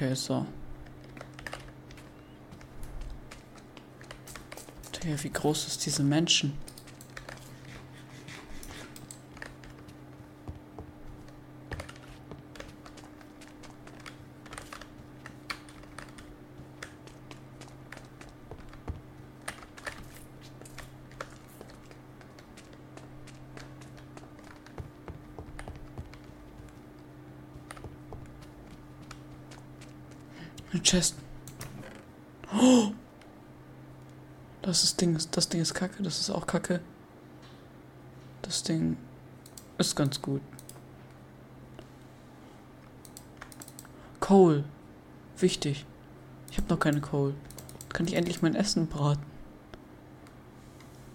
Okay, 0.00 0.14
so. 0.14 0.46
Digga, 4.94 5.22
wie 5.22 5.28
groß 5.28 5.66
ist 5.66 5.84
diese 5.84 6.02
Menschen? 6.02 6.54
Chest. 30.90 31.14
Oh! 32.52 32.90
Das 34.60 34.82
ist 34.82 35.00
Ding, 35.00 35.16
das 35.30 35.48
Ding 35.48 35.60
ist 35.60 35.72
kacke, 35.72 36.02
das 36.02 36.18
ist 36.18 36.30
auch 36.30 36.48
kacke. 36.48 36.80
Das 38.42 38.64
Ding 38.64 38.96
ist 39.78 39.94
ganz 39.94 40.20
gut. 40.20 40.40
Coal. 44.18 44.64
Wichtig. 45.38 45.86
Ich 46.50 46.56
habe 46.56 46.68
noch 46.68 46.80
keine 46.80 47.00
Coal. 47.00 47.34
Kann 47.90 48.08
ich 48.08 48.14
endlich 48.14 48.42
mein 48.42 48.56
Essen 48.56 48.88
braten? 48.88 49.22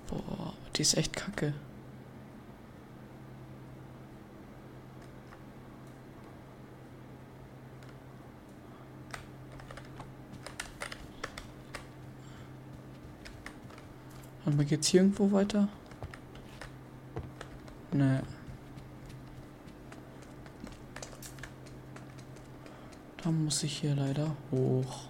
Boah, 0.08 0.54
die 0.78 0.84
ist 0.84 0.96
echt 0.96 1.14
kacke. 1.18 1.54
Und 14.56 14.60
mal 14.60 14.66
geht's 14.68 14.88
hier 14.88 15.02
irgendwo 15.02 15.30
weiter? 15.34 15.68
Nee. 17.92 18.20
Da 23.22 23.32
muss 23.32 23.64
ich 23.64 23.80
hier 23.80 23.96
leider 23.96 24.34
hoch. 24.52 25.10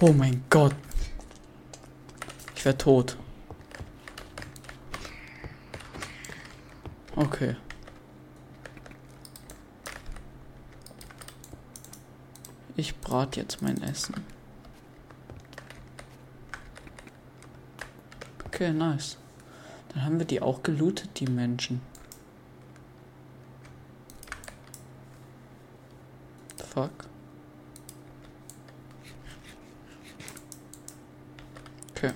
Oh 0.00 0.12
mein. 0.12 0.41
Ich 2.62 2.66
werde 2.66 2.78
tot. 2.78 3.16
Okay. 7.16 7.56
Ich 12.76 12.96
brate 13.00 13.40
jetzt 13.40 13.62
mein 13.62 13.82
Essen. 13.82 14.14
Okay, 18.46 18.72
nice. 18.72 19.16
Dann 19.88 20.04
haben 20.04 20.20
wir 20.20 20.26
die 20.26 20.40
auch 20.40 20.62
gelootet, 20.62 21.18
die 21.18 21.26
Menschen. 21.26 21.80
Fuck. 26.72 27.08
Okay. 31.90 32.12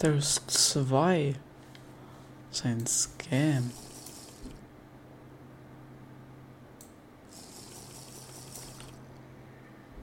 There's 0.00 0.40
zwei. 0.46 1.34
Sein 2.50 2.86
Scam. 2.86 3.70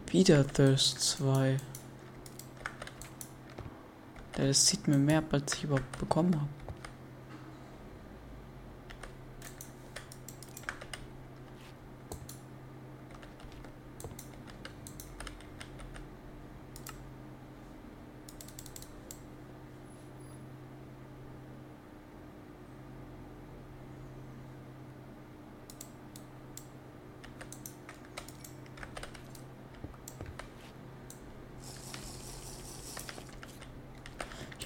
Wieder 0.05 0.45
Thirst 0.45 1.01
2. 1.01 1.57
Das 4.33 4.67
sieht 4.67 4.87
mir 4.87 4.99
mehr, 4.99 5.23
als 5.31 5.55
ich 5.55 5.63
überhaupt 5.63 5.97
bekommen 5.97 6.35
habe. 6.35 6.47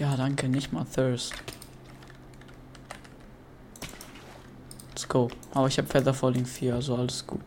Ja, 0.01 0.15
nicht 0.71 0.73
mal 0.73 0.85
Thirst. 0.85 1.33
Let's 4.89 5.07
go. 5.07 5.29
Aber 5.53 5.67
ich 5.67 5.77
habe 5.77 5.87
Feather 5.87 6.13
Falling 6.13 6.45
4, 6.45 6.75
also 6.75 6.95
alles 6.95 7.25
gut. 7.25 7.41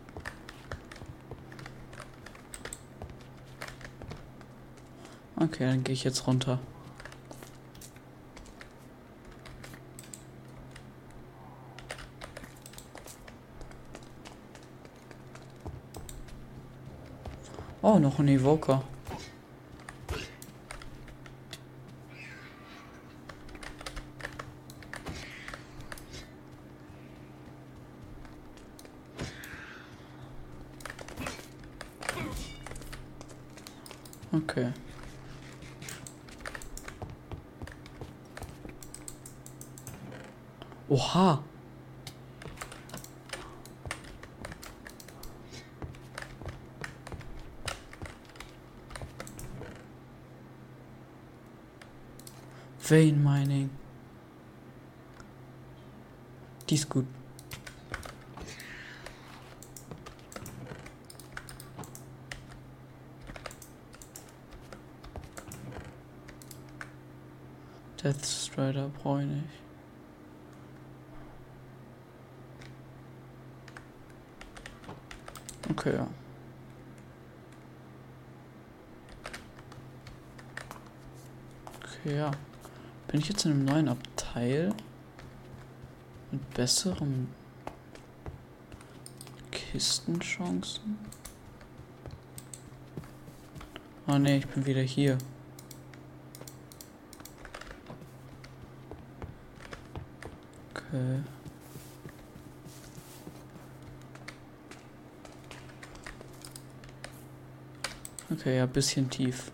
Okay, 5.37 5.67
dann 5.67 5.85
gehe 5.85 5.93
ich 5.93 6.05
jetzt 6.05 6.27
runter. 6.27 6.59
Oh, 17.83 17.99
noch 17.99 18.19
ein 18.19 18.29
Evoker. 18.29 18.83
Okay. 34.57 34.73
Oha. 40.89 41.43
Vein 52.79 53.25
Mining. 53.25 53.71
Die 56.69 56.77
ist 56.77 56.89
gut. 56.89 57.07
Death 68.05 68.27
Strider 68.27 68.91
brauche 68.91 69.23
ich 69.23 69.29
nicht. 69.29 69.49
Okay. 75.71 76.01
Okay, 81.83 82.17
ja. 82.19 82.31
Bin 83.09 83.21
ich 83.21 83.29
jetzt 83.31 83.47
in 83.47 83.53
einem 83.53 83.65
neuen 83.65 83.89
Abteil? 83.89 84.75
Mit 86.31 86.51
besseren 86.53 87.29
Kistenchancen? 89.51 90.99
Oh 94.07 94.19
ne, 94.19 94.37
ich 94.37 94.47
bin 94.49 94.67
wieder 94.67 94.83
hier. 94.83 95.17
Okay. 100.95 101.21
Okay, 108.31 108.57
ja, 108.59 108.67
bisschen 108.67 109.11
tief. 109.11 109.51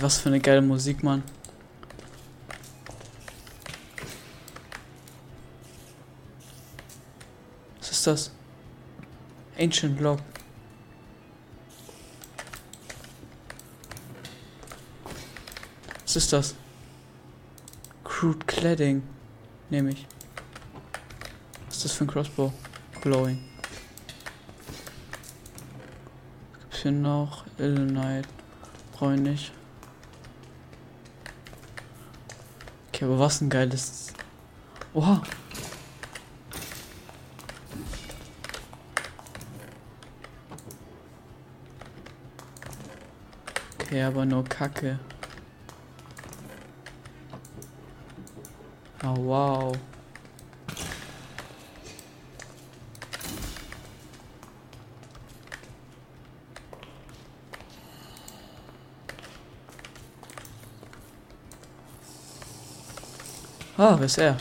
Was 0.00 0.18
für 0.18 0.30
eine 0.30 0.40
geile 0.40 0.60
Musik, 0.60 1.04
Mann. 1.04 1.22
Was 7.78 7.90
ist 7.92 8.06
das? 8.08 8.41
Ancient 9.62 10.00
Log. 10.00 10.18
Was 16.02 16.16
ist 16.16 16.32
das? 16.32 16.56
Crude 18.02 18.44
Cladding. 18.44 19.04
Nehme 19.70 19.92
ich. 19.92 20.04
Was 21.66 21.76
ist 21.76 21.84
das 21.84 21.92
für 21.92 22.04
ein 22.04 22.08
Crossbow? 22.08 22.52
Glowing. 23.02 23.38
Was 26.50 26.60
gibt's 26.62 26.82
hier 26.82 26.90
noch? 26.90 27.44
Illonite. 27.56 28.28
Brauche 28.92 29.14
ich 29.14 29.20
nicht. 29.20 29.52
Okay, 32.88 33.04
aber 33.04 33.20
was 33.20 33.40
ein 33.40 33.48
geiles. 33.48 34.12
Oha. 34.92 35.22
Okay, 43.92 44.04
aber 44.04 44.24
nur 44.24 44.42
Kacke. 44.42 44.98
Oh, 49.04 49.16
wow. 49.18 49.76
Ah, 63.76 63.96
wer 63.98 64.06
ist 64.06 64.16
er? 64.16 64.38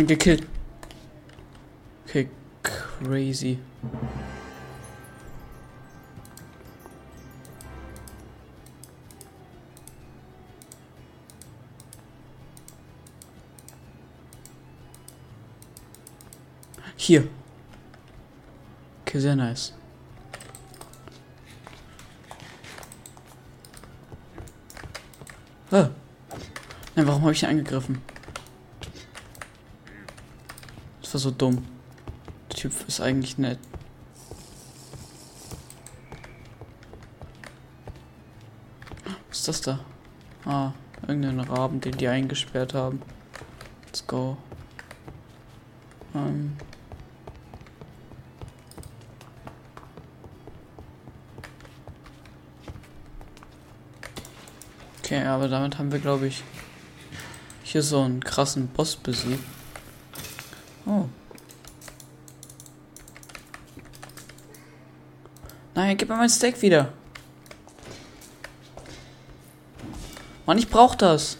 Bin 0.00 0.06
gekillt. 0.06 0.46
Okay, 2.06 2.28
crazy. 2.62 3.58
Hier. 16.96 17.28
Okay, 19.02 19.20
sehr 19.20 19.36
nice. 19.36 19.74
Ah. 25.70 25.90
Nein, 26.96 27.06
warum 27.06 27.22
habe 27.22 27.32
ich 27.32 27.42
ihn 27.42 27.48
angegriffen? 27.50 28.19
War 31.12 31.18
so 31.18 31.32
dumm. 31.32 31.66
Der 32.50 32.56
Typ 32.56 32.72
ist 32.86 33.00
eigentlich 33.00 33.36
nett. 33.36 33.58
Was 39.28 39.38
ist 39.38 39.48
das 39.48 39.60
da? 39.60 39.80
Ah, 40.44 40.72
irgendein 41.08 41.40
Raben, 41.40 41.80
den 41.80 41.96
die 41.96 42.06
eingesperrt 42.06 42.74
haben. 42.74 43.02
Let's 43.86 44.06
go. 44.06 44.36
Ähm. 46.14 46.56
Okay, 55.00 55.24
aber 55.24 55.48
damit 55.48 55.76
haben 55.76 55.90
wir, 55.90 55.98
glaube 55.98 56.28
ich, 56.28 56.44
hier 57.64 57.82
so 57.82 58.00
einen 58.00 58.22
krassen 58.22 58.68
Boss 58.68 58.94
besiegt. 58.94 59.42
Oh. 60.86 61.06
Nein, 65.74 65.96
gib 65.96 66.08
mir 66.08 66.16
mein 66.16 66.28
Steak 66.28 66.60
wieder. 66.62 66.92
Mann, 70.46 70.58
ich 70.58 70.68
brauch 70.68 70.94
das. 70.94 71.38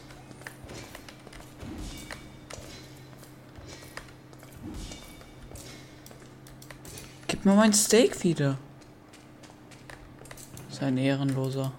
Gib 7.26 7.44
mir 7.44 7.54
mein 7.54 7.72
Steak 7.72 8.22
wieder. 8.22 8.58
Sein 10.70 10.96
Ehrenloser. 10.96 11.72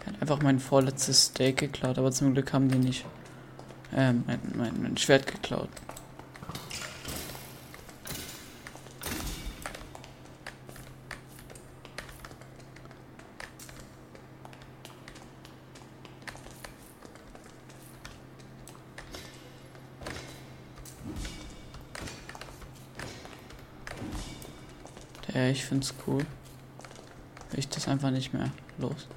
Er 0.00 0.12
hat 0.12 0.22
einfach 0.22 0.42
mein 0.42 0.58
vorletztes 0.58 1.26
Steak 1.26 1.58
geklaut, 1.58 1.98
aber 1.98 2.10
zum 2.10 2.34
Glück 2.34 2.52
haben 2.52 2.68
die 2.68 2.78
nicht 2.78 3.04
äh, 3.92 4.12
mein, 4.12 4.40
mein, 4.54 4.82
mein 4.82 4.96
Schwert 4.96 5.26
geklaut. 5.26 5.70
Ich 25.50 25.64
find's 25.64 25.94
cool. 26.06 26.24
Ich 27.56 27.68
das 27.68 27.88
einfach 27.88 28.10
nicht 28.10 28.32
mehr 28.32 28.50
los. 28.78 29.08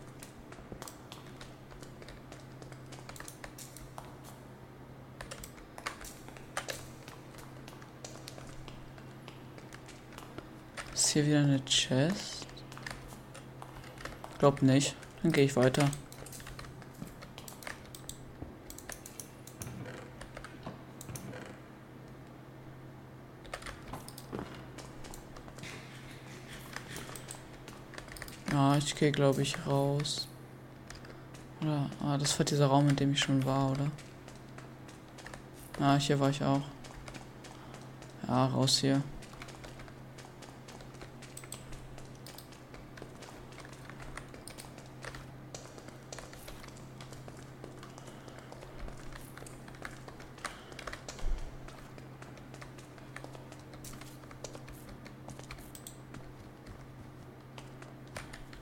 Hier 11.12 11.26
wieder 11.26 11.40
eine 11.40 11.64
Chest? 11.66 12.48
Glaub 14.40 14.62
nicht. 14.62 14.96
Dann 15.22 15.32
gehe 15.32 15.46
ich 15.46 15.56
weiter. 15.56 15.90
Ah, 28.54 28.78
ich 28.78 28.96
gehe 28.96 29.12
glaube 29.12 29.42
ich 29.42 29.56
raus. 29.66 30.28
Oder, 31.62 31.90
ah, 32.04 32.18
das 32.18 32.38
war 32.40 32.46
dieser 32.46 32.68
Raum, 32.68 32.90
in 32.90 32.96
dem 32.96 33.12
ich 33.14 33.20
schon 33.20 33.46
war, 33.46 33.72
oder? 33.72 33.92
Ah, 35.80 35.98
hier 35.98 36.20
war 36.20 36.30
ich 36.30 36.44
auch. 36.44 36.62
Ja, 38.28 38.46
raus 38.48 38.80
hier. 38.80 39.02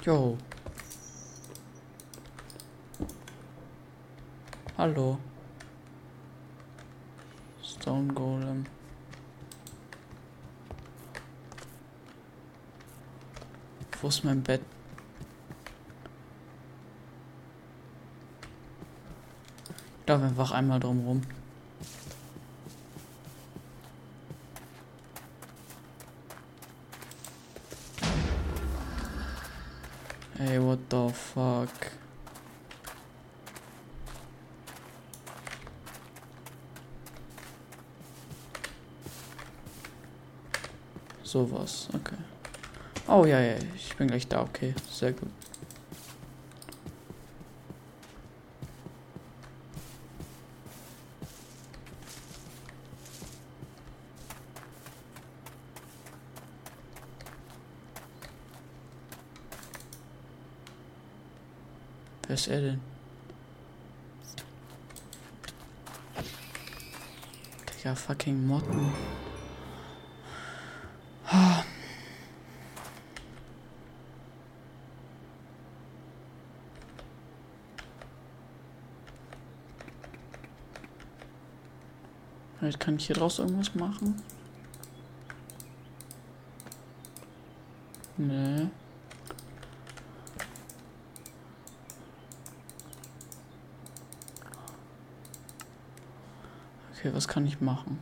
Jo. 0.10 0.38
Hallo. 4.78 5.20
Stone 7.62 8.14
Golem. 8.14 8.66
Wo 14.02 14.08
ist 14.08 14.19
mein 14.30 14.44
Bett? 14.44 14.62
Ich 20.02 20.08
laufe 20.08 20.26
einfach 20.26 20.52
einmal 20.52 20.80
drum 20.80 21.04
rum. 21.04 21.22
Ey, 30.38 30.62
what 30.62 30.80
the 30.92 31.10
fuck? 31.12 31.70
Sowas, 41.24 41.90
okay. 41.94 42.39
Oh 43.12 43.26
ja, 43.26 43.40
ja, 43.40 43.56
ich 43.76 43.96
bin 43.98 44.08
gleich 44.08 44.28
da, 44.28 44.44
okay, 44.44 44.76
sehr 44.88 45.14
gut. 45.14 45.30
Wer 62.28 62.36
ist 62.36 62.48
er 62.48 62.62
denn? 62.62 62.82
Digga, 67.76 67.96
fucking 67.96 68.46
Motten. 68.46 68.94
Vielleicht 82.70 82.82
kann 82.82 82.98
ich 82.98 83.08
hier 83.08 83.16
draus 83.16 83.40
irgendwas 83.40 83.74
machen. 83.74 84.22
Nee. 88.16 88.68
Okay, 96.94 97.12
was 97.12 97.28
kann 97.28 97.48
ich 97.48 97.60
machen? 97.60 97.98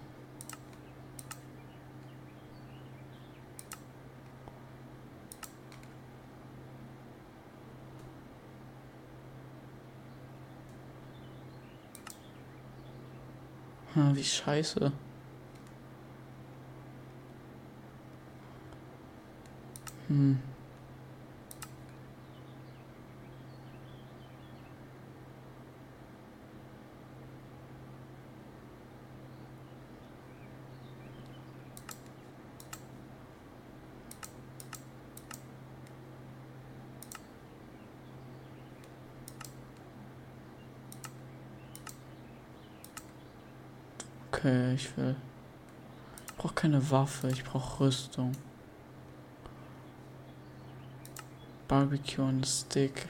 Ah, 13.96 14.12
wie 14.14 14.24
scheiße. 14.38 14.92
Okay, 44.48 44.76
ich 44.76 44.96
will. 44.96 45.14
Ich 46.26 46.34
brauche 46.36 46.54
keine 46.54 46.90
Waffe, 46.90 47.28
ich 47.28 47.44
brauche 47.44 47.82
Rüstung. 47.82 48.32
Barbecue 51.68 52.24
und 52.24 52.48
Stick. 52.48 53.10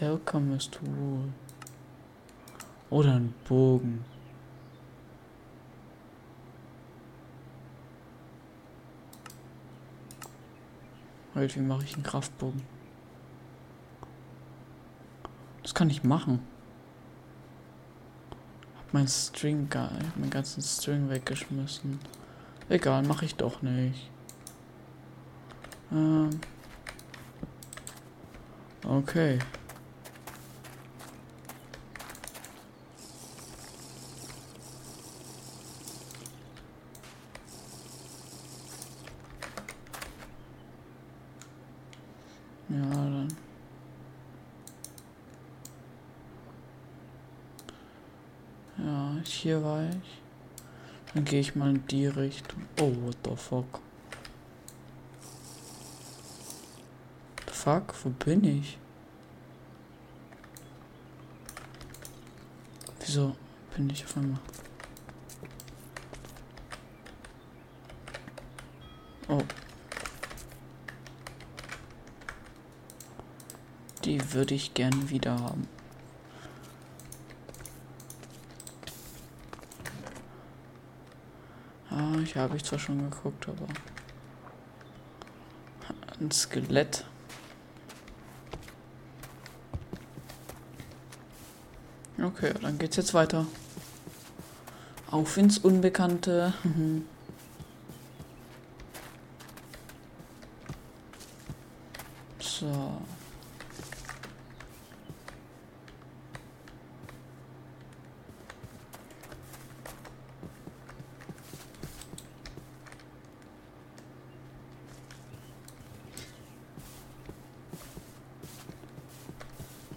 Alchemist 0.00 0.78
Wool. 0.80 1.32
Oder 2.88 3.14
ein 3.14 3.34
Bogen. 3.48 4.04
Halt, 11.34 11.56
wie 11.56 11.60
mache 11.62 11.82
ich 11.82 11.94
einen 11.94 12.04
Kraftbogen? 12.04 12.62
Das 15.64 15.74
kann 15.74 15.90
ich 15.90 16.04
machen 16.04 16.55
mein 18.96 19.08
String, 19.08 19.68
meinen 20.16 20.30
ganzen 20.30 20.62
String 20.62 21.10
weggeschmissen. 21.10 22.00
Egal, 22.70 23.02
mache 23.02 23.26
ich 23.26 23.34
doch 23.34 23.60
nicht. 23.60 24.10
Ähm. 25.92 26.30
Okay. 28.86 29.38
Ja, 42.70 42.76
dann. 42.80 43.36
hier 49.46 49.62
war 49.62 49.80
ich. 49.88 50.22
Dann 51.14 51.15
gehe 51.26 51.40
ich 51.40 51.56
mal 51.56 51.70
in 51.70 51.86
die 51.88 52.06
Richtung. 52.06 52.62
Oh, 52.80 52.92
what 53.02 53.16
the 53.24 53.36
fuck? 53.36 53.80
Fuck, 57.46 57.94
wo 58.04 58.10
bin 58.10 58.44
ich? 58.44 58.78
Wieso 63.00 63.34
bin 63.74 63.90
ich 63.90 64.04
auf 64.04 64.16
einmal? 64.16 64.38
Oh. 69.28 69.42
Die 74.04 74.32
würde 74.32 74.54
ich 74.54 74.74
gern 74.74 75.10
wieder 75.10 75.40
haben. 75.40 75.66
Hier 82.32 82.42
habe 82.42 82.56
ich 82.56 82.64
zwar 82.64 82.78
schon 82.78 83.10
geguckt, 83.10 83.48
aber. 83.48 83.66
Ein 86.20 86.30
Skelett. 86.30 87.04
Okay, 92.22 92.52
dann 92.60 92.78
geht's 92.78 92.96
jetzt 92.96 93.14
weiter. 93.14 93.46
Auf 95.10 95.36
ins 95.36 95.58
Unbekannte. 95.58 96.54
Mhm. 96.64 97.04
so. 102.58 102.92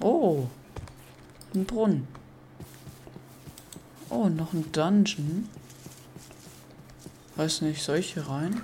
Oh. 0.01 0.47
Ein 1.53 1.65
Brunnen. 1.65 2.07
Oh, 4.09 4.27
noch 4.27 4.53
ein 4.53 4.58
Dungeon. 4.71 5.49
Weiß 7.35 7.61
nicht, 7.61 7.81
soll 7.83 7.97
ich 7.97 8.13
hier 8.13 8.27
rein? 8.27 8.61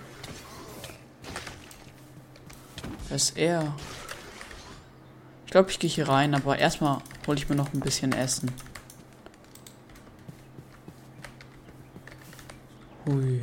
Er? 3.36 3.74
Ich 5.46 5.52
glaube, 5.52 5.72
ich 5.72 5.80
gehe 5.80 5.90
hier 5.90 6.10
rein, 6.10 6.36
aber 6.36 6.60
erstmal 6.60 7.00
hole 7.28 7.38
ich 7.38 7.48
mir 7.48 7.56
noch 7.56 7.74
ein 7.74 7.80
bisschen 7.80 8.12
Essen. 8.12 8.52
Hui. 13.06 13.42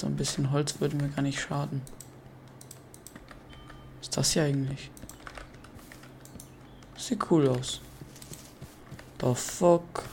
So 0.00 0.06
ein 0.06 0.07
bisschen 0.18 0.50
Holz 0.50 0.80
würde 0.80 0.96
mir 0.96 1.08
gar 1.08 1.22
nicht 1.22 1.40
schaden. 1.40 1.80
Was 3.98 4.08
ist 4.08 4.16
das 4.16 4.32
hier 4.32 4.42
eigentlich? 4.42 4.90
Sieht 6.96 7.30
cool 7.30 7.48
aus. 7.48 7.80
The 9.20 9.34
fuck? 9.34 10.04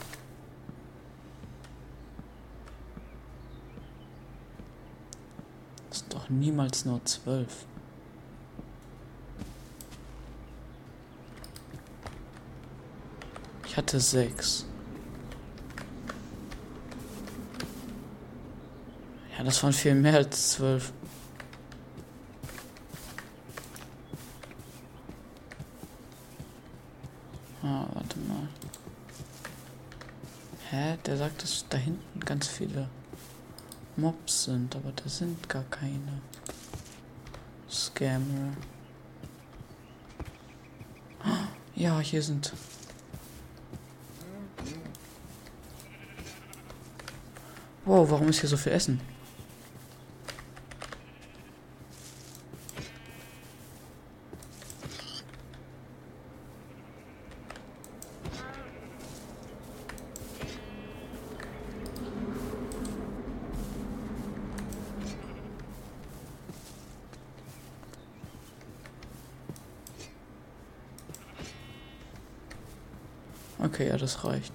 Das 5.90 5.98
ist 5.98 6.14
doch 6.14 6.28
niemals 6.30 6.84
nur 6.84 7.04
zwölf. 7.04 7.66
Ich 13.66 13.76
hatte 13.76 14.00
sechs. 14.00 14.64
Das 19.46 19.62
waren 19.62 19.72
viel 19.72 19.94
mehr 19.94 20.14
als 20.14 20.50
zwölf. 20.50 20.92
Ah, 27.62 27.86
warte 27.94 28.18
mal. 28.18 28.48
Hä? 30.70 30.98
Der 31.06 31.16
sagt, 31.16 31.42
dass 31.42 31.64
da 31.68 31.78
hinten 31.78 32.20
ganz 32.20 32.48
viele 32.48 32.88
Mobs 33.96 34.44
sind, 34.44 34.74
aber 34.74 34.92
da 34.92 35.08
sind 35.08 35.48
gar 35.48 35.64
keine. 35.70 36.20
Scammer. 37.70 38.52
Ja, 41.76 42.00
hier 42.00 42.22
sind. 42.22 42.52
Wow, 47.84 48.10
warum 48.10 48.28
ist 48.28 48.40
hier 48.40 48.48
so 48.48 48.56
viel 48.56 48.72
Essen? 48.72 49.00
Das 74.06 74.24
reicht. 74.24 74.52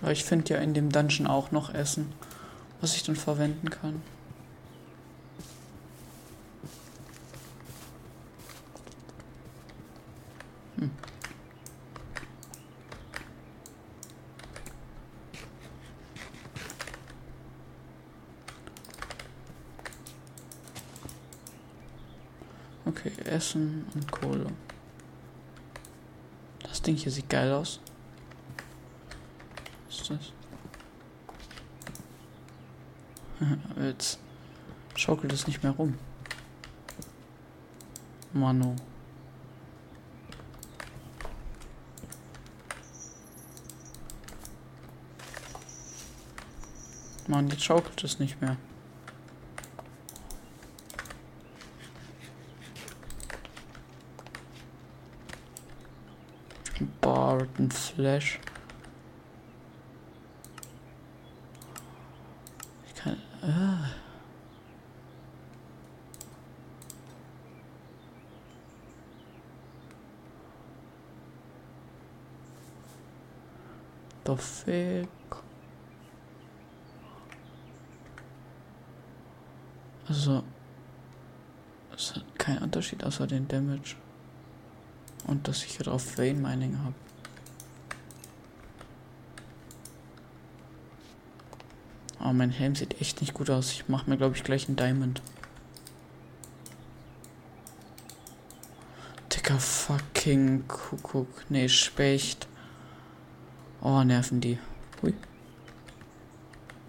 Aber 0.00 0.10
ich 0.10 0.24
finde 0.24 0.54
ja 0.54 0.60
in 0.60 0.74
dem 0.74 0.90
Dungeon 0.90 1.26
auch 1.26 1.52
noch 1.52 1.72
Essen, 1.72 2.12
was 2.80 2.96
ich 2.96 3.04
dann 3.04 3.14
verwenden 3.14 3.70
kann. 3.70 4.02
Hm. 10.76 10.90
Okay, 22.84 23.12
Essen 23.24 23.81
und 23.94 24.10
Kohle. 24.10 24.46
Das 26.62 26.82
Ding 26.82 26.96
hier 26.96 27.12
sieht 27.12 27.28
geil 27.28 27.52
aus. 27.52 27.80
Was 29.88 30.00
ist 30.00 30.10
das? 30.10 30.32
Jetzt 33.82 34.18
schaukelt 34.96 35.32
es 35.32 35.46
nicht 35.46 35.62
mehr 35.62 35.72
rum. 35.72 35.98
Mano. 38.32 38.76
Mann, 47.28 47.48
jetzt 47.48 47.64
schaukelt 47.64 48.02
es 48.04 48.18
nicht 48.18 48.40
mehr. 48.40 48.56
Barton 57.00 57.70
Flash. 57.70 58.38
Ich 62.86 62.94
kann. 62.94 63.16
Ah. 63.42 63.90
The 74.24 74.36
fuck? 74.36 75.42
Also, 80.08 80.42
es 81.94 82.14
hat 82.14 82.38
keinen 82.38 82.62
Unterschied 82.62 83.02
außer 83.02 83.26
den 83.26 83.48
Damage. 83.48 83.96
Dass 85.42 85.64
ich 85.64 85.76
drauf 85.78 86.18
Vein 86.18 86.40
Mining 86.40 86.78
habe. 86.78 86.94
Aber 92.20 92.32
mein 92.32 92.50
Helm 92.50 92.76
sieht 92.76 93.00
echt 93.00 93.20
nicht 93.20 93.34
gut 93.34 93.50
aus. 93.50 93.72
Ich 93.72 93.88
mache 93.88 94.08
mir, 94.08 94.16
glaube 94.16 94.36
ich, 94.36 94.44
gleich 94.44 94.68
einen 94.68 94.76
Diamond. 94.76 95.20
Dicker 99.32 99.58
fucking 99.58 100.68
Kuckuck. 100.68 101.44
Nee, 101.48 101.68
Specht. 101.68 102.46
Oh, 103.80 104.04
nerven 104.04 104.40
die. 104.40 104.58
Hui. 105.02 105.12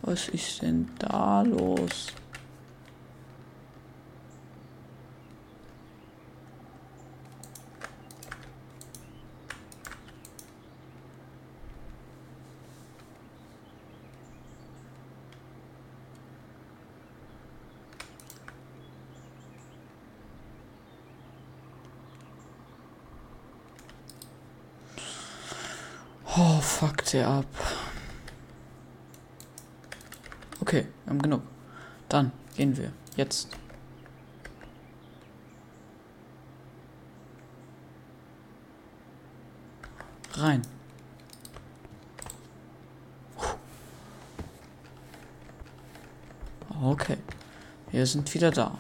Was 0.04 0.28
ist 0.28 0.62
denn 0.62 0.92
da 1.00 1.42
los? 1.42 2.14
Oh, 26.36 26.60
fuck 26.60 27.06
der 27.12 27.28
ab. 27.28 27.46
Okay, 30.60 30.88
wir 31.06 31.12
haben 31.12 31.22
genug. 31.22 31.44
Dann 32.10 32.32
gehen 32.56 32.76
wir. 32.76 32.92
Jetzt. 33.24 33.48
Rein. 40.34 40.62
Okay. 46.82 47.16
Wir 47.92 48.06
sind 48.06 48.34
wieder 48.34 48.52
da. 48.52 48.78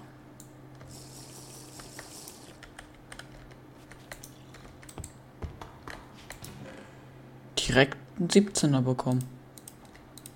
direkt 7.56 7.98
einen 8.20 8.28
17er 8.28 8.82
bekommen. 8.82 9.24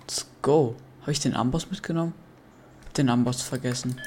Let's 0.00 0.26
go. 0.40 0.76
Habe 1.02 1.12
ich 1.12 1.20
den 1.20 1.36
Amboss 1.36 1.70
mitgenommen? 1.70 2.14
Den 2.98 3.10
Amboss 3.10 3.42
vergessen. 3.42 4.00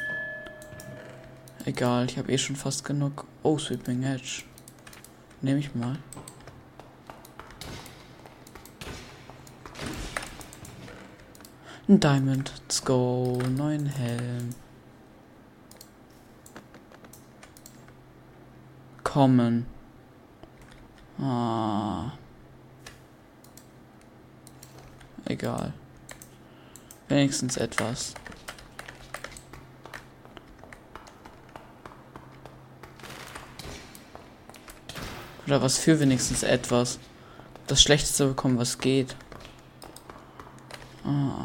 Egal, 1.63 2.07
ich 2.07 2.17
habe 2.17 2.29
eh 2.29 2.37
schon 2.37 2.57
fast 2.57 2.83
genug. 2.83 3.25
Oh, 3.41 3.57
Sweeping 3.57 4.03
Edge. 4.03 4.43
Nehme 5.41 5.59
ich 5.59 5.73
mal. 5.73 5.97
Ein 11.87 12.01
Diamond. 12.01 12.51
Let's 12.63 12.83
go. 12.83 13.39
Neuen 13.55 13.85
Helm. 13.85 14.49
Kommen. 19.05 19.67
Ah. 21.17 22.11
Egal. 25.23 25.71
Wenigstens 27.07 27.55
etwas. 27.55 28.15
Oder 35.51 35.61
was 35.61 35.77
für 35.77 35.99
wenigstens 35.99 36.43
etwas. 36.43 36.97
Das 37.67 37.81
Schlechteste 37.81 38.25
bekommen, 38.25 38.57
was 38.57 38.77
geht. 38.77 39.17
Oh, 41.03 41.43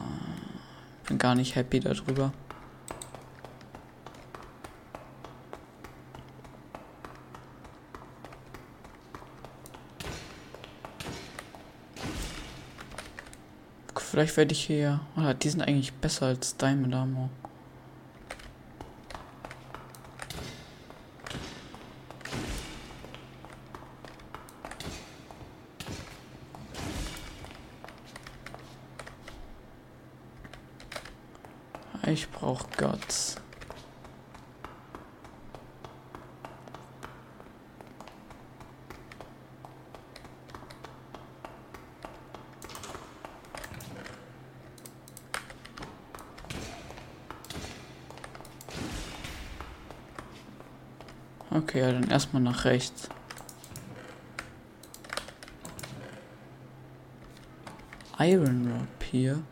bin 1.09 1.19
gar 1.19 1.35
nicht 1.35 1.57
happy 1.57 1.81
darüber. 1.81 2.33
Vielleicht 13.97 14.37
werde 14.37 14.53
ich 14.53 14.65
hier. 14.65 15.01
Oder 15.17 15.35
die 15.35 15.49
sind 15.49 15.63
eigentlich 15.63 15.93
besser 15.95 16.27
als 16.27 16.57
Diamond 16.57 16.95
Armor. 16.95 17.29
Ich 32.17 32.31
brauche 32.31 32.67
Guts. 32.79 33.37
Okay, 51.51 51.81
ja, 51.81 51.93
dann 51.93 52.09
erstmal 52.09 52.41
nach 52.41 52.65
rechts. 52.65 53.11
Iron 58.19 58.73
Rapier. 58.73 59.43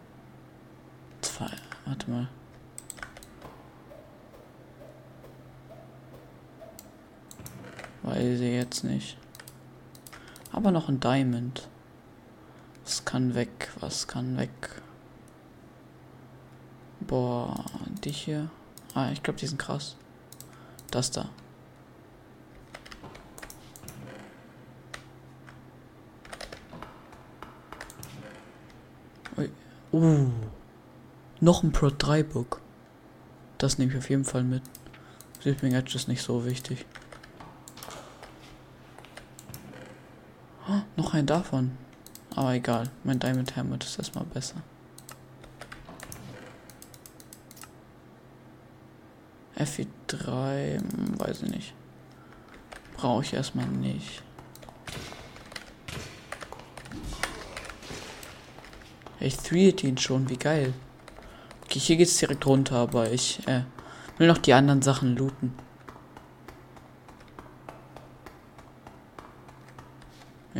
Zwei. 1.21 1.51
Warte 1.85 2.11
mal. 2.11 2.29
Weiß 8.15 8.39
ich 8.39 8.53
jetzt 8.53 8.85
nicht. 8.85 9.19
Aber 10.53 10.71
noch 10.71 10.89
ein 10.89 11.01
Diamond. 11.01 11.69
Was 12.85 13.05
kann 13.05 13.35
weg? 13.35 13.73
Was 13.81 14.07
kann 14.07 14.37
weg? 14.37 14.51
Boah, 17.01 17.65
die 18.05 18.13
hier. 18.13 18.51
Ah, 18.95 19.11
ich 19.11 19.21
glaube, 19.25 19.41
die 19.41 19.49
sind 19.49 19.59
krass. 19.59 19.97
Das 20.93 21.11
da. 21.11 21.29
Uh. 29.91 30.29
Noch 31.41 31.65
ein 31.65 31.73
Pro 31.73 31.91
3 31.91 32.23
Book. 32.23 32.61
Das 33.59 33.79
nehme 33.79 33.91
ich 33.91 33.99
auf 33.99 34.09
jeden 34.09 34.25
Fall 34.25 34.45
mit. 34.45 34.63
Sleeping 35.41 35.75
Edge 35.75 35.97
ist 35.97 36.07
nicht 36.07 36.23
so 36.23 36.45
wichtig. 36.45 36.87
Oh, 40.67 40.81
noch 40.97 41.15
ein 41.15 41.27
davon. 41.27 41.73
Aber 42.35 42.55
egal. 42.55 42.91
Mein 43.05 43.19
Diamond 43.19 43.55
Helmet 43.55 43.85
ist 43.85 43.99
erstmal 43.99 44.25
besser. 44.25 44.57
FI3, 49.57 50.79
hm, 50.79 51.21
weiß 51.21 51.43
ich 51.43 51.51
nicht. 51.51 51.75
Brauche 52.97 53.23
ich 53.23 53.33
erstmal 53.33 53.67
nicht. 53.67 54.23
Ich 59.21 59.39
3 59.39 59.75
ihn 59.87 59.97
schon, 59.97 60.29
wie 60.29 60.37
geil. 60.37 60.75
Okay, 61.65 61.79
hier 61.79 61.97
geht's 61.97 62.19
direkt 62.19 62.45
runter, 62.47 62.77
aber 62.77 63.11
ich 63.11 63.47
äh, 63.49 63.63
will 64.19 64.27
noch 64.27 64.39
die 64.39 64.53
anderen 64.53 64.83
Sachen 64.83 65.17
looten. 65.17 65.55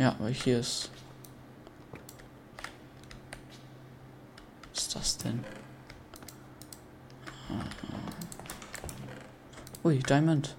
Ja, 0.05 0.11
aber 0.19 0.29
hier 0.29 0.59
ist. 0.59 0.91
Was 4.71 4.81
ist 4.83 4.95
das 4.95 5.17
denn? 5.17 5.43
Ui, 9.83 9.97
Diamond. 9.97 10.55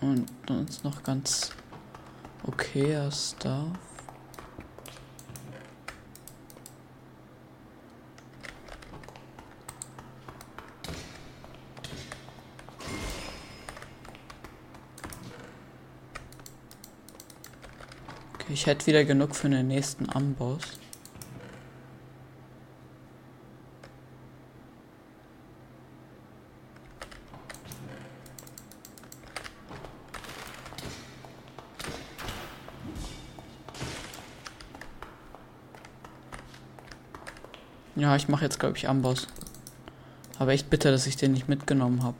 Und 0.00 0.26
sonst 0.48 0.82
noch 0.82 1.04
ganz 1.04 1.52
okayer 2.44 3.12
Stuff. 3.12 3.89
Ich 18.60 18.66
hätte 18.66 18.86
wieder 18.88 19.06
genug 19.06 19.34
für 19.34 19.48
den 19.48 19.68
nächsten 19.68 20.10
Amboss. 20.10 20.60
Ja, 37.96 38.14
ich 38.14 38.28
mache 38.28 38.44
jetzt, 38.44 38.60
glaube 38.60 38.76
ich, 38.76 38.86
Amboss. 38.90 39.26
Aber 40.38 40.52
echt 40.52 40.68
bitter, 40.68 40.90
dass 40.90 41.06
ich 41.06 41.16
den 41.16 41.32
nicht 41.32 41.48
mitgenommen 41.48 42.02
habe. 42.02 42.18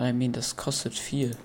I 0.00 0.12
mean, 0.12 0.32
das 0.32 0.56
kostet 0.56 0.94
viel. 0.94 1.36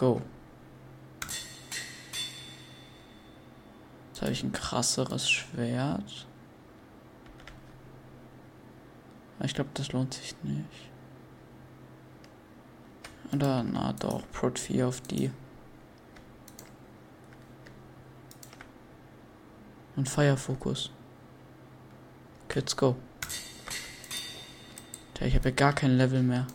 Go. 0.00 0.22
Jetzt 4.08 4.22
habe 4.22 4.32
ich 4.32 4.42
ein 4.42 4.52
krasseres 4.52 5.28
Schwert. 5.28 6.26
Ich 9.42 9.54
glaube, 9.54 9.70
das 9.74 9.92
lohnt 9.92 10.14
sich 10.14 10.34
nicht. 10.42 10.90
Oder, 13.32 13.62
na 13.62 13.92
doch, 13.92 14.22
Prot 14.32 14.58
4 14.58 14.88
auf 14.88 15.02
die. 15.02 15.30
Und 19.96 20.08
Fire-Fokus. 20.08 20.90
Okay, 22.44 22.60
let's 22.60 22.74
go. 22.74 22.96
ich 25.20 25.34
habe 25.34 25.50
ja 25.50 25.54
gar 25.54 25.74
kein 25.74 25.98
Level 25.98 26.22
mehr. 26.22 26.46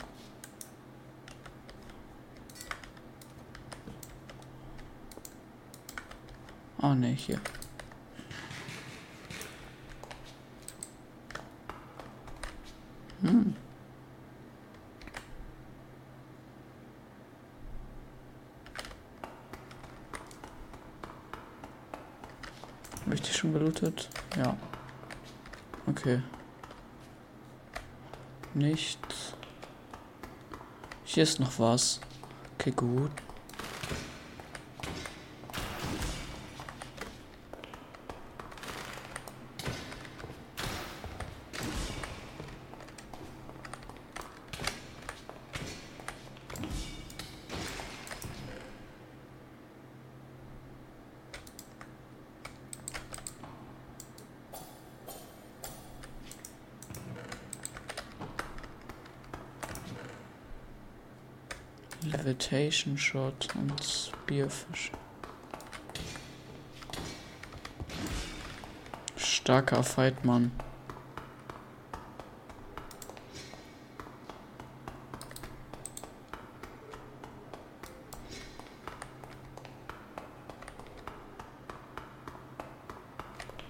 Oh 6.87 6.93
ne, 6.93 7.07
hier. 7.07 7.39
Hm. 13.21 13.55
Habe 23.03 23.15
ich 23.15 23.21
die 23.23 23.33
schon 23.33 23.51
belootet? 23.51 24.07
Ja. 24.37 24.55
Okay. 25.87 26.21
Nichts. 28.53 29.33
Hier 31.03 31.23
ist 31.23 31.39
noch 31.39 31.57
was. 31.57 31.99
Okay, 32.59 32.69
gut. 32.69 33.11
Levitation 62.75 62.97
Shot 62.97 63.55
und 63.55 63.83
Spearfish. 63.83 64.91
Starker 69.15 69.81
Fight, 69.83 70.25
Mann. 70.25 70.51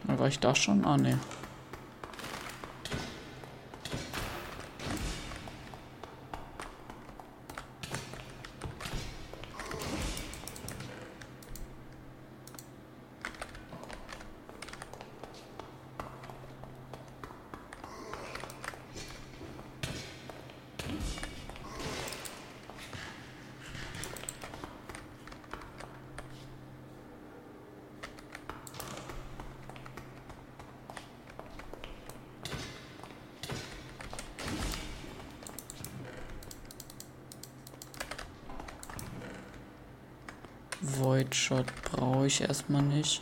War 0.08 0.28
ich 0.28 0.40
da 0.40 0.56
schon? 0.56 0.84
Ah, 0.86 0.98
ne. 0.98 1.20
Shot 41.46 41.68
brauche 41.84 42.26
ich 42.26 42.42
erstmal 42.42 42.82
nicht. 42.82 43.22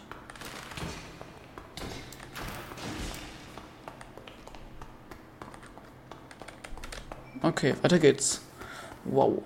Okay, 7.41 7.75
weiter 7.81 7.99
geht's. 7.99 8.39
Wow. 9.03 9.43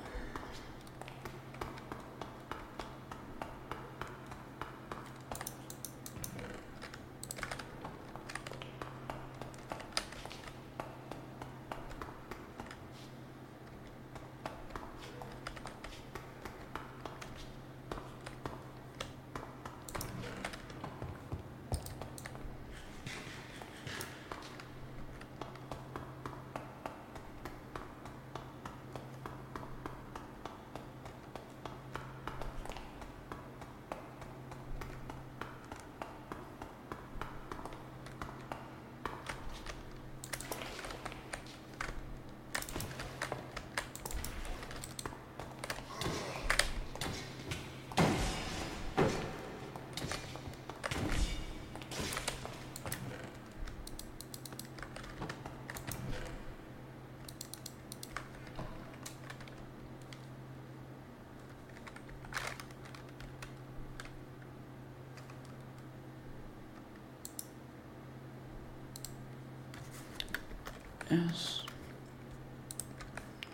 Erst, 71.18 71.66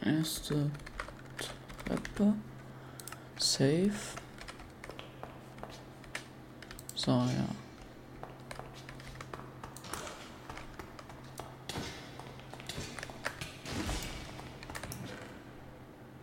erste 0.03 0.69
Treppe. 1.85 2.33
Safe. 3.37 3.91
So, 6.95 7.11
ja. 7.11 7.47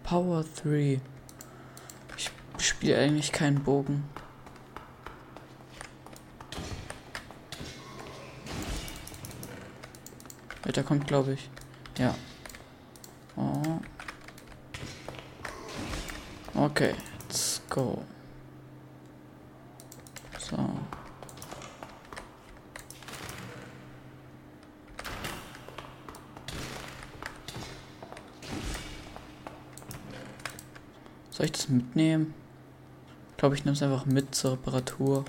Power 0.03 0.45
3. 0.63 1.01
Ich 2.17 2.31
spiele 2.67 2.99
eigentlich 2.99 3.33
keinen 3.33 3.63
Bogen. 3.63 4.05
Weiter 10.71 10.85
kommt, 10.85 11.09
glaube 11.09 11.33
ich. 11.33 11.51
Ja. 11.99 12.15
Oh. 13.35 13.81
Okay, 16.55 16.95
let's 17.27 17.61
go. 17.69 18.05
So. 20.39 20.57
Soll 31.33 31.47
ich 31.47 31.51
das 31.51 31.69
mitnehmen? 31.69 32.33
Ich 33.33 33.37
glaube, 33.39 33.57
ich 33.57 33.65
nehme 33.65 33.75
es 33.75 33.83
einfach 33.83 34.07
mit 34.07 34.37
zur 34.37 34.53
Reparatur. 34.53 35.25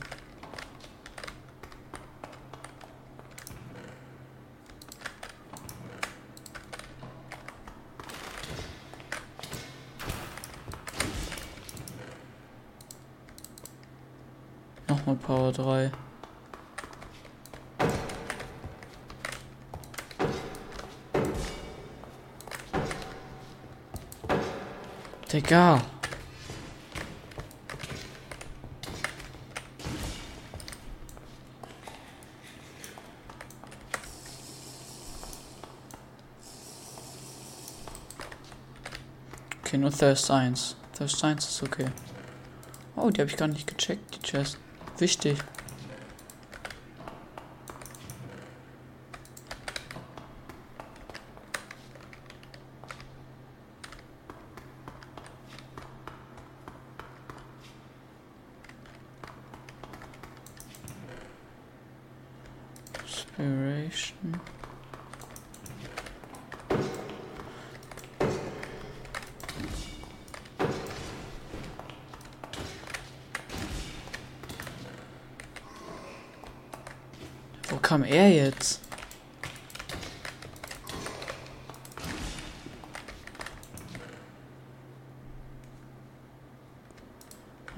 Power 15.51 15.89
3. 15.89 15.91
Digga. 25.31 25.81
Okay, 39.63 39.77
nur 39.77 39.91
Thirst 39.91 40.29
1. 40.29 40.75
Thirst 40.97 41.23
1 41.23 41.47
ist 41.47 41.63
okay. 41.63 41.85
Oh, 42.97 43.09
die 43.09 43.21
habe 43.21 43.29
ich 43.29 43.37
gar 43.37 43.47
nicht 43.47 43.67
gecheckt, 43.67 44.15
die 44.15 44.19
Chest. 44.19 44.57
Wichtig. 45.01 45.35
Inspiration. 63.01 64.39
Wo 77.69 77.77
kam 77.77 78.03
er 78.03 78.29
jetzt? 78.29 78.81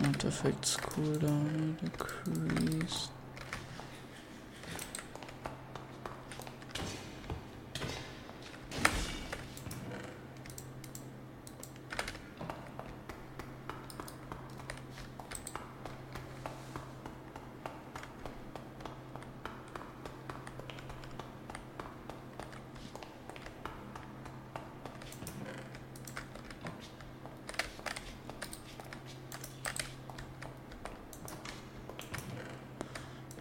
Artifacts 0.03 0.77
cooldown 0.77 1.77
decreased. 1.79 3.11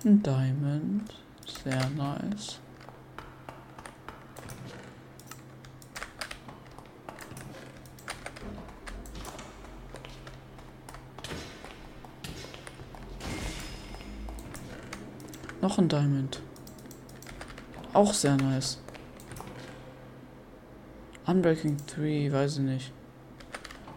Ein 0.04 0.20
Diamond. 0.20 1.14
Sehr 1.64 1.88
nice. 1.90 2.58
Noch 15.60 15.78
ein 15.78 15.88
Diamond. 15.88 16.42
Auch 17.92 18.12
sehr 18.12 18.36
nice. 18.36 18.80
Unbreaking 21.24 21.76
3, 21.86 22.32
weiß 22.32 22.54
ich 22.54 22.62
nicht. 22.64 22.92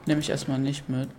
Nehme 0.06 0.22
ich 0.22 0.30
erstmal 0.30 0.60
nicht 0.60 0.88
mit. 0.88 1.10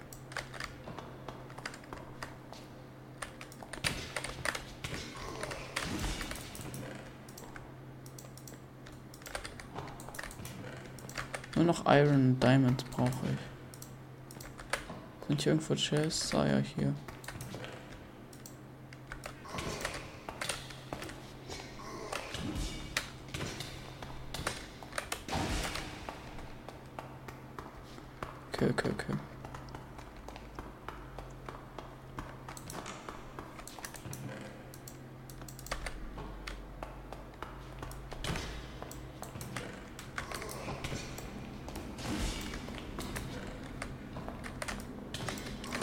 Nur 11.56 11.64
noch 11.64 11.86
Iron 11.86 12.14
und 12.14 12.35
Diamonds 12.46 12.84
brauche 12.84 13.10
ich. 13.10 13.40
Sind 15.26 15.42
hier 15.42 15.52
irgendwo 15.54 15.74
Chests? 15.74 16.32
Ah 16.32 16.46
ja, 16.46 16.58
hier. 16.58 16.94
Okay, 28.52 28.70
okay, 28.70 28.90
okay. 28.92 29.14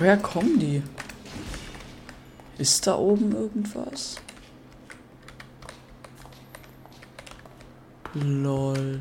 Woher 0.03 0.17
kommen 0.17 0.59
die? 0.59 0.83
Ist 2.57 2.85
da 2.85 2.98
oben 2.98 3.32
irgendwas? 3.32 4.17
Lol. 8.14 8.99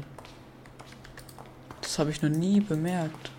Das 1.80 1.98
habe 1.98 2.10
ich 2.10 2.22
noch 2.22 2.30
nie 2.30 2.60
bemerkt. 2.60 3.32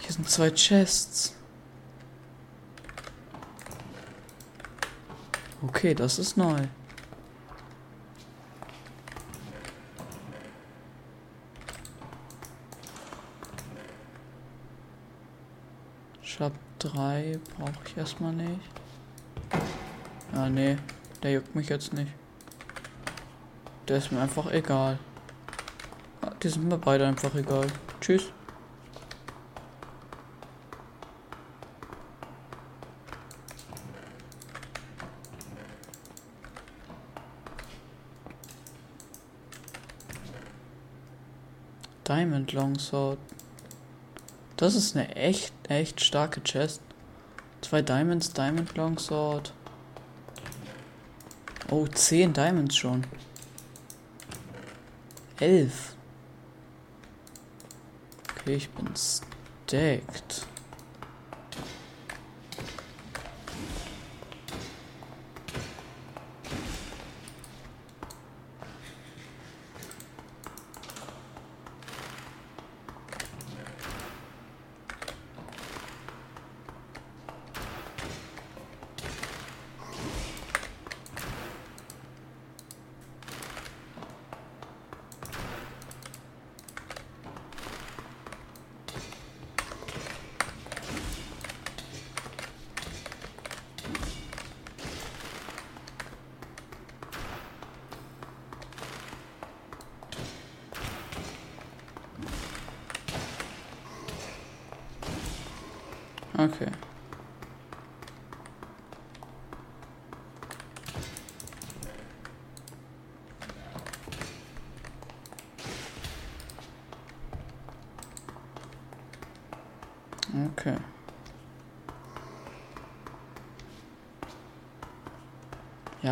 Hier 0.00 0.14
sind 0.14 0.28
zwei 0.28 0.50
Chests. 0.50 1.36
Okay, 5.62 5.94
das 5.94 6.18
ist 6.18 6.36
neu. 6.36 6.66
Ich 16.40 16.42
hab 16.42 16.52
drei, 16.78 17.29
brauche 17.56 17.72
ich 17.86 17.96
erstmal 17.96 18.32
nicht. 18.32 18.60
Ja, 20.34 20.48
nee, 20.48 20.76
der 21.22 21.32
juckt 21.32 21.54
mich 21.54 21.68
jetzt 21.68 21.92
nicht. 21.92 22.12
Der 23.88 23.98
ist 23.98 24.12
mir 24.12 24.20
einfach 24.20 24.50
egal. 24.52 24.98
Ja, 26.22 26.30
die 26.42 26.48
sind 26.48 26.68
mir 26.68 26.78
beide 26.78 27.06
einfach 27.06 27.34
egal. 27.34 27.66
Tschüss. 28.00 28.32
Diamond 42.10 42.52
Longsword. 42.52 43.18
Das 44.56 44.74
ist 44.74 44.96
eine 44.96 45.14
echt, 45.14 45.52
echt 45.68 46.00
starke 46.00 46.42
Chest. 46.42 46.82
Zwei 47.70 47.82
Diamonds, 47.82 48.32
Diamond 48.32 48.76
Longsword. 48.76 49.52
Oh, 51.70 51.86
zehn 51.86 52.32
Diamonds 52.32 52.76
schon. 52.76 53.06
Elf. 55.38 55.94
Okay, 58.40 58.56
ich 58.56 58.68
bin 58.70 58.88
stacked. 58.96 60.48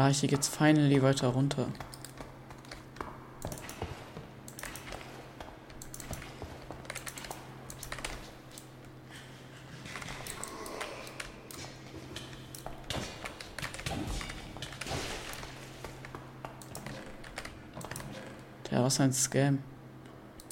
Ja, 0.09 0.15
hier 0.15 0.31
geht's 0.31 0.49
finally 0.49 1.03
weiter 1.03 1.29
runter. 1.29 1.67
Ja, 18.71 18.83
was 18.83 18.99
ein 19.01 19.13
Scam. 19.13 19.59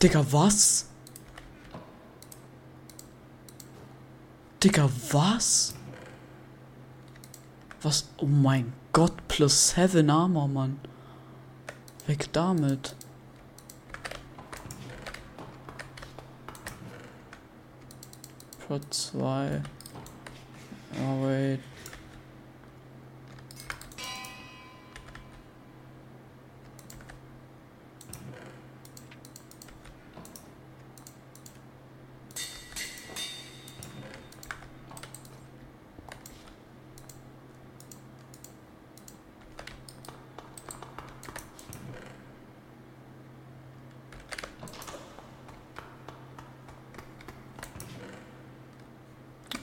Digga, 0.02 0.22
was? 0.30 0.84
Digga, 4.62 4.90
was? 5.10 5.74
Was? 7.86 8.08
Oh 8.18 8.26
mein 8.26 8.72
Gott, 8.92 9.12
plus 9.28 9.68
7 9.68 10.10
Armor, 10.10 10.48
Mann. 10.48 10.80
Weg 12.08 12.32
damit. 12.32 12.96
Pro 18.66 18.80
2. 18.90 19.62
Oh, 20.98 21.28
wait. 21.28 21.60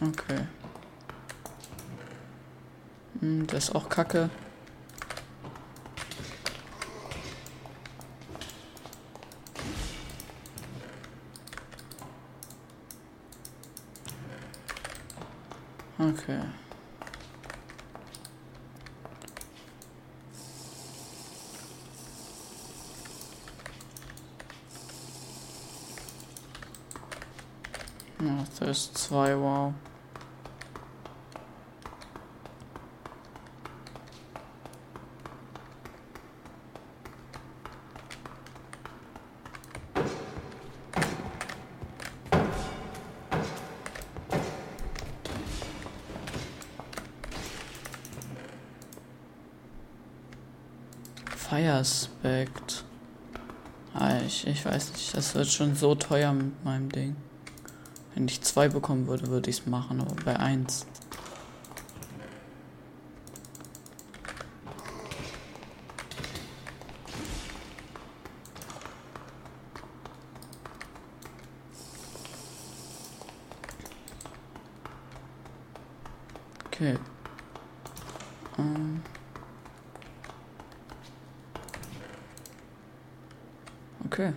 Okay. 0.03 0.47
Hm, 3.21 3.47
der 3.47 3.52
ist 3.63 3.75
auch 3.75 3.87
kacke. 3.87 4.29
Okay. 15.97 16.39
Ja, 28.19 28.45
das 28.59 28.69
ist 28.69 28.97
zwei, 28.97 29.37
wow. 29.37 29.73
Fire 51.83 52.47
Aspect. 52.47 52.85
Ah, 53.93 54.19
ich, 54.25 54.47
ich 54.47 54.65
weiß 54.65 54.93
nicht, 54.93 55.15
das 55.15 55.35
wird 55.35 55.47
schon 55.47 55.75
so 55.75 55.95
teuer 55.95 56.31
mit 56.31 56.63
meinem 56.63 56.89
Ding. 56.89 57.15
Wenn 58.15 58.27
ich 58.27 58.41
zwei 58.41 58.69
bekommen 58.69 59.07
würde, 59.07 59.27
würde 59.27 59.49
ich 59.49 59.59
es 59.59 59.65
machen, 59.65 60.01
aber 60.01 60.15
bei 60.23 60.39
eins. 60.39 60.85
Okay. 76.67 76.97
Ähm. 78.57 79.01
Okay. 84.13 84.31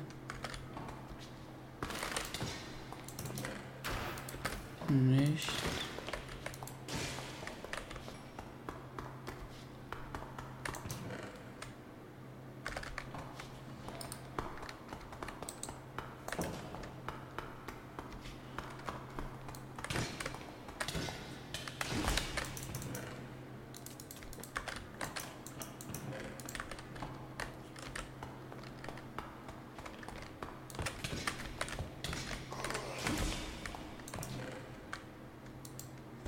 Nicht. 4.89 5.51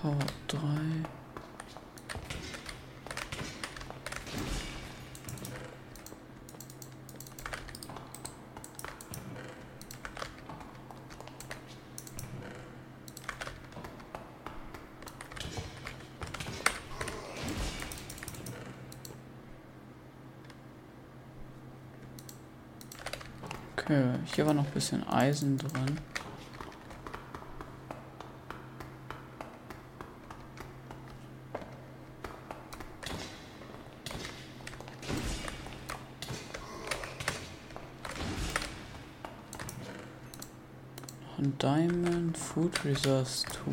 Power 0.00 0.16
3. 0.46 0.58
Okay, 23.76 24.04
hier 24.34 24.46
war 24.46 24.52
noch 24.52 24.66
ein 24.66 24.70
bisschen 24.72 25.02
Eisen 25.08 25.56
drin. 25.56 25.98
Noch 41.22 41.38
ein 41.38 41.56
Diamond, 41.58 42.38
Food 42.58 42.84
Resource 42.84 43.44
2. 43.44 43.70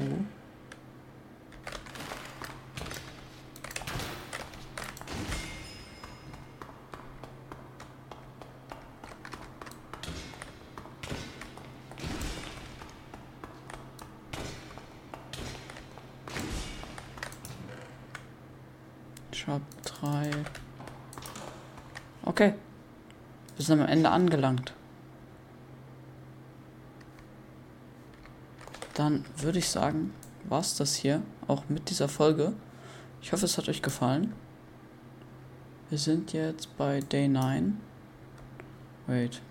Shop 19.31 19.61
3. 19.85 20.29
Okay. 22.23 22.53
Wir 23.55 23.65
sind 23.65 23.81
am 23.81 23.87
Ende 23.87 24.11
angelangt. 24.11 24.75
Dann 29.05 29.23
würde 29.37 29.59
ich 29.59 29.69
sagen, 29.69 30.15
war 30.45 30.61
es 30.61 30.77
das 30.77 30.95
hier 30.95 31.21
auch 31.47 31.69
mit 31.69 31.91
dieser 31.91 32.09
Folge. 32.09 32.53
Ich 33.21 33.33
hoffe, 33.33 33.45
es 33.45 33.55
hat 33.55 33.69
euch 33.69 33.83
gefallen. 33.83 34.33
Wir 35.91 35.99
sind 35.99 36.33
jetzt 36.33 36.75
bei 36.75 37.01
Day 37.01 37.27
9. 37.27 37.79
Wait. 39.05 39.43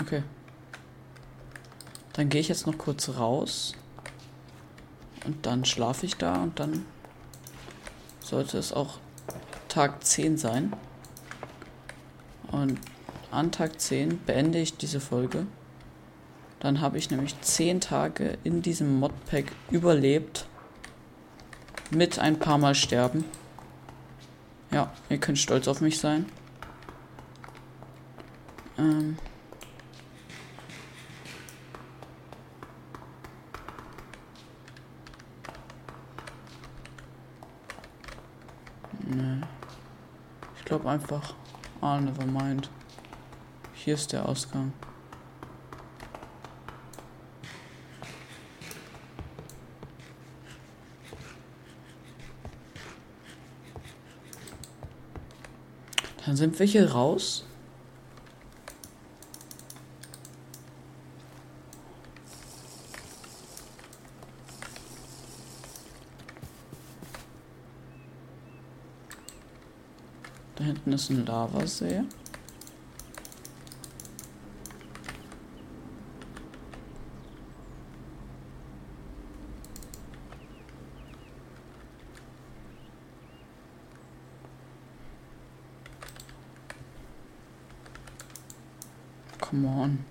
Okay. 0.00 0.24
Dann 2.14 2.28
gehe 2.28 2.40
ich 2.40 2.48
jetzt 2.48 2.66
noch 2.66 2.76
kurz 2.76 3.10
raus. 3.10 3.74
Und 5.24 5.46
dann 5.46 5.64
schlafe 5.64 6.04
ich 6.04 6.16
da 6.16 6.42
und 6.42 6.58
dann 6.58 6.84
sollte 8.18 8.58
es 8.58 8.72
auch 8.72 8.98
Tag 9.68 10.04
10 10.04 10.36
sein. 10.36 10.72
Und 12.66 12.80
an 13.30 13.52
Tag 13.52 13.80
10 13.80 14.18
beende 14.26 14.58
ich 14.58 14.76
diese 14.76 14.98
Folge. 14.98 15.46
Dann 16.58 16.80
habe 16.80 16.98
ich 16.98 17.10
nämlich 17.12 17.40
10 17.40 17.80
Tage 17.80 18.38
in 18.42 18.60
diesem 18.60 18.98
Modpack 18.98 19.52
überlebt. 19.70 20.46
Mit 21.92 22.18
ein 22.18 22.40
paar 22.40 22.58
Mal 22.58 22.74
sterben. 22.74 23.24
Ja, 24.72 24.92
ihr 25.08 25.18
könnt 25.18 25.38
stolz 25.38 25.68
auf 25.68 25.80
mich 25.80 26.00
sein. 26.00 26.26
Ähm. 28.76 29.16
Nee. 39.08 39.42
Ich 40.58 40.64
glaube 40.64 40.90
einfach. 40.90 41.36
Ah, 41.88 42.00
never 42.00 42.26
mind. 42.26 42.68
Hier 43.72 43.94
ist 43.94 44.12
der 44.12 44.28
Ausgang. 44.28 44.72
Dann 56.24 56.34
sind 56.34 56.58
wir 56.58 56.66
hier 56.66 56.90
raus. 56.90 57.46
Ein 70.96 71.26
Lavasee. 71.26 72.04
Come 89.38 89.66
on. 89.66 90.04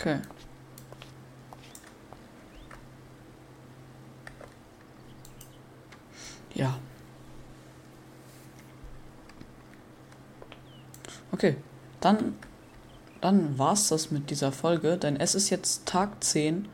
Okay. 0.00 0.18
Ja. 6.54 6.78
Okay, 11.32 11.56
dann, 12.00 12.34
dann 13.20 13.58
war's 13.58 13.88
das 13.88 14.10
mit 14.10 14.30
dieser 14.30 14.52
Folge, 14.52 14.96
denn 14.96 15.16
es 15.16 15.34
ist 15.34 15.50
jetzt 15.50 15.84
Tag 15.84 16.24
10. 16.24 16.66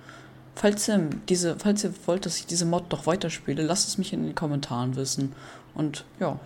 Falls 0.55 0.88
ihr, 0.88 1.10
diese, 1.28 1.58
falls 1.58 1.82
ihr 1.82 1.92
wollt, 2.06 2.26
dass 2.26 2.38
ich 2.38 2.46
diese 2.46 2.64
Mod 2.64 2.84
doch 2.90 3.06
weiterspiele, 3.06 3.64
lasst 3.64 3.88
es 3.88 3.98
mich 3.98 4.12
in 4.12 4.24
den 4.24 4.36
Kommentaren 4.36 4.94
wissen. 4.94 5.34
Und 5.74 6.05
ja, 6.20 6.38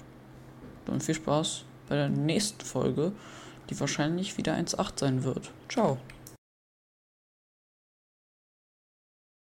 dann 0.87 1.03
viel 1.03 1.15
Spaß 1.15 1.65
bei 1.91 1.97
der 1.97 2.09
nächsten 2.09 2.65
Folge, 2.65 3.13
die 3.69 3.79
wahrscheinlich 3.79 4.39
wieder 4.39 4.55
1.8 4.55 4.99
sein 4.99 5.25
wird. 5.25 5.53
Ciao. 5.69 5.99